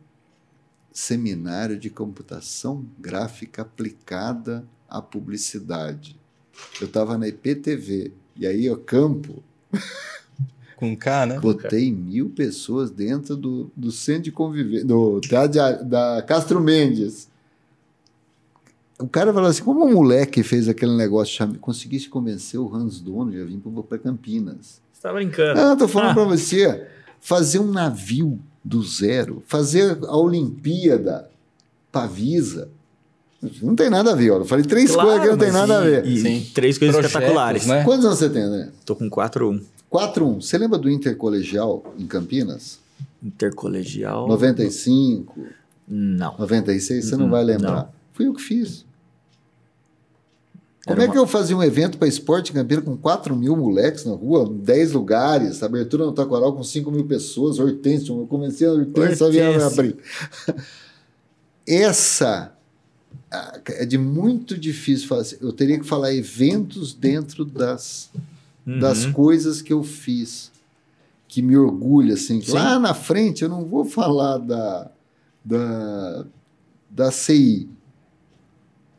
[0.92, 6.18] seminário de computação gráfica aplicada à publicidade.
[6.80, 9.42] Eu estava na IPTV, e aí o campo,
[10.76, 11.38] Com K, né?
[11.40, 17.28] botei mil pessoas dentro do, do centro de convivência, do teatro de- da Castro Mendes.
[18.98, 23.00] O cara falou assim: como um moleque fez aquele negócio, chame- conseguisse convencer o Hans
[23.00, 24.80] Dono a vir para Campinas.
[24.92, 25.60] Você tá brincando.
[25.60, 26.14] Ah, tô falando Ah.
[26.14, 26.86] para você,
[27.20, 31.28] fazer um navio do zero, fazer a Olimpíada
[31.90, 32.68] Pavisa.
[33.60, 34.42] Não tem nada a ver, olha.
[34.42, 36.06] Eu falei três Claro, coisas que não tem nada a e- ver.
[36.06, 36.50] E, Sim.
[36.54, 37.66] três coisas Projetos, espetaculares.
[37.66, 37.82] né?
[37.84, 38.68] Quantos anos você tem, André?
[38.86, 39.60] Tô com 4-1.
[39.90, 40.40] 4-1.
[40.40, 42.78] Você lembra do Intercolegial em Campinas?
[43.22, 44.28] Intercolegial.
[44.28, 45.34] 95,
[45.88, 46.36] Não.
[46.38, 47.72] 96, você não Uhum, vai lembrar.
[47.76, 47.88] não.
[48.12, 48.84] Fui eu que fiz.
[50.86, 54.04] Como é uma- que eu fazia um evento para esporte Campinas com 4 mil moleques
[54.04, 58.66] na rua, em 10 lugares, abertura no Taquaral com 5 mil pessoas, Hortêncio, eu comecei
[58.66, 59.66] a Hortêncio, havia Hortêncio.
[59.80, 59.96] abrir.
[61.66, 62.52] Essa
[63.68, 65.38] é de muito difícil fazer.
[65.40, 68.10] Eu teria que falar eventos dentro das,
[68.66, 69.12] das Uhum.
[69.12, 70.50] coisas que eu fiz,
[71.28, 72.42] que me orgulha, assim.
[72.42, 72.52] Sim.
[72.52, 74.90] Lá na frente eu não vou falar da,
[75.44, 76.24] da,
[76.90, 77.68] da CI.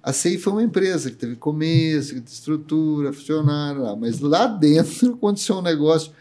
[0.03, 4.45] A CI foi uma empresa que teve começo, que teve estrutura, funcionário lá, mas lá
[4.47, 6.11] dentro aconteceu um negócio.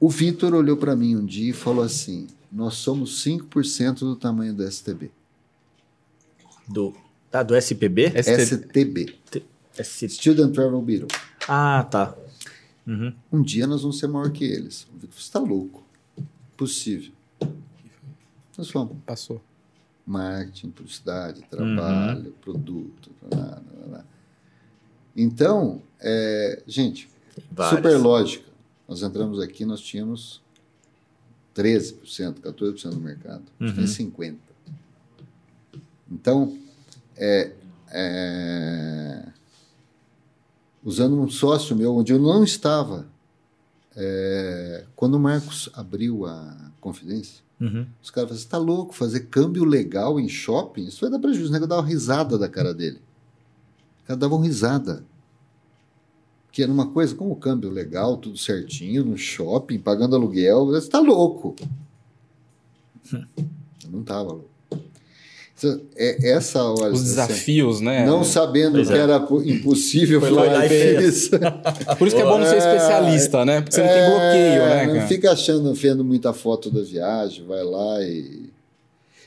[0.00, 4.54] O Vitor olhou para mim um dia e falou assim: Nós somos 5% do tamanho
[4.54, 5.10] do STB.
[6.66, 6.94] Do,
[7.30, 8.12] ah, do SPB?
[8.22, 8.56] ST...
[8.56, 9.18] STB
[9.74, 10.08] ST...
[10.08, 11.08] Student Travel Bureau.
[11.46, 12.16] Ah, tá.
[12.86, 13.12] Uhum.
[13.30, 14.86] Um dia nós vamos ser maior que eles.
[14.94, 15.84] O Vitor, Você está louco?
[16.56, 17.12] Possível.
[18.56, 18.96] Nós fomos.
[19.04, 19.42] Passou.
[20.08, 23.10] Marketing, publicidade, trabalho, produto.
[23.30, 24.04] lá, lá, lá.
[25.14, 27.08] Então, é, gente,
[27.50, 27.76] Várias.
[27.76, 28.48] super lógica.
[28.88, 30.40] Nós entramos aqui, nós tínhamos
[31.54, 33.44] 13%, 14% do mercado.
[33.60, 33.74] Uhum.
[33.74, 34.36] temos 50%.
[36.10, 36.58] Então,
[37.16, 37.52] é,
[37.90, 39.26] é,
[40.82, 43.06] usando um sócio meu, onde eu não estava,
[43.94, 47.86] é, quando o Marcos abriu a confidência, Uhum.
[48.00, 50.86] os caras falaram, você tá louco, fazer câmbio legal em shopping?
[50.86, 51.50] Isso vai dar prejuízo.
[51.50, 53.00] O nego dava uma risada da cara dele.
[54.02, 55.04] O cara dava uma risada.
[56.52, 60.88] Que era uma coisa, como o câmbio legal, tudo certinho, no shopping, pagando aluguel, você
[60.88, 61.56] tá louco.
[63.12, 64.57] Eu não tava louco.
[65.96, 66.92] É essa hora.
[66.92, 68.06] Os assim, desafios, né?
[68.06, 68.98] Não sabendo Pois que é.
[68.98, 71.28] era po- impossível, Foi lá e e fez.
[71.98, 73.60] Por isso que é bom não ser É, especialista, né?
[73.60, 75.06] Porque você não tem É, bloqueio, né, Não cara?
[75.08, 78.50] fica achando, vendo muita foto da viagem, vai lá e.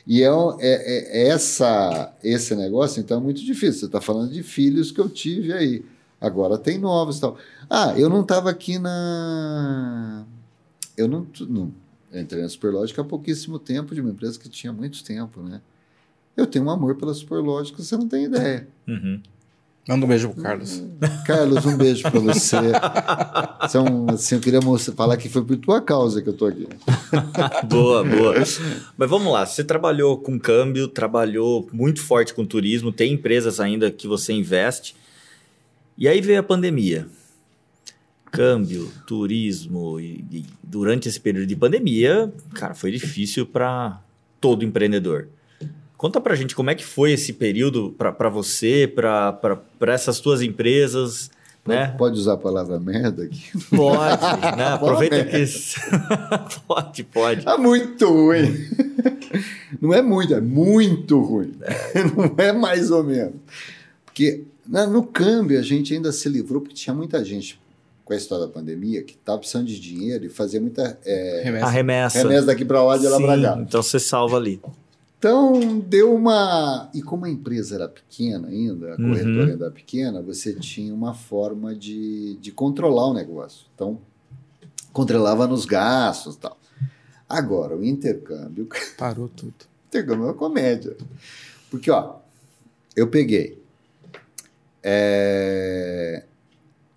[0.08, 3.82] E é, um- é- é- essa, esse negócio, então, é muito difícil.
[3.82, 5.84] Você está falando de filhos que eu tive aí.
[6.20, 7.38] Agora tem novos e tal.
[7.70, 10.24] Ah, eu não estava aqui na.
[10.98, 11.72] Eu não, não
[12.12, 15.62] eu entrei na Superlógica há pouquíssimo tempo, de uma empresa que tinha muito tempo, né?
[16.36, 18.68] Eu tenho um amor pela Superlógica, você não tem ideia.
[18.88, 19.22] Uhum.
[19.88, 20.84] Manda um beijo pro Carlos.
[21.26, 22.58] Carlos, um beijo para você.
[23.70, 26.68] São, assim, eu queria mostrar, falar que foi por tua causa que eu tô aqui.
[27.68, 28.36] boa, boa.
[28.96, 33.90] Mas vamos lá, você trabalhou com câmbio, trabalhou muito forte com turismo, tem empresas ainda
[33.90, 34.96] que você investe.
[35.98, 37.08] E aí veio a pandemia.
[38.32, 44.00] Câmbio, turismo, e, e durante esse período de pandemia, cara, foi difícil para
[44.40, 45.28] todo empreendedor.
[46.02, 51.30] Conta pra gente como é que foi esse período para você, para essas tuas empresas.
[51.64, 51.94] né?
[51.96, 53.52] Pode usar a palavra merda aqui?
[53.70, 54.66] Pode, né?
[54.70, 55.46] Aproveita que.
[56.66, 57.48] pode, pode.
[57.48, 58.68] É muito ruim.
[59.80, 61.54] Não é muito, é muito ruim.
[62.18, 63.36] Não é mais ou menos.
[64.04, 67.62] Porque né, no câmbio a gente ainda se livrou, porque tinha muita gente
[68.04, 71.66] com a história da pandemia que estava precisando de dinheiro e fazia muita é, Remessa.
[71.68, 72.18] A remessa.
[72.18, 73.58] remessa daqui para lá de lá para Sim, cá.
[73.62, 74.60] Então você salva ali.
[75.22, 76.90] Então, deu uma.
[76.96, 79.10] E como a empresa era pequena ainda, a Uhum.
[79.10, 83.68] corretora ainda era pequena, você tinha uma forma de, de controlar o negócio.
[83.76, 84.00] Então,
[84.92, 86.58] controlava nos gastos e tal.
[87.30, 88.68] Agora, o intercâmbio.
[88.98, 89.54] Parou tudo.
[89.90, 90.98] intercâmbio é uma comédia.
[91.70, 92.16] Porque, ó,
[92.96, 93.62] eu peguei.
[94.82, 96.24] É,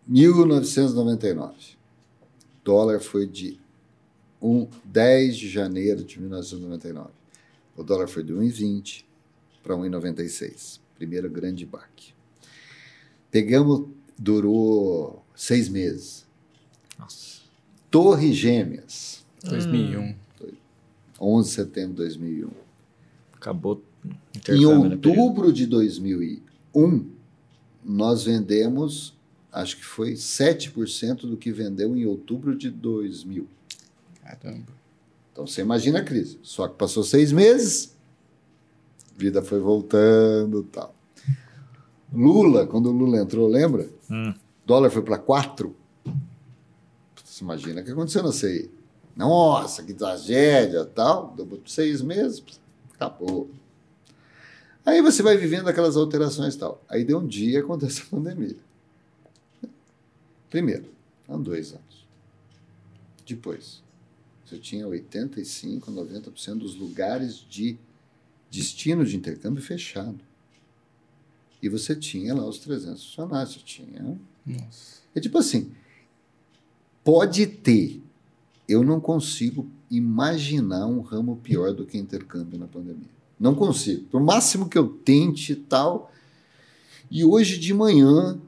[0.08, 1.52] 1999.
[2.64, 3.60] Dólar foi de
[4.40, 7.10] um, 10 de janeiro de 1999.
[7.76, 9.04] O dólar foi de 1,20
[9.62, 10.80] para 1,96.
[10.96, 12.14] Primeiro grande baque.
[13.30, 16.26] Pegamos, durou seis meses.
[16.98, 17.42] Nossa.
[17.90, 20.14] Torre Gêmeas, 2001.
[21.20, 22.50] 11 de setembro de 2001.
[23.32, 23.82] Acabou.
[24.34, 24.92] Em período.
[24.92, 27.10] outubro de 2001,
[27.82, 29.14] nós vendemos,
[29.50, 33.48] acho que foi 7% do que vendeu em outubro de 2000.
[34.22, 34.83] Caramba.
[35.34, 36.38] Então você imagina a crise.
[36.44, 37.92] Só que passou seis meses,
[39.16, 40.94] vida foi voltando tal.
[42.12, 43.90] Lula, quando o Lula entrou, lembra?
[44.08, 44.32] Hum.
[44.64, 45.74] Dólar foi para 4.
[47.24, 48.70] Você imagina o que aconteceu na CI.
[49.16, 51.34] Nossa, que tragédia tal.
[51.36, 52.40] Deu seis meses,
[52.94, 53.50] acabou.
[54.86, 56.80] Aí você vai vivendo aquelas alterações e tal.
[56.88, 58.56] Aí deu um dia e acontece a pandemia.
[60.48, 60.86] Primeiro,
[61.28, 62.06] há dois anos.
[63.26, 63.82] Depois,
[64.44, 67.78] você tinha 85, 90% dos lugares de
[68.50, 70.20] destino de intercâmbio fechado.
[71.62, 73.54] E você tinha lá os 300 funcionários.
[73.54, 75.00] Você tinha Nossa.
[75.14, 75.72] é tipo assim,
[77.02, 78.02] pode ter.
[78.68, 83.14] Eu não consigo imaginar um ramo pior do que intercâmbio na pandemia.
[83.38, 84.04] Não consigo.
[84.08, 86.12] Por máximo que eu tente e tal.
[87.10, 88.38] E hoje de manhã,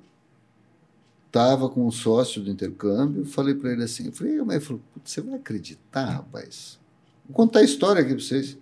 [1.27, 4.83] estava com um sócio do intercâmbio, falei para ele assim, eu falei, mas ele falou,
[4.95, 6.79] "Putz, você vai acreditar, rapaz?
[7.27, 8.57] Vou contar a história aqui para vocês.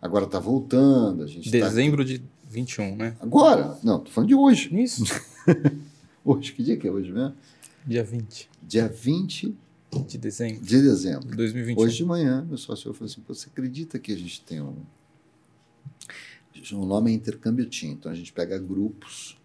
[0.00, 1.58] Agora está voltando, a gente tá...
[1.68, 3.16] Dezembro de 21, né?
[3.20, 3.78] Agora?
[3.82, 4.74] Não, tô falando de hoje.
[4.80, 5.04] Isso.
[6.24, 7.34] Hoje, que dia que é hoje mesmo?
[7.84, 9.56] Dia 20 Dia 20
[10.06, 11.28] de dezembro de dezembro.
[11.28, 11.82] de 2021.
[11.82, 14.76] Hoje de manhã, meu sócio falou assim: "Pô, você acredita que a gente tem um.
[16.72, 19.36] O nome é intercâmbio teen, então a gente pega grupos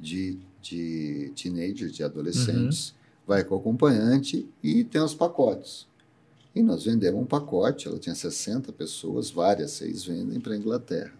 [0.00, 2.94] de, de teenagers, de adolescentes,
[3.26, 5.86] vai com o acompanhante e tem os pacotes.
[6.54, 11.12] E nós vendemos um pacote, ela tinha 60 pessoas, várias, seis vendem para a Inglaterra.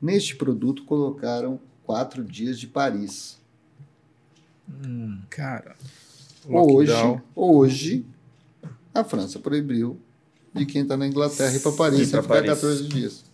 [0.00, 3.38] Neste produto colocaram quatro dias de Paris.
[4.68, 5.20] Hum.
[5.30, 5.74] Cara.
[6.48, 7.22] Hoje, lockdown.
[7.34, 8.06] hoje,
[8.94, 9.98] a França proibiu
[10.54, 12.50] de quem está na Inglaterra ir para Paris, ficar Paris.
[12.50, 13.24] 14 dias.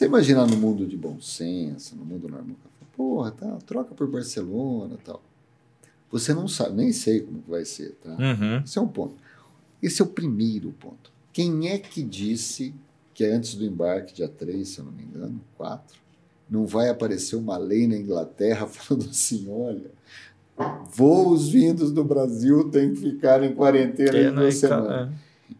[0.00, 2.56] Você imaginar no mundo de bom senso, no mundo normal,
[2.96, 5.22] porra, tá, troca por Barcelona e tal.
[6.10, 8.08] Você não sabe, nem sei como vai ser, tá?
[8.12, 8.62] Uhum.
[8.64, 9.16] Esse é um ponto.
[9.82, 11.12] Esse é o primeiro ponto.
[11.34, 12.74] Quem é que disse
[13.12, 15.98] que antes do embarque, dia 3, se eu não me engano, 4,
[16.48, 19.90] não vai aparecer uma lei na Inglaterra falando assim: olha,
[20.94, 25.10] voos vindos do Brasil têm que ficar em quarentena É, em duas ca- semanas.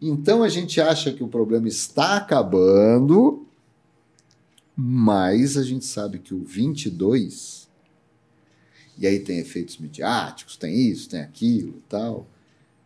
[0.01, 3.45] Então a gente acha que o problema está acabando,
[4.83, 7.69] mas a gente sabe que o 22,
[8.97, 12.27] e aí tem efeitos midiáticos, tem isso, tem aquilo e tal,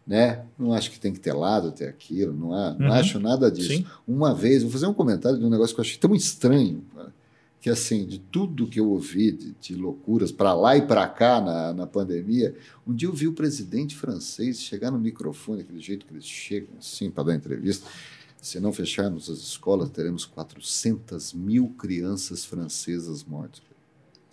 [0.06, 0.44] né?
[0.60, 2.94] Não acho que tem que ter lado, ter aquilo, não, há, não Uhum.
[2.94, 3.70] acho nada disso.
[3.70, 3.86] Sim.
[4.06, 7.14] Uma vez, vou fazer um comentário de um negócio que eu achei tão estranho, cara,
[7.62, 11.40] que assim, de tudo que eu ouvi de, de loucuras para lá e para cá
[11.42, 12.54] na, na pandemia,
[12.86, 16.70] um dia eu vi o presidente francês chegar no microfone, aquele jeito que eles chegam
[16.78, 17.88] assim para dar entrevista.
[18.46, 23.64] Se não fecharmos as escolas, teremos 400 mil crianças francesas mortas.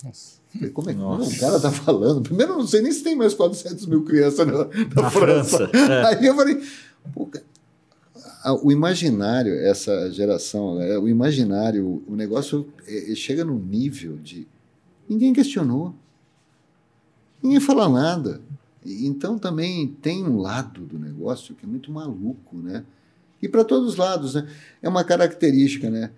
[0.05, 0.39] Nossa.
[0.75, 1.35] Como é que Nossa.
[1.35, 2.21] o cara tá falando?
[2.21, 5.67] Primeiro, eu não sei nem se tem mais 400 mil crianças na, na Na França.
[5.67, 5.77] França.
[5.79, 6.05] é.
[6.15, 6.63] Aí eu falei,
[7.15, 7.27] pô,
[8.63, 14.47] o imaginário, essa geração, né, o imaginário, o negócio é, é, chega num nível de.
[15.09, 15.95] Ninguém questionou.
[17.43, 18.43] Ninguém fala nada.
[18.85, 22.85] Então também tem um lado do negócio que é muito maluco, né?
[23.43, 24.49] E para todos os lados, né?
[24.81, 26.11] É uma característica, né?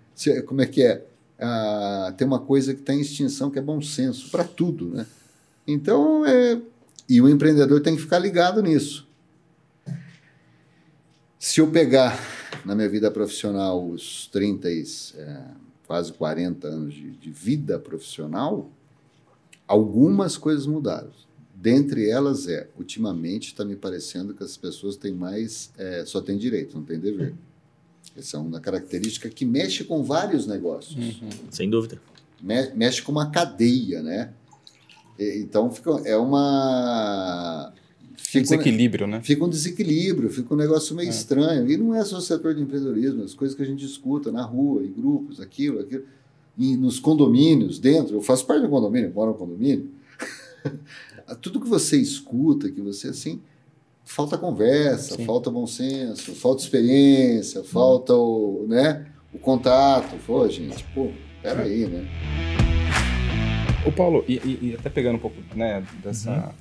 [0.47, 1.05] Como é que é?
[1.41, 5.07] Ah, tem uma coisa que está em extinção que é bom senso para tudo, né?
[5.67, 6.61] Então é
[7.09, 9.07] e o empreendedor tem que ficar ligado nisso.
[11.39, 12.19] Se eu pegar
[12.65, 14.85] na minha vida profissional os 30, e,
[15.17, 15.45] é,
[15.87, 18.71] quase 40 anos de, de vida profissional,
[19.67, 21.11] Algumas coisas mudaram.
[21.69, 26.37] Dentre elas é, ultimamente está me parecendo que as pessoas têm mais, é, só têm
[26.37, 27.33] direito, não tem dever.
[28.15, 30.95] Essa é uma característica que mexe com vários negócios.
[30.95, 31.31] Uhum.
[31.51, 31.99] Sem dúvida.
[32.43, 34.31] Me- mexe com uma cadeia, né?
[35.19, 37.73] E- Então fica, é uma
[38.19, 39.23] fica, um- Desequilíbrio, né?
[39.23, 41.11] fica um desequilíbrio, fica um negócio meio É.
[41.11, 41.67] estranho.
[41.71, 44.43] E não é só o setor de empreendedorismo, as coisas que a gente escuta na
[44.43, 46.05] rua, em grupos, aquilo, aquilo,
[46.59, 48.17] e nos condomínios, dentro.
[48.17, 49.91] Eu faço parte do condomínio, moro no condomínio.
[51.35, 53.41] Tudo que você escuta, que você assim,
[54.05, 55.25] falta conversa, Sim.
[55.25, 60.17] falta bom senso, falta experiência, falta o, né, o contato.
[60.27, 61.11] Pô, gente, pô,
[61.43, 62.07] peraí, né?
[63.87, 66.55] Ô Paulo, e, e- e até pegando um pouco né, dessa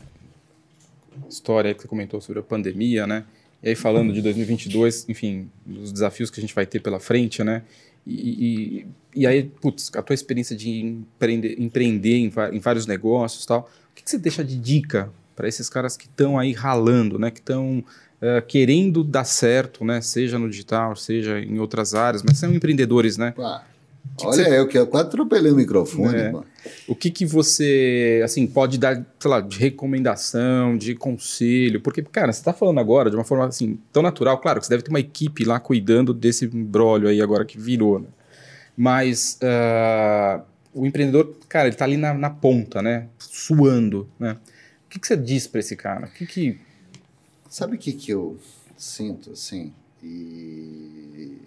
[1.30, 3.26] história aí que você comentou sobre a pandemia, né?
[3.62, 7.44] E aí falando de 2022, enfim, dos desafios que a gente vai ter pela frente,
[7.44, 7.64] né?
[8.06, 8.86] E,
[9.16, 13.96] e, aí, putz, a tua experiência de empreender, empreender em, em vários negócios tal, o
[13.96, 17.32] que, que você deixa de dica para esses caras que estão aí ralando, né?
[17.32, 17.84] Que estão
[18.48, 20.00] querendo dar certo, né?
[20.00, 23.32] Seja no digital, seja em outras áreas, mas são empreendedores, né?
[23.32, 23.66] Pá,
[24.18, 26.32] que olha, eu que eu quase atropelei o microfone, É.
[26.32, 26.46] mano.
[26.88, 31.82] O que, que você, assim, pode dar, sei lá, de recomendação, de conselho?
[31.82, 34.38] Porque, cara, você está falando agora de uma forma, assim, tão natural.
[34.40, 38.00] Claro que você deve ter uma equipe lá cuidando desse embrólio aí agora que virou,
[38.00, 38.08] né?
[38.78, 40.42] Mas ah,
[40.74, 43.08] o empreendedor, cara, ele tá ali na, na ponta, né?
[43.20, 44.38] Suando, né?
[44.86, 46.06] O que, que você diz para esse cara?
[46.08, 46.58] O que que...
[47.50, 48.38] Sabe o que, que eu
[48.78, 49.74] sinto, assim?
[50.04, 51.38] E,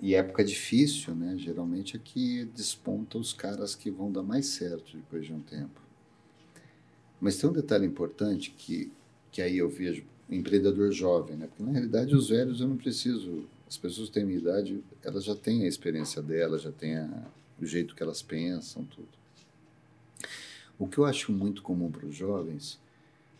[0.00, 1.36] e época difícil, né?
[1.36, 5.80] Geralmente é que desponta os caras que vão dar mais certo depois de um tempo.
[7.20, 8.92] Mas tem um detalhe importante que,
[9.32, 11.46] que aí eu vejo empreendedor jovem, né?
[11.46, 13.44] Porque na realidade os velhos eu não preciso.
[13.68, 17.26] As pessoas que têm minha idade, elas já têm a experiência delas, já têm a-
[17.60, 19.08] o jeito que elas pensam, tudo.
[20.78, 22.78] O que eu acho muito comum para os jovens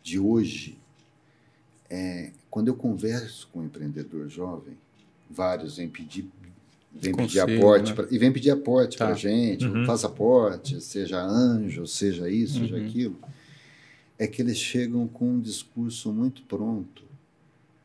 [0.03, 0.77] de hoje
[1.89, 4.77] é quando eu converso com um empreendedor jovem,
[5.31, 6.29] vários vêm pedir,
[6.93, 7.95] vêm pedir Conselho, aporte né?
[7.95, 9.07] pra- e vêm pedir aporte Tá.
[9.07, 9.85] para gente, Uhum.
[9.85, 12.87] faz aporte, seja anjo, seja isso, seja Uhum.
[12.87, 13.17] aquilo,
[14.19, 17.05] é que eles chegam com um discurso muito pronto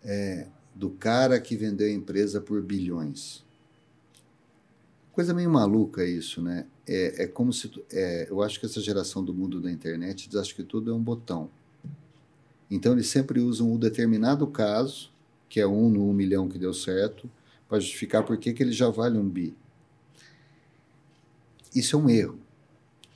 [0.03, 3.43] é, do cara que vendeu a empresa por bilhões.
[5.11, 6.65] Coisa meio maluca isso, né?
[6.87, 7.71] É, é como se.
[7.91, 10.93] é, eu acho que essa geração do mundo da internet diz acho que tudo é
[10.93, 11.49] um botão.
[12.69, 15.11] Então eles sempre usam o determinado caso,
[15.47, 17.29] que é um no um milhão que deu certo,
[17.73, 19.51] para justificar por que que ele já vale um bi.
[21.73, 22.37] Isso é um erro.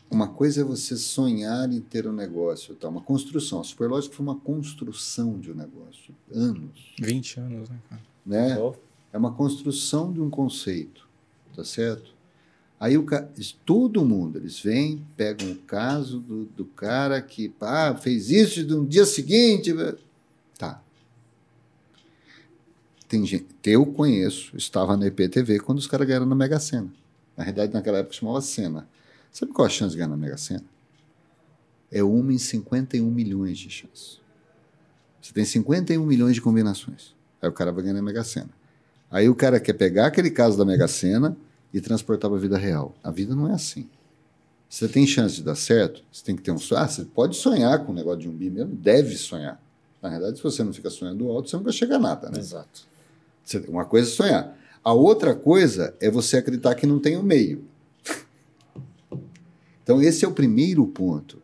[0.10, 2.90] Uma coisa é você sonhar em ter um negócio, tá?
[2.90, 3.60] uma construção.
[3.60, 8.02] A Superlógica foi uma construção de um negócio, anos 20 anos, né, cara?
[8.26, 8.58] né?
[8.58, 8.74] Oh.
[9.14, 11.08] É uma construção de um conceito,
[11.56, 12.16] tá certo?
[12.80, 13.30] Aí o ca...
[13.64, 18.64] todo mundo, eles vêm, pegam o caso do, do cara que ah, fez isso e
[18.64, 19.72] no dia seguinte.
[20.58, 20.82] Tá.
[23.08, 26.92] Tem gente, eu conheço, estava na EPTV quando os caras ganharam na Mega Sena.
[27.38, 28.88] Na realidade, naquela época chamava Sena.
[29.32, 30.64] Sabe qual a chance de ganhar na Mega Sena?
[31.90, 34.20] É uma em 51 milhões de chances.
[35.22, 37.16] Você tem 51 milhões de combinações.
[37.42, 38.50] Aí o cara vai ganhar na Mega Sena.
[39.10, 41.38] Aí o cara quer pegar aquele caso da Mega Sena
[41.74, 42.94] e transportar para a vida real.
[43.02, 43.90] A vida não é assim.
[44.70, 46.82] Você tem chance de dar certo, você tem que ter um sonho.
[46.82, 49.62] Ah, você pode sonhar com o negócio de um bi mesmo, deve sonhar.
[50.02, 52.38] Na verdade, se você não fica sonhando alto, você não vai chegar a nada, né?
[52.38, 52.86] Exato.
[53.68, 54.58] Uma coisa é sonhar.
[54.84, 57.64] A outra coisa é você acreditar que não tem o meio.
[59.84, 61.42] Então, esse é o primeiro ponto.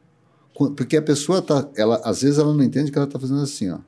[0.54, 3.42] Qu- Porque a pessoa tá, ela, às vezes ela não entende que ela está fazendo
[3.42, 3.80] assim, ó.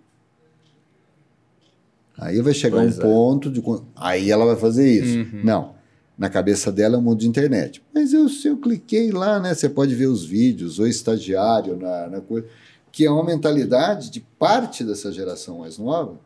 [2.18, 3.04] Aí vai chegar Pois um é.
[3.04, 3.62] ponto de
[3.96, 5.18] aí ela vai fazer isso.
[5.20, 5.42] Uhum.
[5.44, 5.76] Não.
[6.18, 7.84] Na cabeça dela é um mundo de internet.
[7.94, 9.54] Mas eu, se eu cliquei lá, né?
[9.54, 12.48] Você pode ver os vídeos, o estagiário na, na coisa,
[12.90, 16.18] que é uma mentalidade de parte dessa geração mais nova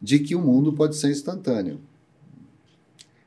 [0.00, 1.80] de que o mundo pode ser instantâneo.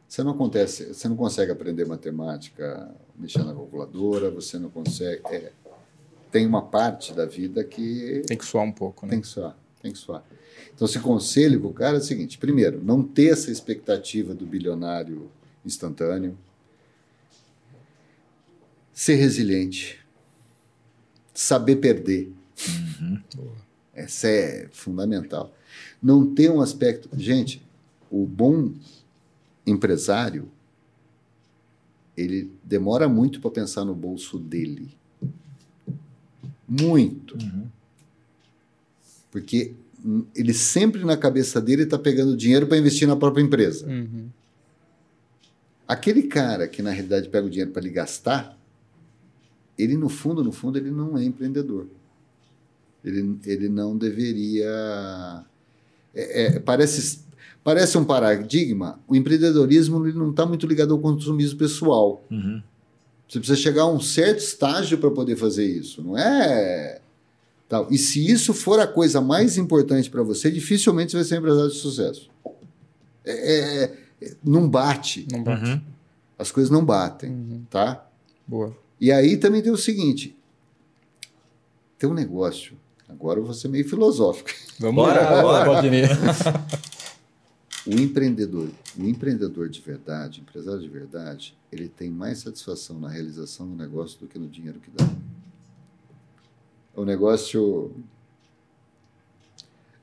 [0.07, 5.21] Você não acontece, você não consegue aprender matemática mexendo na calculadora, você não consegue.
[5.25, 5.51] é,
[6.31, 9.11] tem uma parte da vida que Tem que suar um pouco, né?
[9.11, 10.23] tem que suar, tem que suar.
[10.73, 14.45] Então, esse conselho para o cara é o seguinte: primeiro, não ter essa expectativa do
[14.45, 15.29] bilionário
[15.63, 16.37] instantâneo,
[18.91, 19.99] ser resiliente,
[21.33, 22.31] saber perder.
[23.93, 25.53] Essa é fundamental.
[26.03, 27.09] Não ter um aspecto.
[27.17, 27.65] Gente,
[28.11, 28.73] o bom
[29.65, 30.49] empresário,
[32.17, 34.95] ele demora muito para pensar no bolso dele.
[36.67, 37.38] Muito.
[39.31, 39.73] Porque
[40.03, 43.88] hum, ele sempre na cabeça dele está pegando dinheiro para investir na própria empresa.
[43.88, 44.27] Uhum.
[45.88, 48.57] Aquele cara que na realidade pega o dinheiro para lhe gastar,
[49.77, 51.88] ele no fundo, no fundo, ele não é empreendedor.
[53.03, 55.43] Ele, ele não deveria.
[56.14, 57.19] É- é, parece,
[57.64, 58.99] parece um paradigma.
[59.07, 62.23] O empreendedorismo ele não está muito ligado ao consumismo pessoal.
[62.30, 62.61] Uhum.
[63.27, 66.99] Você precisa chegar a um certo estágio para poder fazer isso, não é?
[67.68, 67.88] Tal.
[67.90, 71.38] E se isso for a coisa mais importante para você, dificilmente você vai ser um
[71.40, 72.30] empresário de sucesso.
[73.26, 73.84] É- é-
[74.22, 75.65] é- não bate, Não bate.
[75.72, 75.81] Uhum.
[76.38, 77.64] as coisas não batem, Uhum.
[77.69, 78.06] tá?
[78.45, 78.76] Boa.
[79.02, 80.38] E aí também tem o seguinte:
[81.98, 82.73] tem um negócio.
[83.14, 84.49] Agora eu vou ser meio filosófico.
[84.80, 85.65] Vamos lá, bora.
[85.65, 86.03] Valdinei.
[87.85, 93.68] O empreendedor, o empreendedor de verdade, empresário de verdade, ele tem mais satisfação na realização
[93.68, 95.06] do negócio do que no dinheiro que dá.
[96.95, 97.91] O negócio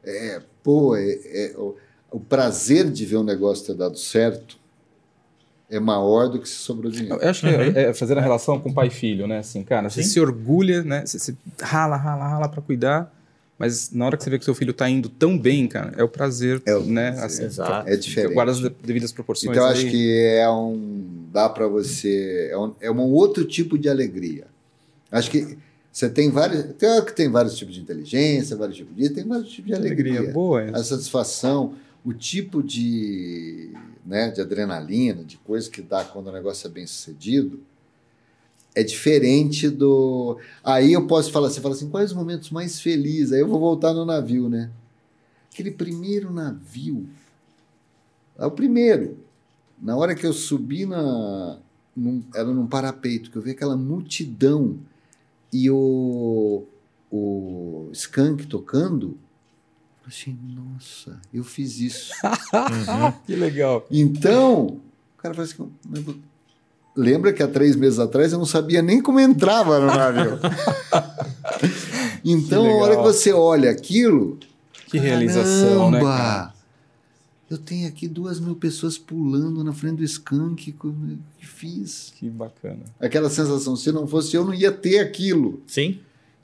[0.04, 1.74] é, pô, é, é- o,
[2.10, 4.58] o prazer de ver um negócio ter dado certo
[5.70, 7.18] é maior do que se sobrou dinheiro.
[7.20, 9.38] Eu acho que é, é fazer a relação com pai e filho, né?
[9.38, 10.08] Assim, cara, você Sim.
[10.10, 11.04] se orgulha, né?
[11.06, 13.14] Você, você rala, rala, rala pra cuidar,
[13.58, 16.02] mas na hora que você vê que seu filho tá indo tão bem, cara, é
[16.02, 17.12] o prazer, É o né?
[17.12, 17.24] prazer.
[17.26, 17.88] Assim, Exato.
[17.88, 18.34] É diferente.
[18.34, 19.50] Guarda as de- devidas proporções.
[19.52, 19.90] Então, eu acho aí.
[19.90, 21.26] que é um.
[21.32, 22.48] dá para você.
[22.50, 24.46] É um, é um outro tipo de alegria.
[25.12, 25.58] Acho que
[25.92, 26.64] você tem vários.
[27.04, 29.10] Que tem vários tipos de inteligência, vários tipos de.
[29.10, 30.14] Tem vários tipos de alegria.
[30.18, 30.62] alegria boa.
[30.62, 30.70] é.
[30.70, 31.74] A satisfação,
[32.04, 33.70] o tipo de,
[34.04, 37.60] né, de adrenalina, de coisa que dá quando o negócio é bem sucedido,
[38.74, 40.38] é diferente do.
[40.62, 43.32] Aí eu posso falar, você fala assim, quais os momentos mais felizes?
[43.32, 44.70] Aí eu vou voltar no navio, né?
[45.52, 47.06] Aquele primeiro navio.
[48.38, 49.18] É o primeiro.
[49.80, 51.58] Na hora que eu subi na.
[51.96, 54.78] Num, era num parapeito, que eu vi aquela multidão
[55.52, 56.64] e o,
[57.10, 59.18] o Skank tocando.
[60.02, 62.12] Eu achei, nossa, eu fiz isso.
[62.52, 63.12] Uhum.
[63.26, 63.86] que legal.
[63.90, 66.16] Então, o cara fala assim: "Mas vo-
[66.96, 70.38] lembra que há três meses atrás eu não sabia nem como entrava no navio.
[72.24, 74.38] então, a hora que você olha aquilo.
[74.86, 76.54] Que realização, né, caramba, cara?
[77.48, 80.94] Eu tenho aqui duas mil pessoas pulando na frente do skunk que eu
[81.38, 82.12] que fiz.
[82.16, 82.80] Que bacana.
[83.00, 85.60] Aquela sensação, se não fosse eu, não ia ter aquilo.
[85.66, 85.98] Sim.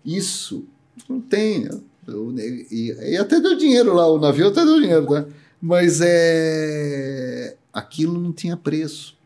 [0.05, 0.65] Isso
[1.09, 1.69] não tem.
[2.09, 5.25] E, e até deu dinheiro lá, o navio até deu dinheiro, tá?
[5.61, 7.57] Mas é.
[7.73, 9.17] Aquilo não tinha preço.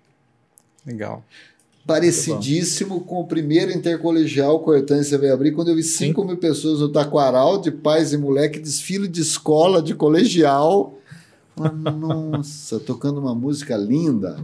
[0.86, 1.24] Legal.
[1.86, 6.36] Parecidíssimo com o primeiro intercolegial que a Hortência veio abrir, quando eu vi 5 mil
[6.36, 10.94] pessoas no Taquaral, de pais e moleque, desfile de escola, de colegial.
[11.57, 14.39] Nossa, tocando uma música linda.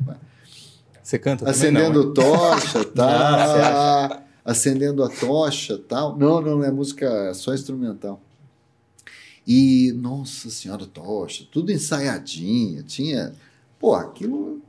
[1.02, 4.22] Você canta também, Acendendo não, tocha, Ah, tá?
[4.44, 6.18] acendendo a tocha, tal.
[6.18, 8.20] Não, não, não é música, é só instrumental.
[9.47, 13.32] E, nossa senhora, tocha, tudo ensaiadinha, tinha...
[13.78, 14.62] Pô, aquilo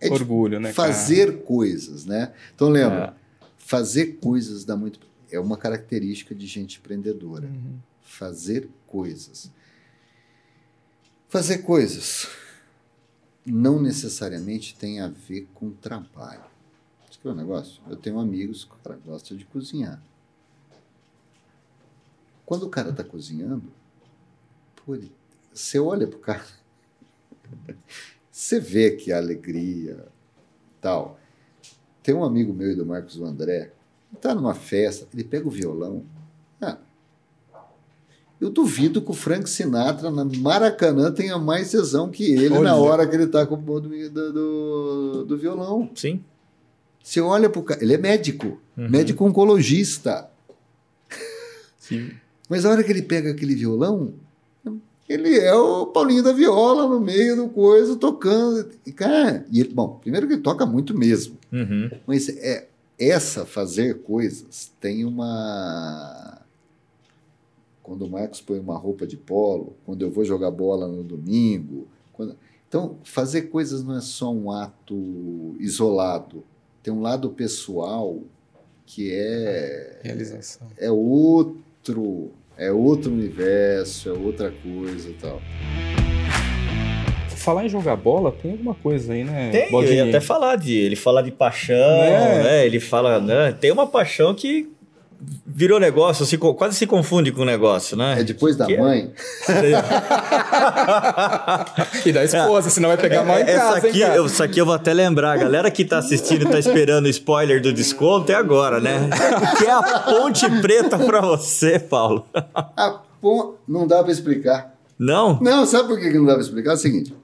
[0.00, 0.12] é é?
[0.12, 0.74] Orgulho, né, cara?
[0.74, 2.32] fazer coisas, né?
[2.54, 3.46] Então, lembra, É.
[3.58, 5.00] fazer coisas dá muito...
[5.30, 7.46] É uma característica de gente empreendedora.
[7.46, 7.78] Uhum.
[8.00, 9.50] Fazer coisas.
[11.28, 12.28] Fazer coisas
[13.44, 16.44] não necessariamente tem a ver com trabalho.
[17.10, 17.82] Isso que é o negócio.
[17.88, 20.00] Eu tenho amigos que o cara gosta de cozinhar.
[22.44, 23.64] Quando o cara está cozinhando,
[24.94, 25.12] ele-
[25.52, 26.44] você olha pro cara,
[28.30, 30.06] você vê que a alegria
[30.80, 31.18] tal.
[32.02, 33.72] Tem um amigo meu do Marcos o André,
[34.14, 36.04] está numa festa, ele pega o violão.
[36.60, 36.78] Ah,
[38.40, 42.62] eu duvido que o Frank Sinatra na Maracanã tenha mais tesão que ele Olha.
[42.70, 43.80] na hora que ele está com o do,
[44.10, 45.90] do, do, do violão.
[45.94, 46.22] Sim.
[47.02, 48.90] Você olha pro cara, ele é médico, Uhum.
[48.90, 50.30] médico oncologista.
[51.88, 52.14] Que-
[52.48, 54.12] Mas a hora que ele pega aquele violão,
[55.08, 58.70] ele é o Paulinho da Viola no meio do coisa, tocando.
[58.84, 61.36] E, cara, e ele, bom, primeiro que ele toca muito mesmo.
[61.52, 61.90] Uhum.
[62.06, 62.68] Mas é,
[62.98, 66.40] essa fazer coisas tem uma.
[67.82, 71.86] Quando o Marcos põe uma roupa de polo, quando eu vou jogar bola no domingo.
[72.12, 72.36] quando-
[72.68, 76.42] Então, fazer coisas não é só um ato isolado.
[76.82, 78.18] Tem um lado pessoal
[78.84, 80.66] que é Realização.
[80.76, 85.40] é outro, é outro universo, é outra coisa e tal.
[87.28, 89.50] Falar em jogar bola, tem alguma coisa aí, né?
[89.52, 89.94] Tem, eu Baldini?
[89.96, 90.74] ia até falar de.
[90.74, 92.42] Ele fala de paixão, Né?
[92.42, 92.66] né?
[92.66, 93.20] Ele fala.
[93.20, 93.52] Né?
[93.52, 94.68] Tem uma paixão que
[95.46, 98.20] virou negócio, se quase se confunde com o negócio, né?
[98.20, 99.12] É depois da Que é- mãe.
[102.04, 104.16] E da esposa, senão vai pegar mal em É, Essa casa, aqui, hein, cara?
[104.16, 105.32] eu, isso aqui eu vou até lembrar.
[105.32, 109.08] A galera que tá assistindo tá esperando o spoiler do desconto é agora, né?
[109.58, 112.26] Que é a ponte preta pra você, Paulo?
[112.54, 114.74] A pon- não dá para explicar.
[114.98, 115.38] Não?
[115.40, 116.70] Não, sabe por que que não dá para explicar?
[116.72, 117.14] É o seguinte: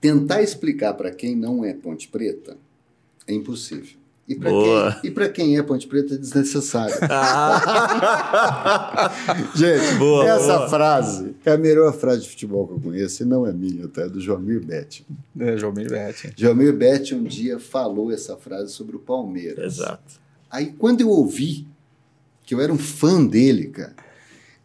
[0.00, 2.56] tentar explicar para quem não é Ponte Preta
[3.26, 3.97] é impossível.
[4.28, 4.92] E para Boa.
[5.00, 6.94] quem, e pra quem é Ponte Preta é desnecessário.
[7.10, 9.10] Ah,
[9.56, 10.68] Gente, Boa, essa boa.
[10.68, 14.02] frase é a melhor frase de futebol que eu conheço, e não é minha, tá?
[14.02, 15.06] É do Joamir Betti.
[15.38, 16.32] É, Jomir Bete.
[16.36, 19.78] Joamir Betti um dia falou essa frase sobre o Palmeiras.
[19.78, 20.20] exato.
[20.50, 21.66] Aí quando eu ouvi,
[22.44, 23.94] que eu era um fã dele, cara,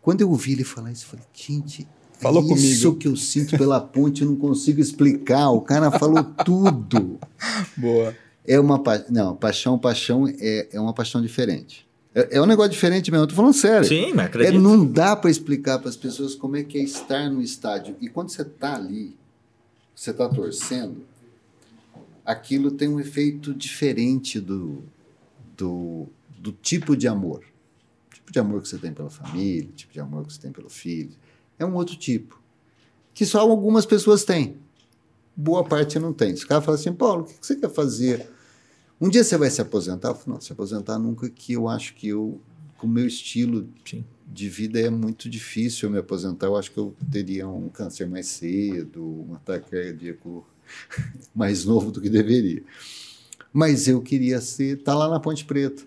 [0.02, 1.88] quando eu ouvi ele falar isso, eu falei, gente,
[2.19, 2.95] Falou é isso comigo.
[2.99, 5.49] que eu sinto pela ponte, eu não consigo explicar.
[5.49, 7.19] O cara falou tudo.
[7.76, 8.15] Boa.
[8.45, 9.03] É uma pa...
[9.10, 11.88] não, paixão, paixão é, é uma paixão diferente.
[12.14, 13.24] É, é um negócio diferente mesmo.
[13.24, 13.88] Eu tô falando sério.
[13.88, 14.60] Sim, mas É, acredito.
[14.60, 17.95] não dá para explicar para as pessoas como é que é estar no estádio.
[18.02, 19.15] E quando você tá ali,
[19.95, 21.03] você tá torcendo,
[22.26, 24.84] aquilo tem um efeito diferente do,
[25.57, 26.07] do,
[26.38, 27.44] do tipo de amor.
[28.11, 30.40] O tipo de amor que você tem pela família, o tipo de amor que você
[30.40, 31.11] tem pelo filho.
[31.57, 32.41] É um outro tipo.
[33.14, 34.57] Que só algumas pessoas têm.
[35.36, 36.36] Boa parte não tem.
[36.36, 38.30] Se o cara fala assim, Paulo, o que você quer fazer?
[39.02, 40.10] Um dia você vai se aposentar?
[40.10, 42.40] Eu falo, não, se aposentar nunca, que eu acho que eu,
[42.78, 44.06] com o meu estilo Sim.
[44.28, 46.48] de vida é muito difícil eu me aposentar.
[46.48, 50.48] Eu acho que eu teria um câncer mais cedo, um ataque cardíaco
[51.34, 52.64] mais novo do que deveria.
[53.52, 55.84] Mas eu queria ser, tá lá na Ponte Preta,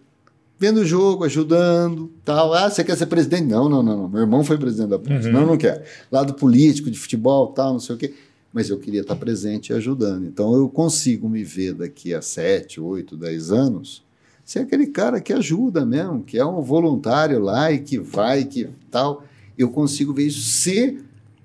[0.58, 2.52] vendo o jogo, ajudando, tal.
[2.52, 3.44] Ah, você quer ser presidente?
[3.44, 4.08] Não, não, não, não.
[4.08, 5.26] Meu irmão foi presidente da Ponte.
[5.26, 5.32] Uhum.
[5.32, 5.82] Não, não quero.
[6.10, 8.14] Lado político, de futebol, tal, não sei o quê.
[8.56, 10.24] Mas eu queria estar presente e ajudando.
[10.24, 14.02] Então eu consigo me ver daqui a sete, oito, dez anos
[14.46, 18.70] ser aquele cara que ajuda mesmo, que é um voluntário lá e que vai, que
[18.90, 19.24] tal.
[19.58, 21.00] Eu consigo ver isso se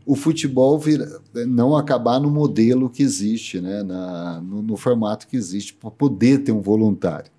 [0.05, 3.83] o futebol vira- não acabar no modelo que existe, né?
[3.83, 7.29] Na, no, no formato que existe, para poder ter um voluntário.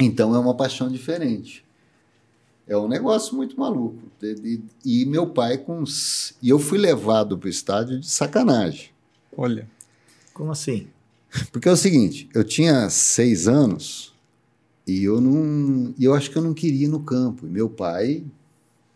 [0.00, 1.64] Então é uma paixão diferente.
[2.68, 3.98] É um negócio muito maluco.
[4.20, 5.82] De- de- E meu pai com.
[6.42, 8.90] E eu fui levado para o estádio de sacanagem.
[9.36, 9.68] Olha.
[10.34, 10.86] Como assim?
[11.50, 14.14] Porque é o seguinte, eu tinha seis anos
[14.86, 17.46] e eu não, e eu acho que eu não queria ir no campo.
[17.46, 18.24] E meu pai,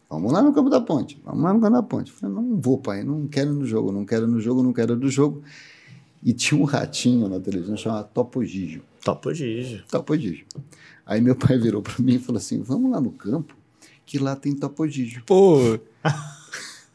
[0.09, 2.11] vamos lá no campo da ponte, vamos lá no campo da ponte.
[2.11, 4.63] Eu falei, não vou, pai, não quero ir no jogo, não quero ir no jogo,
[4.63, 5.43] não quero ir no jogo.
[6.23, 8.83] E tinha um ratinho na televisão chamado Topo Gigio.
[9.05, 9.83] Topo Gigi.
[9.91, 10.47] Topo Gigio.
[11.05, 13.55] Aí meu pai virou para mim e falou assim, vamos lá no campo,
[14.05, 15.23] que lá tem Topo Gigio.
[15.25, 15.79] Pô,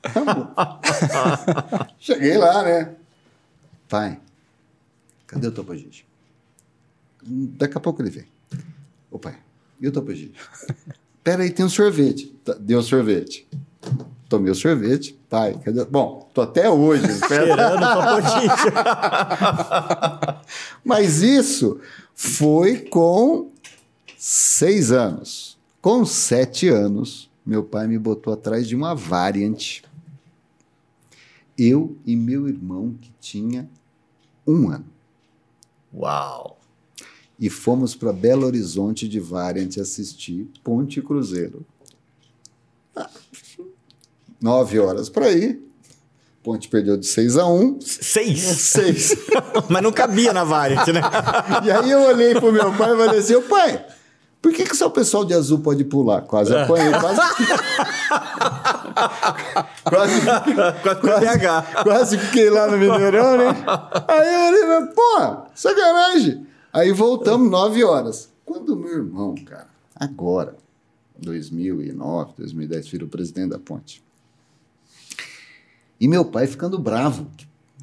[0.01, 0.79] Tá.
[1.99, 2.95] Cheguei lá, né?
[3.89, 4.19] Pai,
[5.25, 6.05] cadê o Topo Gigio?
[7.23, 8.25] Daqui a pouco ele vem.
[9.11, 9.37] Ô pai,
[9.81, 9.91] e o?
[11.23, 12.27] Pera aí, tem um sorvete.
[12.43, 13.47] Tá, Deu sorvete.
[14.29, 15.19] Tomei o sorvete.
[15.29, 15.83] Pai, cadê?
[15.85, 17.05] Bom, tô até hoje.
[17.05, 17.45] espera.
[17.45, 18.71] Cheirando Topo Gigi.
[20.85, 21.81] Mas isso
[22.13, 23.51] foi com
[24.17, 25.56] seis anos.
[25.81, 29.81] Com sete anos, meu pai me botou atrás de uma Variant.
[31.57, 33.69] Eu e meu irmão, que tinha
[34.45, 34.85] um ano.
[35.93, 36.59] Uau.
[37.39, 41.65] E fomos para Belo Horizonte de Variant assistir Ponte Cruzeiro.
[42.95, 43.09] Ah,
[44.41, 45.61] Nove horas para ir.
[46.43, 47.81] Ponte perdeu de 6 a 1.
[47.81, 48.39] Seis.
[48.39, 49.15] 6.
[49.69, 51.01] Mas não cabia na variante, né?
[51.65, 53.85] E aí eu olhei pro meu pai e falei assim, ô pai,
[54.47, 56.21] por que, que só o pessoal de azul pode pular?
[56.21, 57.19] Quase apanhei, quase...
[59.83, 60.39] quase, a
[61.19, 61.83] PH.
[61.83, 63.49] quase fiquei lá no Mineirão, né?
[64.07, 64.61] Aí eu olhei,
[64.93, 66.47] pô, sacanagem.
[66.71, 68.29] Aí voltamos nove horas.
[68.45, 70.55] Quando meu irmão, cara, agora,
[71.19, 74.01] 2009, 2010, virou presidente da ponte.
[75.99, 77.27] E meu pai ficando bravo.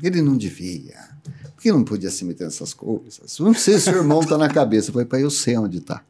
[0.03, 0.97] Ele não devia.
[1.55, 3.39] Porque não podia se meter nessas coisas.
[3.39, 4.89] Não sei se o irmão tá na cabeça.
[4.89, 6.03] Eu falei, pai, eu sei onde tá.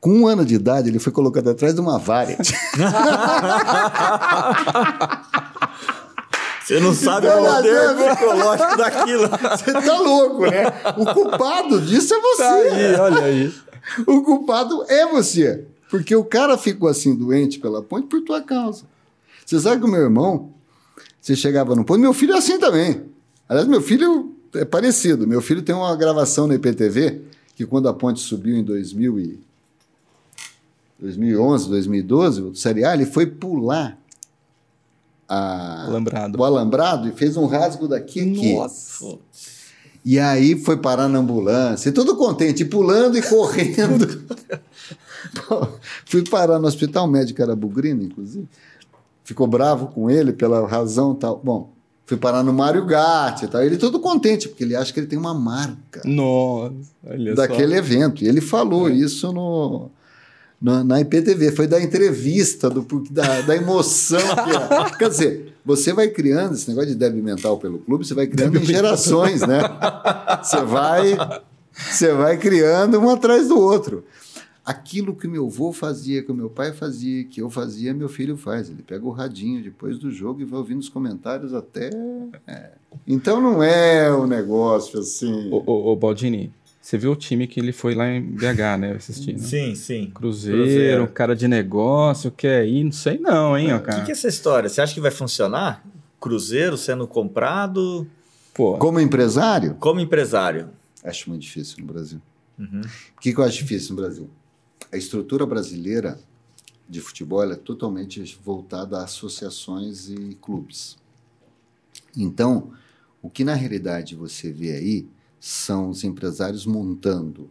[0.00, 2.54] Com um ano de idade, ele foi colocado atrás de uma variante.
[6.64, 9.28] Você não sabe o poder psicológico daquilo.
[9.28, 10.66] Você tá louco, né?
[10.96, 12.42] O culpado disso é você.
[12.42, 13.52] tá aí, olha aí.
[14.06, 15.64] O culpado é você.
[15.90, 18.84] Porque o cara ficou assim doente pela ponte por tua causa.
[19.44, 20.52] Você sabe que o meu irmão,
[21.20, 23.02] você chegava no ponto, meu filho é assim também.
[23.48, 25.26] Aliás, meu filho é parecido.
[25.26, 27.20] Meu filho tem uma gravação no IPTV
[27.56, 29.40] que quando a ponte subiu em 2000 e
[31.00, 33.98] 2011, 2012, o Série A, ele foi pular
[35.28, 36.38] a- Alambrado.
[36.38, 38.54] o alambrado e fez um rasgo daqui aqui.
[38.54, 39.18] Nossa.
[40.04, 44.06] E aí foi parar na ambulância, e todo contente, pulando e correndo.
[46.06, 48.48] Fui parar no hospital, o médico era bugrino, inclusive.
[49.22, 51.40] Ficou bravo com ele pela razão tal.
[51.44, 51.70] Bom,
[52.06, 53.62] fui parar no Mário Gatti e tal.
[53.62, 56.74] Ele todo contente, porque ele acha que ele tem uma marca Nossa,
[57.06, 58.24] olha daquele evento.
[58.24, 58.92] E ele falou É.
[58.94, 59.90] isso no,
[60.60, 64.20] na, na IPTV, foi da entrevista, do, da, da emoção.
[64.20, 64.96] Que.
[64.98, 68.58] Quer dizer, você vai criando esse negócio de débil mental pelo clube, você vai criando
[68.58, 69.60] em gerações, né?
[70.42, 71.16] Você vai
[71.88, 74.04] Você vai criando um atrás do outro.
[74.64, 78.36] Aquilo que meu avô fazia, que o meu pai fazia, que eu fazia, meu filho
[78.36, 78.68] faz.
[78.68, 81.90] Ele pega o radinho depois do jogo e vai ouvindo os comentários até.
[82.46, 82.72] É.
[83.06, 85.50] Então não é um negócio assim.
[85.50, 88.92] Ô, ô, ô, Baldini, você viu o time que ele foi lá em BH, né?
[88.96, 89.38] Assistindo.
[89.38, 90.10] Sim, sim.
[90.14, 91.06] Cruzeiro, Cruzeiro.
[91.08, 93.98] cara de negócio, quer ir, não sei não, hein, ó, O cara.
[94.00, 94.68] que, que é essa história?
[94.68, 95.84] Você acha que vai funcionar?
[96.20, 98.06] Cruzeiro sendo comprado
[98.54, 100.70] Pô, Como empresário, como empresário.
[101.04, 102.20] acho muito difícil no Brasil.
[102.58, 102.80] Uhum.
[103.16, 104.28] O que, que eu acho difícil no Brasil?
[104.92, 106.18] A estrutura brasileira
[106.88, 110.96] de futebol ela é totalmente voltada a associações e clubes.
[112.16, 112.72] Então,
[113.22, 115.06] o que na realidade você vê aí
[115.40, 117.50] são os empresários montando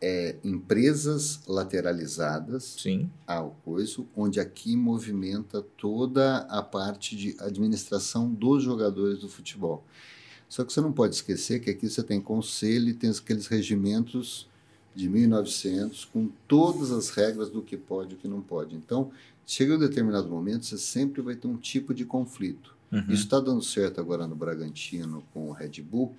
[0.00, 3.10] é, empresas lateralizadas Sim.
[3.26, 9.84] ao coisa, onde aqui movimenta toda a parte de administração dos jogadores do futebol.
[10.48, 14.48] Só que você não pode esquecer que aqui você tem conselho e tem aqueles regimentos
[14.94, 18.76] de 1900 com todas as regras do que pode e o que não pode.
[18.76, 19.10] Então,
[19.46, 22.76] chega um determinado momento, você sempre vai ter um tipo de conflito.
[22.92, 23.00] Uhum.
[23.08, 26.14] Isso está dando certo agora no Bragantino com o Red Bull,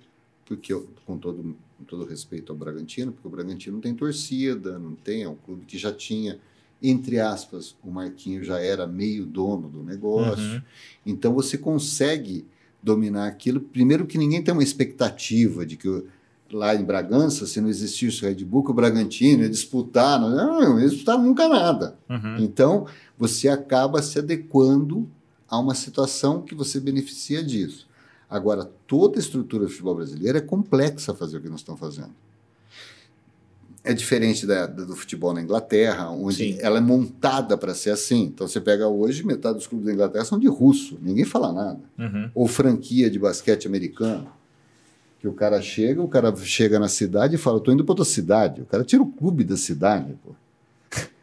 [0.45, 4.79] porque eu, com todo com todo respeito ao Bragantino, porque o Bragantino não tem torcida,
[4.79, 6.39] não tem, é um clube que já tinha,
[6.81, 10.43] entre aspas, o Marquinho já era meio dono do negócio.
[10.43, 10.61] Uhum.
[11.05, 12.45] Então você consegue
[12.81, 13.59] dominar aquilo.
[13.59, 16.05] Primeiro que ninguém tem uma expectativa de que
[16.51, 20.61] lá em Bragança, se não existisse o Red Bull, que o Bragantino ia disputar, não,
[20.61, 21.97] não ia disputar nunca nada.
[22.09, 22.37] Uhum.
[22.37, 25.09] Então, você acaba se adequando
[25.47, 27.87] a uma situação que você beneficia disso.
[28.29, 32.11] Agora, toda a estrutura do futebol brasileiro é complexa fazer o que nós estamos fazendo.
[33.83, 36.57] É diferente da, do futebol na Inglaterra, onde Sim.
[36.59, 38.23] ela é montada para ser assim.
[38.23, 41.79] Então, você pega hoje, metade dos clubes da Inglaterra são de russo, ninguém fala nada.
[41.99, 42.31] Uhum.
[42.33, 44.27] Ou franquia de basquete americano,
[45.19, 48.05] que o cara chega, o cara chega na cidade e fala, estou indo para outra
[48.05, 48.61] cidade.
[48.61, 50.33] O cara tira o clube da cidade, pô.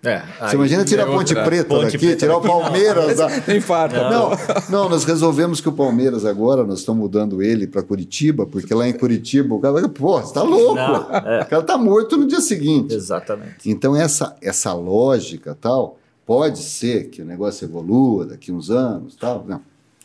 [0.04, 2.60] É, Você imagina tirar é a Ponte Preta Ponte daqui, Preta tirar o daqui, não.
[2.62, 3.16] Palmeiras.
[3.18, 4.10] da- nem farta.
[4.10, 4.30] Não,
[4.68, 8.88] não, nós resolvemos que o Palmeiras agora, nós estamos mudando ele para Curitiba, porque lá
[8.88, 10.74] em Curitiba o cara vai, pô, você tá louco.
[10.74, 11.42] Não, é.
[11.42, 12.92] O cara tá morto no dia seguinte.
[12.94, 13.70] Exatamente.
[13.70, 19.44] Então essa essa lógica tal, pode ser que o negócio evolua daqui uns anos, tal,
[19.46, 19.60] não.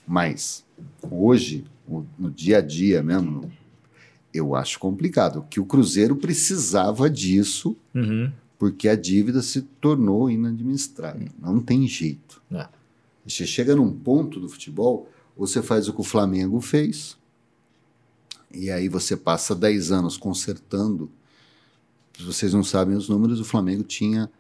[0.08, 0.64] Mas
[1.10, 3.52] hoje, o- no dia a dia mesmo,
[4.32, 8.32] eu acho complicado, que o Cruzeiro precisava disso Uhum.
[8.58, 11.30] Porque a dívida se tornou inadministrável.
[11.40, 12.42] Não tem jeito.
[12.52, 12.68] É.
[13.26, 17.18] Você chega num ponto do futebol, ou você faz o que o Flamengo fez,
[18.54, 21.12] e aí você passa 10 anos consertando.
[22.18, 24.32] Se vocês não sabem os números, o Flamengo tinha,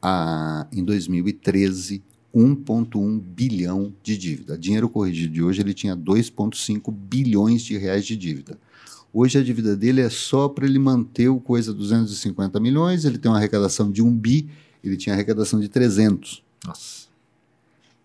[0.00, 2.02] a, em 2013,
[2.34, 4.56] 1,1 bilhão de dívida.
[4.56, 8.58] Dinheiro corrigido de hoje, ele tinha 2,5 bilhões de reais de dívida.
[9.20, 13.28] Hoje a dívida dele é só para ele manter o coisa 250 milhões, ele tem
[13.28, 14.48] uma arrecadação de 1 bi,
[14.84, 16.40] ele tinha arrecadação de 300.
[16.64, 17.08] Nossa.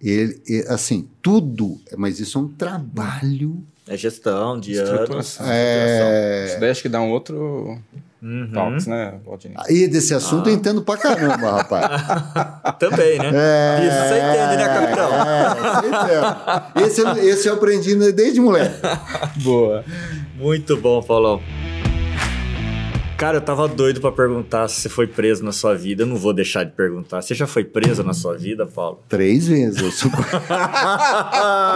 [0.02, 3.64] Ele, assim, tudo, mas isso é um trabalho.
[3.88, 5.46] É gestão de Estruturação.
[5.46, 5.56] anos.
[5.56, 6.46] É...
[6.48, 7.78] Isso daí acho que dá um outro
[8.22, 8.50] Uhum.
[8.54, 9.54] talks, né, Valdini?
[9.58, 11.86] Aí desse assunto eu entendo pra caramba, rapaz.
[12.80, 13.30] Também, né?
[13.34, 15.10] É, Isso você entende, né, capitão?
[16.82, 18.76] É, esse, eu- esse eu aprendi desde moleque.
[19.44, 19.84] Boa.
[20.44, 21.42] Muito bom, Paulão.
[23.16, 26.04] Cara, eu tava doido pra perguntar se você foi preso na sua vida.
[26.04, 27.22] Eu não vou deixar de perguntar.
[27.22, 29.00] Você já foi preso na sua vida, Paulo?
[29.08, 29.82] Três vezes.
[29.82, 30.12] Eu sou...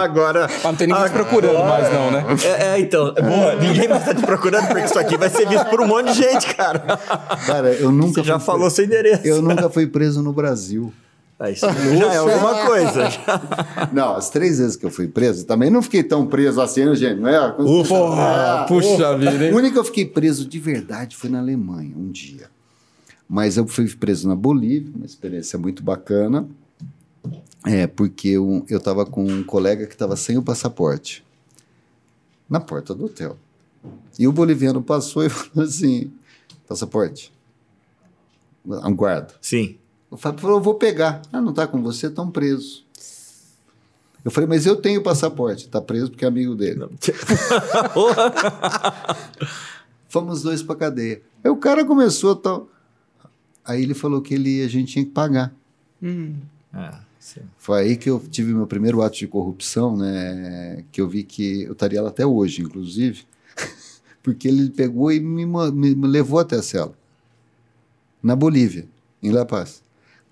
[0.02, 0.46] Agora.
[0.46, 2.26] Mas não tem ninguém te procurando mais, não, né?
[2.44, 3.14] É, é, então.
[3.14, 6.12] Boa, ninguém mais tá te procurando porque isso aqui vai ser visto por um monte
[6.12, 6.98] de gente, cara.
[7.46, 8.76] Cara, eu nunca Você já falou preso.
[8.76, 9.26] seu endereço.
[9.26, 10.92] Eu nunca fui preso no Brasil.
[11.40, 13.08] Ah, isso já é alguma coisa.
[13.92, 16.94] Não, as três vezes que eu fui preso, também não fiquei tão preso assim, né,
[16.96, 17.20] gente?
[17.20, 17.52] Não é?
[17.52, 19.54] Porra, Ah, puxa vida, O hein?
[19.54, 22.50] único que eu fiquei preso de verdade foi na Alemanha, um dia.
[23.28, 26.48] Mas eu fui preso na Bolívia, uma experiência muito bacana.
[27.64, 31.24] É, porque eu estava com um colega que estava sem o passaporte
[32.48, 33.36] na porta do hotel.
[34.18, 36.10] E o boliviano passou e falou assim:
[36.66, 37.32] passaporte,
[38.66, 39.34] um guarda.
[39.40, 39.76] Sim.
[40.10, 41.22] O Fábio falou: eu vou pegar.
[41.32, 42.86] Ah, não está com você, estão presos.
[44.24, 45.66] Eu falei, mas eu tenho passaporte.
[45.66, 46.86] Está preso porque é amigo dele.
[50.08, 51.22] Fomos dois para cadeia.
[51.42, 52.68] Aí o cara começou a tal.
[53.64, 55.54] Aí ele falou que ele, a gente tinha que pagar.
[56.72, 57.40] Ah, sim.
[57.58, 60.84] Foi aí que eu tive meu primeiro ato de corrupção, né?
[60.90, 63.24] Que eu vi que eu estaria lá até hoje, inclusive,
[64.22, 66.94] porque ele pegou e me, me levou até a cela,
[68.22, 68.86] na Bolívia,
[69.22, 69.82] em La Paz.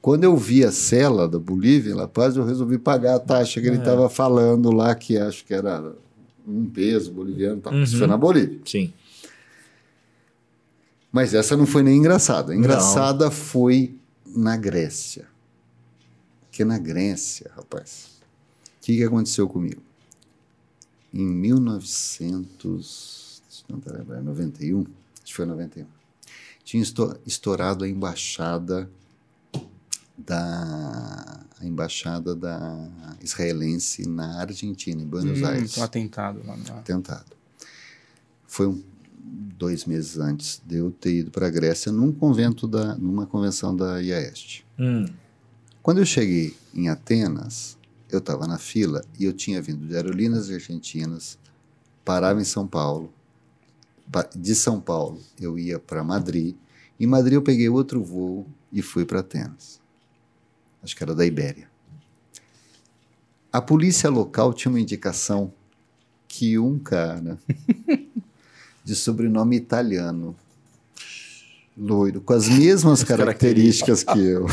[0.07, 3.61] Quando eu vi a cela da Bolívia, em La Paz, eu resolvi pagar a taxa
[3.61, 5.97] que ele estava falando lá, que acho que era
[6.47, 7.61] um peso boliviano.
[7.61, 7.75] Tal.
[7.75, 7.99] Isso Uhum.
[7.99, 8.61] foi na Bolívia.
[8.65, 8.93] Sim.
[11.11, 12.55] Mas essa não foi nem engraçada.
[12.55, 15.27] Engraçada foi na Grécia.
[16.43, 18.21] Porque na Grécia, rapaz,
[18.79, 19.83] o que, que aconteceu comigo?
[21.13, 24.89] Em 1900, não, pera, pera, 91, acho
[25.25, 25.85] que foi 91,
[26.63, 28.89] tinha esto- estourado a embaixada
[30.19, 32.89] da embaixada da
[33.23, 36.57] israelense na Argentina, em Buenos Hum, Aires um atentado lá.
[36.57, 37.25] na- tentado.
[38.47, 38.83] Foi um,
[39.59, 43.75] dois meses antes de eu ter ido para a Grécia num convento da, numa convenção
[43.75, 44.65] da IAEST.
[44.79, 45.07] Hum.
[45.83, 47.77] Quando eu cheguei em Atenas,
[48.11, 51.39] eu estava na fila e eu tinha vindo de Aerolíneas Argentinas,
[52.05, 53.13] parava em São Paulo.
[54.11, 56.55] Pa- De São Paulo eu ia para Madrid.
[56.99, 59.81] Em Madrid eu peguei outro voo e fui para Atenas.
[60.87, 61.69] Acho que era da Ibéria.
[63.53, 65.53] A polícia local tinha uma indicação
[66.29, 67.37] que um cara
[68.85, 70.37] de sobrenome italiano,
[71.77, 74.47] loiro, com as mesmas características que eu,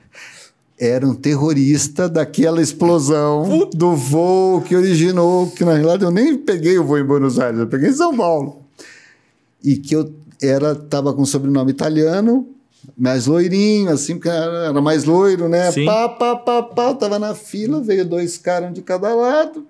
[0.80, 6.78] era um terrorista daquela explosão do voo que originou, que na realidade eu nem peguei
[6.78, 8.64] o voo em Buenos Aires, eu peguei em São Paulo.
[9.62, 10.10] E que eu
[10.40, 12.48] era tava com sobrenome italiano,
[12.96, 15.70] mais loirinho, assim, porque era mais loiro, né?
[15.70, 15.84] Sim.
[15.84, 19.66] Pá, pá, pá, pá, tava na fila, veio dois caras um de cada lado.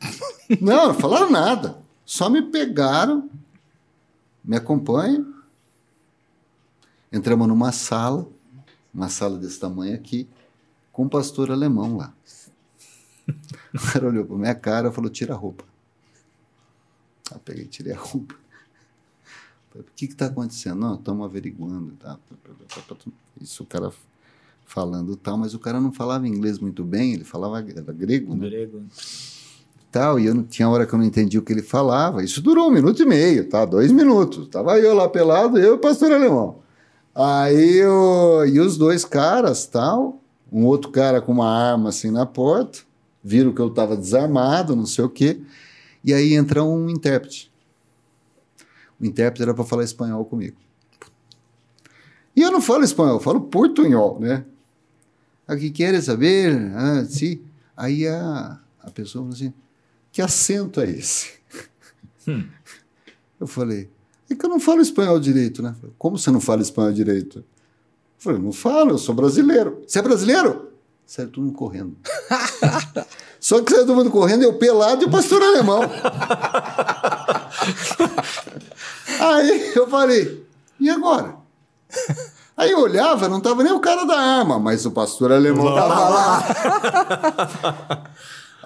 [0.60, 1.78] Não, não falaram nada.
[2.04, 3.28] Só me pegaram,
[4.44, 5.34] me acompanham.
[7.10, 8.28] Entramos numa sala,
[8.94, 10.28] uma sala desse tamanho aqui,
[10.92, 12.12] com um pastor alemão lá.
[13.74, 15.64] O cara olhou para minha cara e falou: tira a roupa.
[17.32, 18.36] Eu peguei e tirei a roupa.
[19.80, 20.80] O que está acontecendo?
[20.80, 21.92] Não, estamos averiguando.
[21.98, 22.18] Tá?
[23.40, 23.90] Isso o cara
[24.64, 28.48] falando tal, mas o cara não falava inglês muito bem, ele falava grego, né?
[28.48, 28.82] Grego.
[29.92, 32.22] tal, e eu não tinha hora que eu não entendi o que ele falava.
[32.22, 33.64] Isso durou um minuto e meio, tá?
[33.64, 34.48] Dois minutos.
[34.48, 36.58] Tava eu lá pelado, eu e o pastor alemão.
[37.14, 40.20] Aí eu, e os dois caras, tal,
[40.52, 42.80] um outro cara com uma arma assim na porta,
[43.24, 45.40] viram que eu estava desarmado, não sei o quê,
[46.04, 47.50] e aí entra um intérprete.
[49.00, 50.56] O intérprete era para falar espanhol comigo.
[52.34, 54.44] E eu não falo espanhol, falo portunhol, né?
[55.48, 56.72] O que queres saber?
[56.74, 57.40] Ah, sim.
[57.76, 59.52] Aí a, a pessoa falou assim:
[60.12, 61.34] que acento é esse?
[62.26, 62.44] Hum.
[63.38, 63.88] Eu falei,
[64.28, 65.74] é que eu não falo espanhol direito, né?
[65.78, 67.38] Falei, Como você não fala espanhol direito?
[67.38, 67.44] Eu
[68.18, 69.82] falei, não falo, eu sou brasileiro.
[69.86, 70.72] Você é brasileiro?
[71.06, 71.96] Saiu todo mundo correndo.
[73.38, 75.82] Só que saiu todo mundo correndo, eu pelado e o pastor alemão.
[79.20, 80.46] Aí eu falei,
[80.78, 81.36] e agora?
[82.56, 86.08] Aí eu olhava, não estava nem o cara da arma, mas o pastor alemão estava
[86.08, 86.42] lá.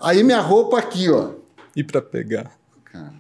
[0.01, 1.33] Aí minha roupa aqui, ó.
[1.75, 2.53] E para pegar?
[2.85, 3.13] Cara.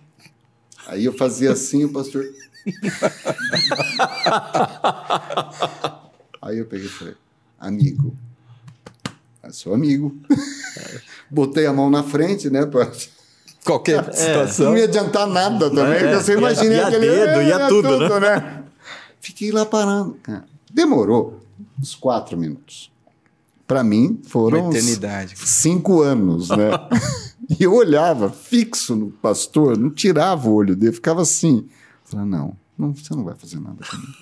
[0.86, 2.24] Aí eu fazia assim, o pastor.
[6.40, 7.16] Aí eu peguei e falei,
[7.58, 8.16] amigo.
[9.42, 10.16] Eu sou amigo.
[11.28, 12.64] Botei a mão na frente, né?
[12.64, 12.88] Pra...
[13.64, 14.76] Qualquer Não situação.
[14.76, 17.06] ia adiantar nada também, É, você imagina ia aquele.
[17.08, 18.62] dedo, ia é, tudo, né?
[19.20, 20.16] Fiquei lá parando.
[20.72, 21.40] Demorou
[21.78, 22.90] uns quatro minutos.
[23.66, 25.34] Para mim, foram Uma eternidade.
[25.36, 26.70] cinco anos, né?
[27.58, 31.68] e eu olhava fixo no pastor, não tirava o olho dele, ficava assim.
[32.04, 34.12] Falei, não, não, você não vai fazer nada comigo.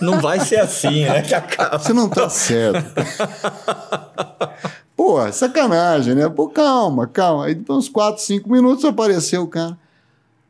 [0.00, 1.22] Não vai ser assim, né?
[1.22, 1.78] Que acaba.
[1.78, 2.92] Você não tá certo.
[5.12, 6.26] Pô, sacanagem, né?
[6.26, 7.44] Pô, calma, calma.
[7.44, 9.78] Aí depois uns 4, 5 minutos apareceu o cara.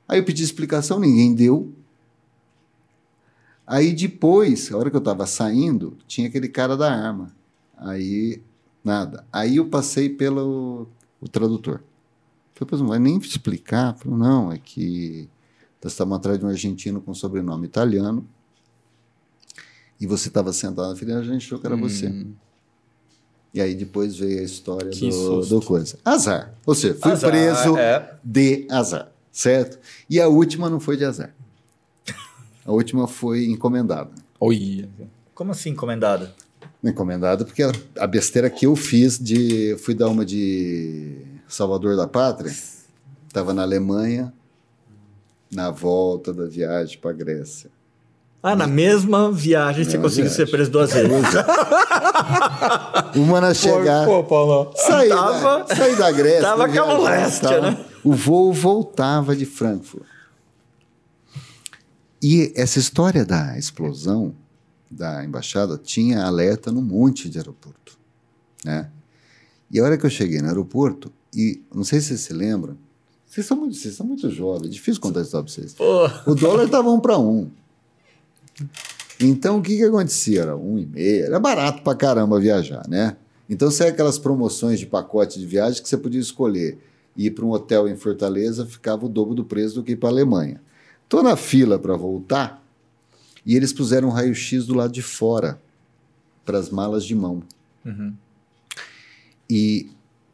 [0.07, 1.73] Aí eu pedi explicação, ninguém deu.
[3.67, 7.35] Aí depois, a hora que eu tava saindo, tinha aquele cara da arma.
[7.77, 8.41] Aí,
[8.85, 9.27] nada.
[9.33, 10.87] Aí eu passei pelo
[11.21, 11.83] o tradutor.
[12.55, 13.97] Falei, pois não vai nem explicar.
[13.97, 15.29] Falei, não, é que
[15.83, 18.25] nós estávamos atrás de um argentino com sobrenome italiano.
[20.01, 22.15] E você estava sentado na fileira, a gente achou que era você.
[23.55, 25.99] E aí depois veio a história Que do, do coisa.
[26.05, 26.55] Azar.
[26.65, 28.17] Ou seja, fui Azar, preso é.
[28.25, 29.79] de azar, certo?
[30.09, 31.35] E a última não foi de azar.
[32.65, 34.11] A última foi encomendada.
[34.41, 34.89] Olha.
[35.35, 36.33] Como assim, encomendada?
[36.83, 39.77] Encomendada porque a, a besteira que eu fiz de...
[39.79, 41.19] Fui dar uma de
[41.49, 42.53] Salvador da Pátria.
[43.27, 44.33] Estava na Alemanha,
[45.51, 47.71] na volta da viagem para Grécia.
[48.43, 51.11] Ah, na mesma viagem você conseguiu ser preso duas vezes.
[53.15, 54.07] Uma na chegada...
[54.07, 54.73] Pô, Paulo.
[54.77, 56.41] Saí, Tava- da, saí da Grécia.
[56.49, 57.85] tava com a moléstia, né?
[58.03, 60.05] O voo voltava de Frankfurt.
[62.21, 64.35] E essa história da explosão
[64.91, 67.97] da embaixada tinha alerta num monte de aeroporto.
[68.65, 68.89] Né?
[69.71, 72.77] E a hora que eu cheguei no aeroporto, e não sei se vocês se lembram,
[73.27, 75.75] vocês são muito, vocês são muito jovens, é difícil contar isso para vocês.
[76.27, 77.51] O dólar estava um para um.
[79.21, 80.43] Então, o que, que acontecia?
[80.43, 83.17] Era um e meio, era barato pra caramba viajar, né?
[83.49, 86.79] Então, sai aquelas promoções de pacote de viagem que você podia escolher
[87.17, 90.09] ir para um hotel em Fortaleza, ficava o dobro do preço do que ir para
[90.09, 90.61] a Alemanha.
[91.09, 92.65] Tô na fila para voltar
[93.45, 95.61] e eles puseram um raio-x do lado de fora
[96.45, 97.43] para as malas de mão.
[97.85, 98.15] Uhum.
[99.51, 99.91] E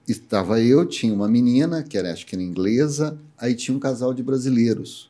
[0.06, 4.14] estava eu, tinha uma menina, que era, acho que era inglesa, aí tinha um casal
[4.14, 5.07] de brasileiros.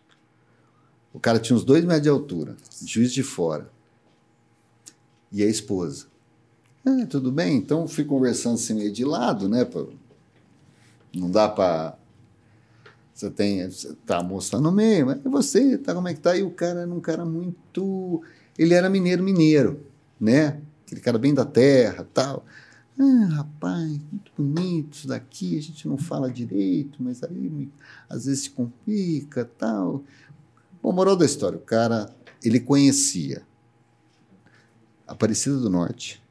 [1.18, 3.68] O cara tinha uns dois metros de altura, juiz de fora.
[5.32, 6.06] E a esposa.
[6.86, 7.56] Ah, tudo bem?
[7.56, 9.64] Então fui conversando assim meio de lado, né?
[9.64, 9.84] pra-
[11.12, 11.98] Não dá para
[13.12, 13.68] Você tem.
[13.68, 15.92] Você tá tá no meio, mas você, tá?
[15.92, 16.36] Como é que tá?
[16.36, 18.22] E o cara era um cara muito.
[18.56, 19.80] Ele era mineiro, mineiro,
[20.20, 20.60] né?
[20.86, 22.46] Aquele cara bem da terra tal.
[22.96, 27.68] Ah, rapaz, muito bonito isso daqui, a gente não fala direito, mas aí
[28.08, 30.02] às vezes se complica tal.
[30.88, 32.08] Bom, moral da história, o cara,
[32.42, 33.42] ele conhecia
[35.06, 36.22] Aparecida do Norte,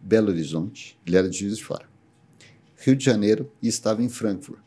[0.00, 1.84] Belo Horizonte, ele era de Juiz de Fora,
[2.76, 4.60] Rio de Janeiro e estava em Frankfurt.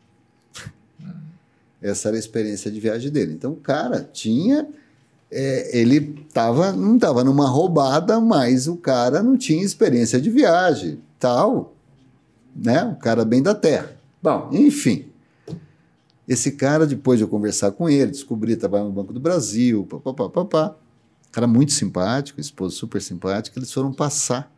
[1.80, 3.32] Essa era a experiência de viagem dele.
[3.32, 4.68] Então, o cara tinha.
[5.30, 11.00] é, ele tava, não estava numa roubada, mas o cara não tinha experiência de viagem,
[11.18, 11.74] tal.
[12.54, 12.84] Né?
[12.84, 13.96] O cara bem da terra.
[14.22, 15.15] Bom, enfim.
[16.28, 19.86] Esse cara, depois de eu conversar com ele, descobri que trabalhava no Banco do Brasil,
[19.86, 20.74] papapá, papá.
[21.30, 24.50] Cara muito simpático, esposa super simpática, eles foram passar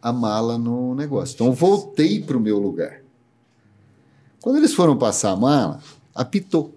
[0.00, 1.34] a mala no negócio.
[1.34, 3.00] Então eu voltei para o meu lugar.
[4.40, 5.80] Quando eles foram passar a mala,
[6.14, 6.74] apitou.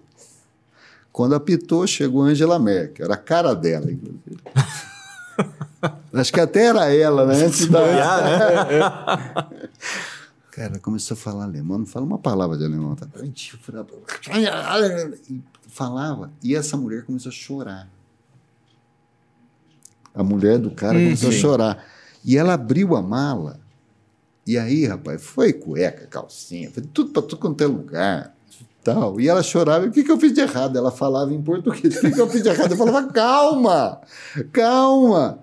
[1.10, 3.06] Quando apitou, chegou Angela Merkel.
[3.06, 4.38] Era a cara dela, inclusive.
[6.12, 7.44] Acho que até era ela, né?
[7.44, 7.80] Antes da...
[10.56, 12.96] Cara, começou a falar alemão, não fala uma palavra de alemão.
[12.96, 13.06] Tá?
[15.28, 16.32] E falava.
[16.42, 17.90] E essa mulher começou a chorar.
[20.14, 21.36] A mulher do cara Hum, começou sim.
[21.36, 21.84] a chorar.
[22.24, 23.60] E ela abriu a mala.
[24.46, 28.34] E aí, rapaz, foi cueca, calcinha, foi tudo para tudo quanto é lugar.
[28.82, 29.20] Tal.
[29.20, 29.84] E ela chorava.
[29.84, 30.78] E o que, que eu fiz de errado?
[30.78, 31.96] Ela falava em português.
[31.98, 32.70] O que, que eu fiz de errado?
[32.70, 34.00] Eu falava, calma,
[34.50, 35.38] calma.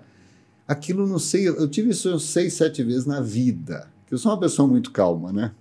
[0.66, 3.93] Aquilo não sei, eu tive isso seis, sete vezes na vida.
[4.14, 5.52] Eu sou uma pessoa muito calma, né?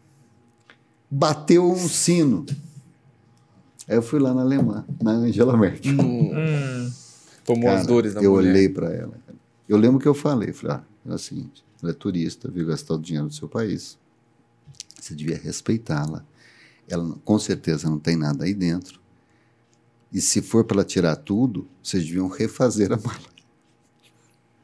[1.09, 2.45] Bateu um sino.
[3.87, 5.91] Aí eu fui lá na alemã, na Angela Merkel.
[5.93, 6.91] Hum,
[7.43, 8.51] Tomou as Cara, dores da eu mulher.
[8.51, 9.13] olhei para ela.
[9.25, 9.37] cara.
[9.67, 12.93] Eu lembro que eu falei, falei, ah, é o seguinte, ela é turista, veio gastar
[12.93, 13.97] o dinheiro do seu país.
[15.01, 16.23] Você devia respeitá-la.
[16.87, 18.99] Ela com certeza não tem nada aí dentro.
[20.11, 23.33] E se for para ela tirar tudo, vocês deviam refazer a mala.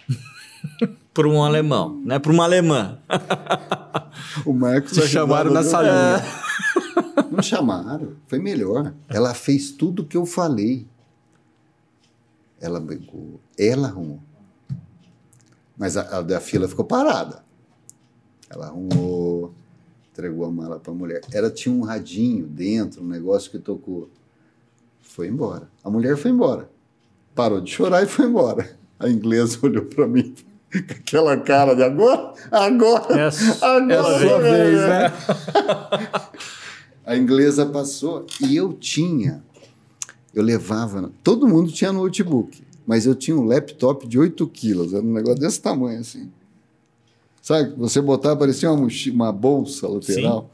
[1.20, 2.98] Por um alemão, não é por uma alemã.
[4.46, 6.24] O Marcos Te chamaram na salinha.
[7.30, 8.94] Não chamaram, foi melhor.
[9.10, 10.88] Ela fez tudo o que eu falei.
[12.58, 14.22] Ela pegou, ela arrumou.
[15.78, 17.44] Mas a, a da fila ficou parada.
[18.50, 19.54] Ela arrumou,
[20.14, 21.20] entregou a mala para a mulher.
[21.34, 24.10] Ela tinha um radinho dentro, um negócio que tocou.
[25.02, 25.70] Foi embora.
[25.84, 26.70] A mulher foi embora.
[27.36, 28.74] Parou de chorar e foi embora.
[28.98, 33.94] A inglesa olhou para mim com aquela cara de agora, agora, É a- agora.
[33.94, 35.14] É a sua vez, né?
[37.06, 39.44] A inglesa passou e eu tinha.
[40.34, 41.12] Eu levava.
[41.24, 45.40] Todo mundo tinha notebook, mas eu tinha um laptop de 8 quilos, era um negócio
[45.40, 46.32] desse tamanho assim.
[47.42, 47.74] Sabe?
[47.78, 50.50] Você botar, parecia uma, uma bolsa lateral.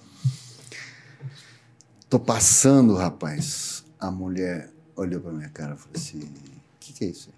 [2.09, 3.83] Tô passando, rapaz.
[3.99, 7.29] A mulher olhou pra minha cara e falou assim: O que, que é isso?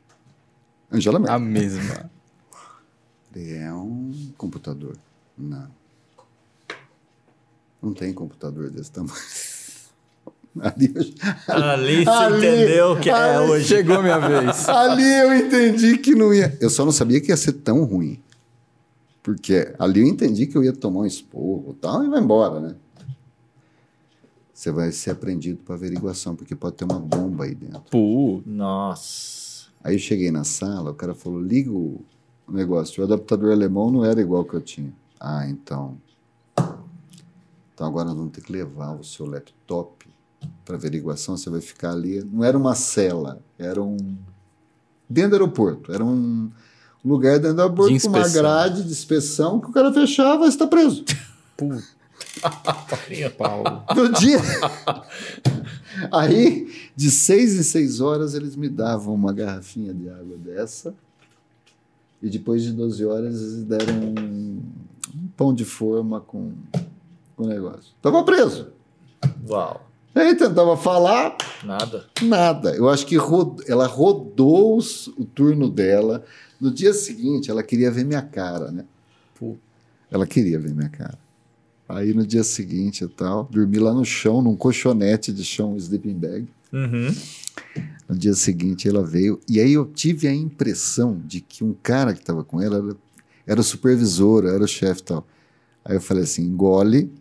[0.91, 1.35] Angela Merkel.
[1.35, 2.11] A mesma.
[3.37, 4.97] É um computador.
[5.37, 5.67] Não.
[7.81, 9.13] Não tem computador desse tamanho.
[10.59, 10.91] Ali,
[11.47, 13.65] Ali você Ali- entendeu que é ali- hoje.
[13.67, 14.65] Chegou a minha vez.
[14.67, 16.57] ali eu entendi que não ia.
[16.59, 18.19] Eu só não sabia que ia ser tão ruim.
[19.21, 22.59] Porque ali eu entendi que eu ia tomar um esporro e tal, e vai embora,
[22.59, 22.75] né?
[24.51, 27.83] Você vai ser apreendido para averiguação, porque pode ter uma bomba aí dentro.
[27.91, 29.67] Pô, Nossa.
[29.83, 32.03] Aí eu cheguei na sala, o cara falou: liga o
[32.47, 33.01] o negócio.
[33.01, 34.93] O adaptador alemão não era igual que eu tinha.
[35.19, 35.97] Ah, então.
[37.73, 40.07] Então agora nós vamos ter que levar o seu laptop
[40.65, 41.37] para averiguação.
[41.37, 42.23] Você vai ficar ali.
[42.23, 43.97] Não era uma cela, era um.
[45.09, 45.93] Dentro do aeroporto.
[45.93, 46.49] Era um
[47.03, 50.65] lugar dentro do aeroporto com uma grade de inspeção que o cara fechava e está
[50.65, 51.03] preso.
[51.55, 51.97] puta.
[53.37, 53.83] Paulo.
[53.95, 54.39] No dia.
[56.11, 60.95] Aí, de seis em seis horas, eles me davam uma garrafinha de água dessa.
[62.21, 64.61] E depois de 12 horas, eles deram um,
[65.15, 66.51] um pão de forma com
[67.37, 67.93] o negócio.
[68.01, 68.69] Tava preso.
[69.47, 69.83] Uau.
[70.15, 72.05] Aí tentava falar, Nada.
[72.23, 72.75] nada.
[72.75, 74.79] Eu acho que rod- ela rodou
[75.15, 76.23] o turno dela.
[76.59, 78.83] No dia seguinte, ela queria ver minha cara, né?
[79.39, 79.55] Pô.
[80.09, 81.19] Ela queria ver minha cara.
[81.87, 85.77] Aí no dia seguinte e tal, dormi lá no chão, num colchonete de chão, um
[85.77, 86.47] sleeping bag.
[86.73, 87.13] Uhum.
[88.07, 92.13] No dia seguinte ela veio, e aí eu tive a impressão de que um cara
[92.13, 92.97] que estava com ela era,
[93.45, 95.27] era o supervisor, era o chefe e tal.
[95.83, 97.11] Aí eu falei assim: engole,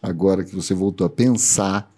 [0.00, 1.92] agora que você voltou a pensar.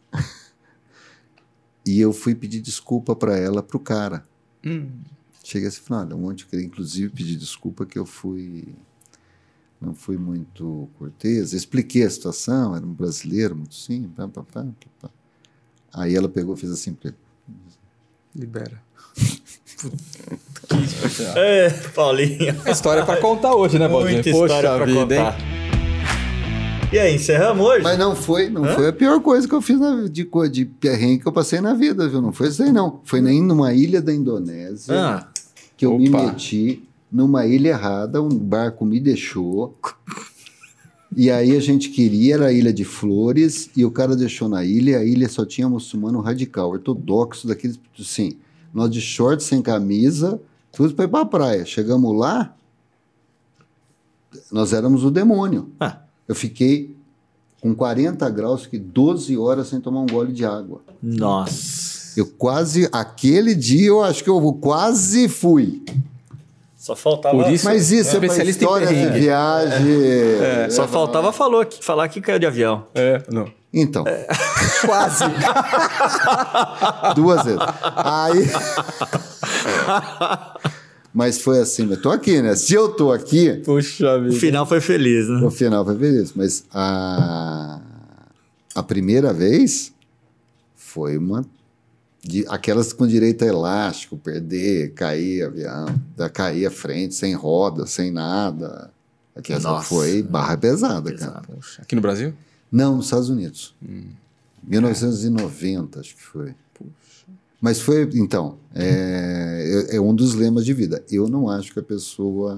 [1.84, 4.24] e eu fui pedir desculpa para ela, para o cara.
[4.64, 4.90] Hum.
[5.44, 8.74] Cheguei assim, falei, olha, ontem eu queria inclusive pedir desculpa que eu fui
[9.80, 11.52] não fui muito cortês.
[11.52, 15.10] Expliquei a situação, era um brasileiro, muito sim, pá, pá, pá.
[15.92, 17.18] Aí ela pegou, fez assim, pra ele,
[18.34, 18.80] Libera.
[21.36, 22.54] É, Paulinho.
[22.70, 24.14] História pra contar hoje, né, Baldinho?
[24.14, 25.36] Muita história pra contar.
[26.92, 27.82] E aí, encerramos hoje?
[27.84, 28.74] Mas não foi, não Hã?
[28.74, 31.72] foi a pior coisa que eu fiz na, de, de perrengue que eu passei na
[31.72, 32.20] vida, viu?
[32.20, 33.00] Não foi isso aí, não.
[33.04, 35.28] Foi nem numa ilha da Indonésia Ah,
[35.76, 36.24] que eu me Opa.
[36.24, 39.74] meti numa ilha errada, um barco me deixou.
[41.16, 44.64] E aí a gente queria, era a Ilha de Flores, e o cara deixou na
[44.64, 48.36] ilha, e a ilha só tinha muçulmano radical, ortodoxo, daqueles, assim,
[48.72, 50.40] nós de short, sem camisa,
[50.72, 51.64] tudo para ir pra praia.
[51.64, 52.54] Chegamos lá,
[54.52, 55.70] nós éramos o demônio.
[55.80, 55.98] Ah.
[56.28, 56.94] Eu fiquei
[57.60, 60.80] com 40 graus, fiquei 12 horas sem tomar um gole de água.
[61.02, 62.00] nossa.
[62.16, 65.82] Eu quase, aquele dia eu acho que eu quase fui.
[66.80, 67.36] Só faltava.
[67.44, 69.20] Por isso- Mas isso é, para especialista em história de perrengue.
[69.20, 69.86] viagem.
[70.42, 72.86] É, Só faltava falou que, falar que caiu de avião.
[72.94, 73.52] É, não.
[73.72, 74.02] Então,
[74.86, 75.24] Quase.
[77.14, 77.60] duas vezes.
[77.96, 78.48] Aí.
[81.12, 82.54] Mas foi assim, eu tô aqui, né?
[82.56, 84.36] Se eu tô aqui, Puxa O vida.
[84.36, 85.40] final foi feliz, né?
[85.40, 86.32] no final ver isso.
[86.36, 87.78] Mas a,
[88.74, 89.92] a primeira vez
[90.76, 91.44] foi uma.
[92.22, 95.86] De, aquelas com direito a elástico, perder, cair avião,
[96.16, 98.90] da- cair à frente, sem roda, sem nada.
[99.34, 99.88] Aquela Nossa.
[99.88, 101.40] foi barra pesada, cara.
[101.42, 101.80] Puxa.
[101.82, 102.34] Aqui no Brasil?
[102.70, 103.74] Não, nos Estados Unidos.
[104.62, 106.54] 1990, acho que foi.
[107.62, 111.04] Mas foi, então, é, é- é um dos lemas de vida.
[111.10, 112.52] Eu não acho que a pessoa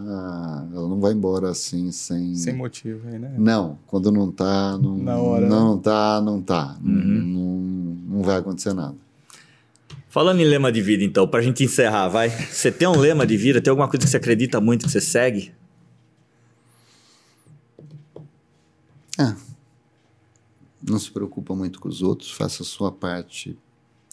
[0.72, 2.36] ela não vai embora assim sem.
[2.36, 3.34] Sem motivo aí, né?
[3.36, 6.76] Não, quando não tá, não, Na hora, não, tá, não tá.
[6.80, 7.42] Não,
[8.08, 8.94] não vai acontecer nada.
[10.12, 12.28] Falando em lema de vida, então, pra gente encerrar, vai.
[12.28, 13.62] Você tem um lema de vida?
[13.62, 15.54] Tem alguma coisa que você acredita muito que você segue?
[20.84, 23.56] Não se preocupa muito com os outros, faça a sua parte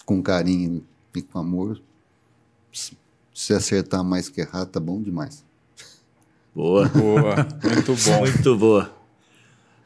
[0.06, 0.84] com carinho
[1.16, 1.82] e com amor.
[2.72, 5.44] Se- acertar mais que errar, tá bom demais.
[6.54, 6.88] Boa.
[6.90, 7.36] Boa.
[7.64, 8.20] Muito bom.
[8.20, 8.94] Muito boa.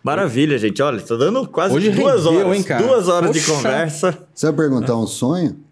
[0.04, 0.82] Maravilha, gente.
[0.82, 2.58] Olha, tô dando quase Hoje duas rendeu, horas.
[2.58, 2.86] hein, cara?
[2.86, 3.54] Duas horas de Poxa.
[3.56, 4.28] conversa.
[4.34, 5.63] Você vai perguntar um sonho?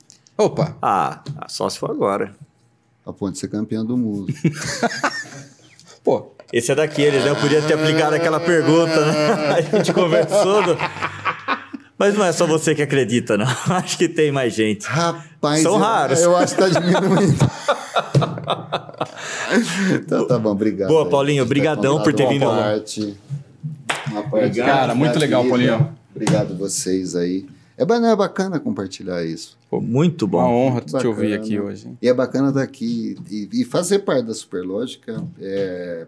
[0.44, 0.76] Opa.
[0.82, 2.34] Ah, só se for agora.
[3.06, 4.32] A ponte ser campeã do mundo.
[6.04, 7.30] Pô, Esse é daqueles, né?
[7.30, 9.54] Eu podia ter aplicado aquela pergunta, né?
[9.58, 10.64] A gente conversou.
[10.64, 10.78] do-
[11.98, 13.46] Mas não é só você que acredita, não.
[13.76, 14.86] Acho que tem mais gente.
[14.88, 16.20] Rapaz, São eu, raros.
[16.22, 17.38] eu acho que tá diminuindo.
[19.96, 20.90] então tá bom, obrigado.
[20.90, 22.46] Boa, Paulinho, ter brigadão contado por ter uma vindo.
[22.46, 23.18] Parte,
[24.12, 25.50] uma parte Cara, da muito legal, vida.
[25.56, 25.98] Paulinho.
[26.16, 27.46] Obrigado vocês aí.
[27.82, 29.58] É, é bacana compartilhar isso.
[29.72, 30.44] Muito uma bom.
[30.68, 31.10] honra te Bacana.
[31.10, 31.88] ouvir aqui hoje.
[32.02, 35.24] E é bacana estar aqui e, e fazer parte da Superlógica.
[35.40, 36.08] É,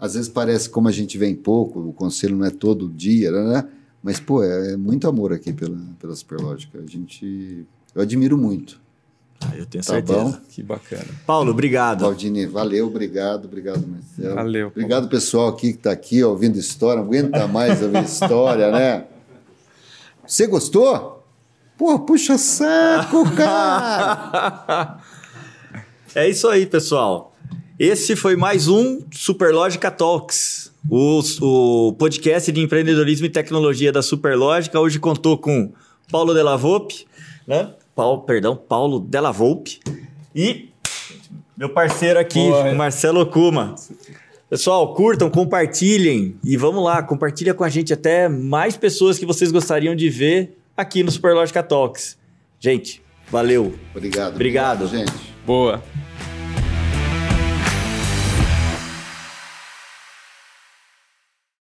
[0.00, 3.68] às vezes parece como a gente vem pouco, o conselho não é todo dia, né?
[4.02, 6.78] Mas, pô, é, é muito amor aqui pela, pela Superlógica.
[6.78, 7.66] A gente.
[7.94, 8.80] Eu admiro muito.
[9.40, 10.18] Ah, eu tenho Tá certeza.
[10.18, 10.34] bom?
[10.48, 11.04] Que bacana.
[11.26, 12.00] Paulo, obrigado.
[12.00, 14.34] Valdini, valeu, obrigado, obrigado, Marcelo.
[14.34, 14.68] Valeu.
[14.68, 17.02] Obrigado, pessoal aqui que está aqui ó, ouvindo história.
[17.02, 19.04] Não aguenta mais ouvir história, né?
[20.26, 21.24] Você gostou?
[21.78, 24.98] Pô, puxa saco, cara!
[26.14, 27.32] É isso aí, pessoal.
[27.78, 34.80] Esse foi mais um Superlógica Talks, o, o podcast de empreendedorismo e tecnologia da Superlógica.
[34.80, 35.72] Hoje contou com
[36.10, 37.06] Paulo Della Volpe,
[37.46, 37.74] né?
[37.94, 39.78] Paulo, perdão, Paulo Della Volpe
[40.34, 40.70] e
[41.56, 42.74] meu parceiro aqui, Boa.
[42.74, 43.76] Marcelo Kuma.
[44.48, 49.50] Pessoal, curtam, compartilhem e vamos lá, compartilha com a gente até mais pessoas que vocês
[49.50, 52.16] gostariam de ver aqui no Superlógica Talks.
[52.60, 53.74] Gente, valeu.
[53.92, 54.34] Obrigado.
[54.34, 54.86] Obrigado.
[54.86, 55.12] gente.
[55.44, 55.82] Boa.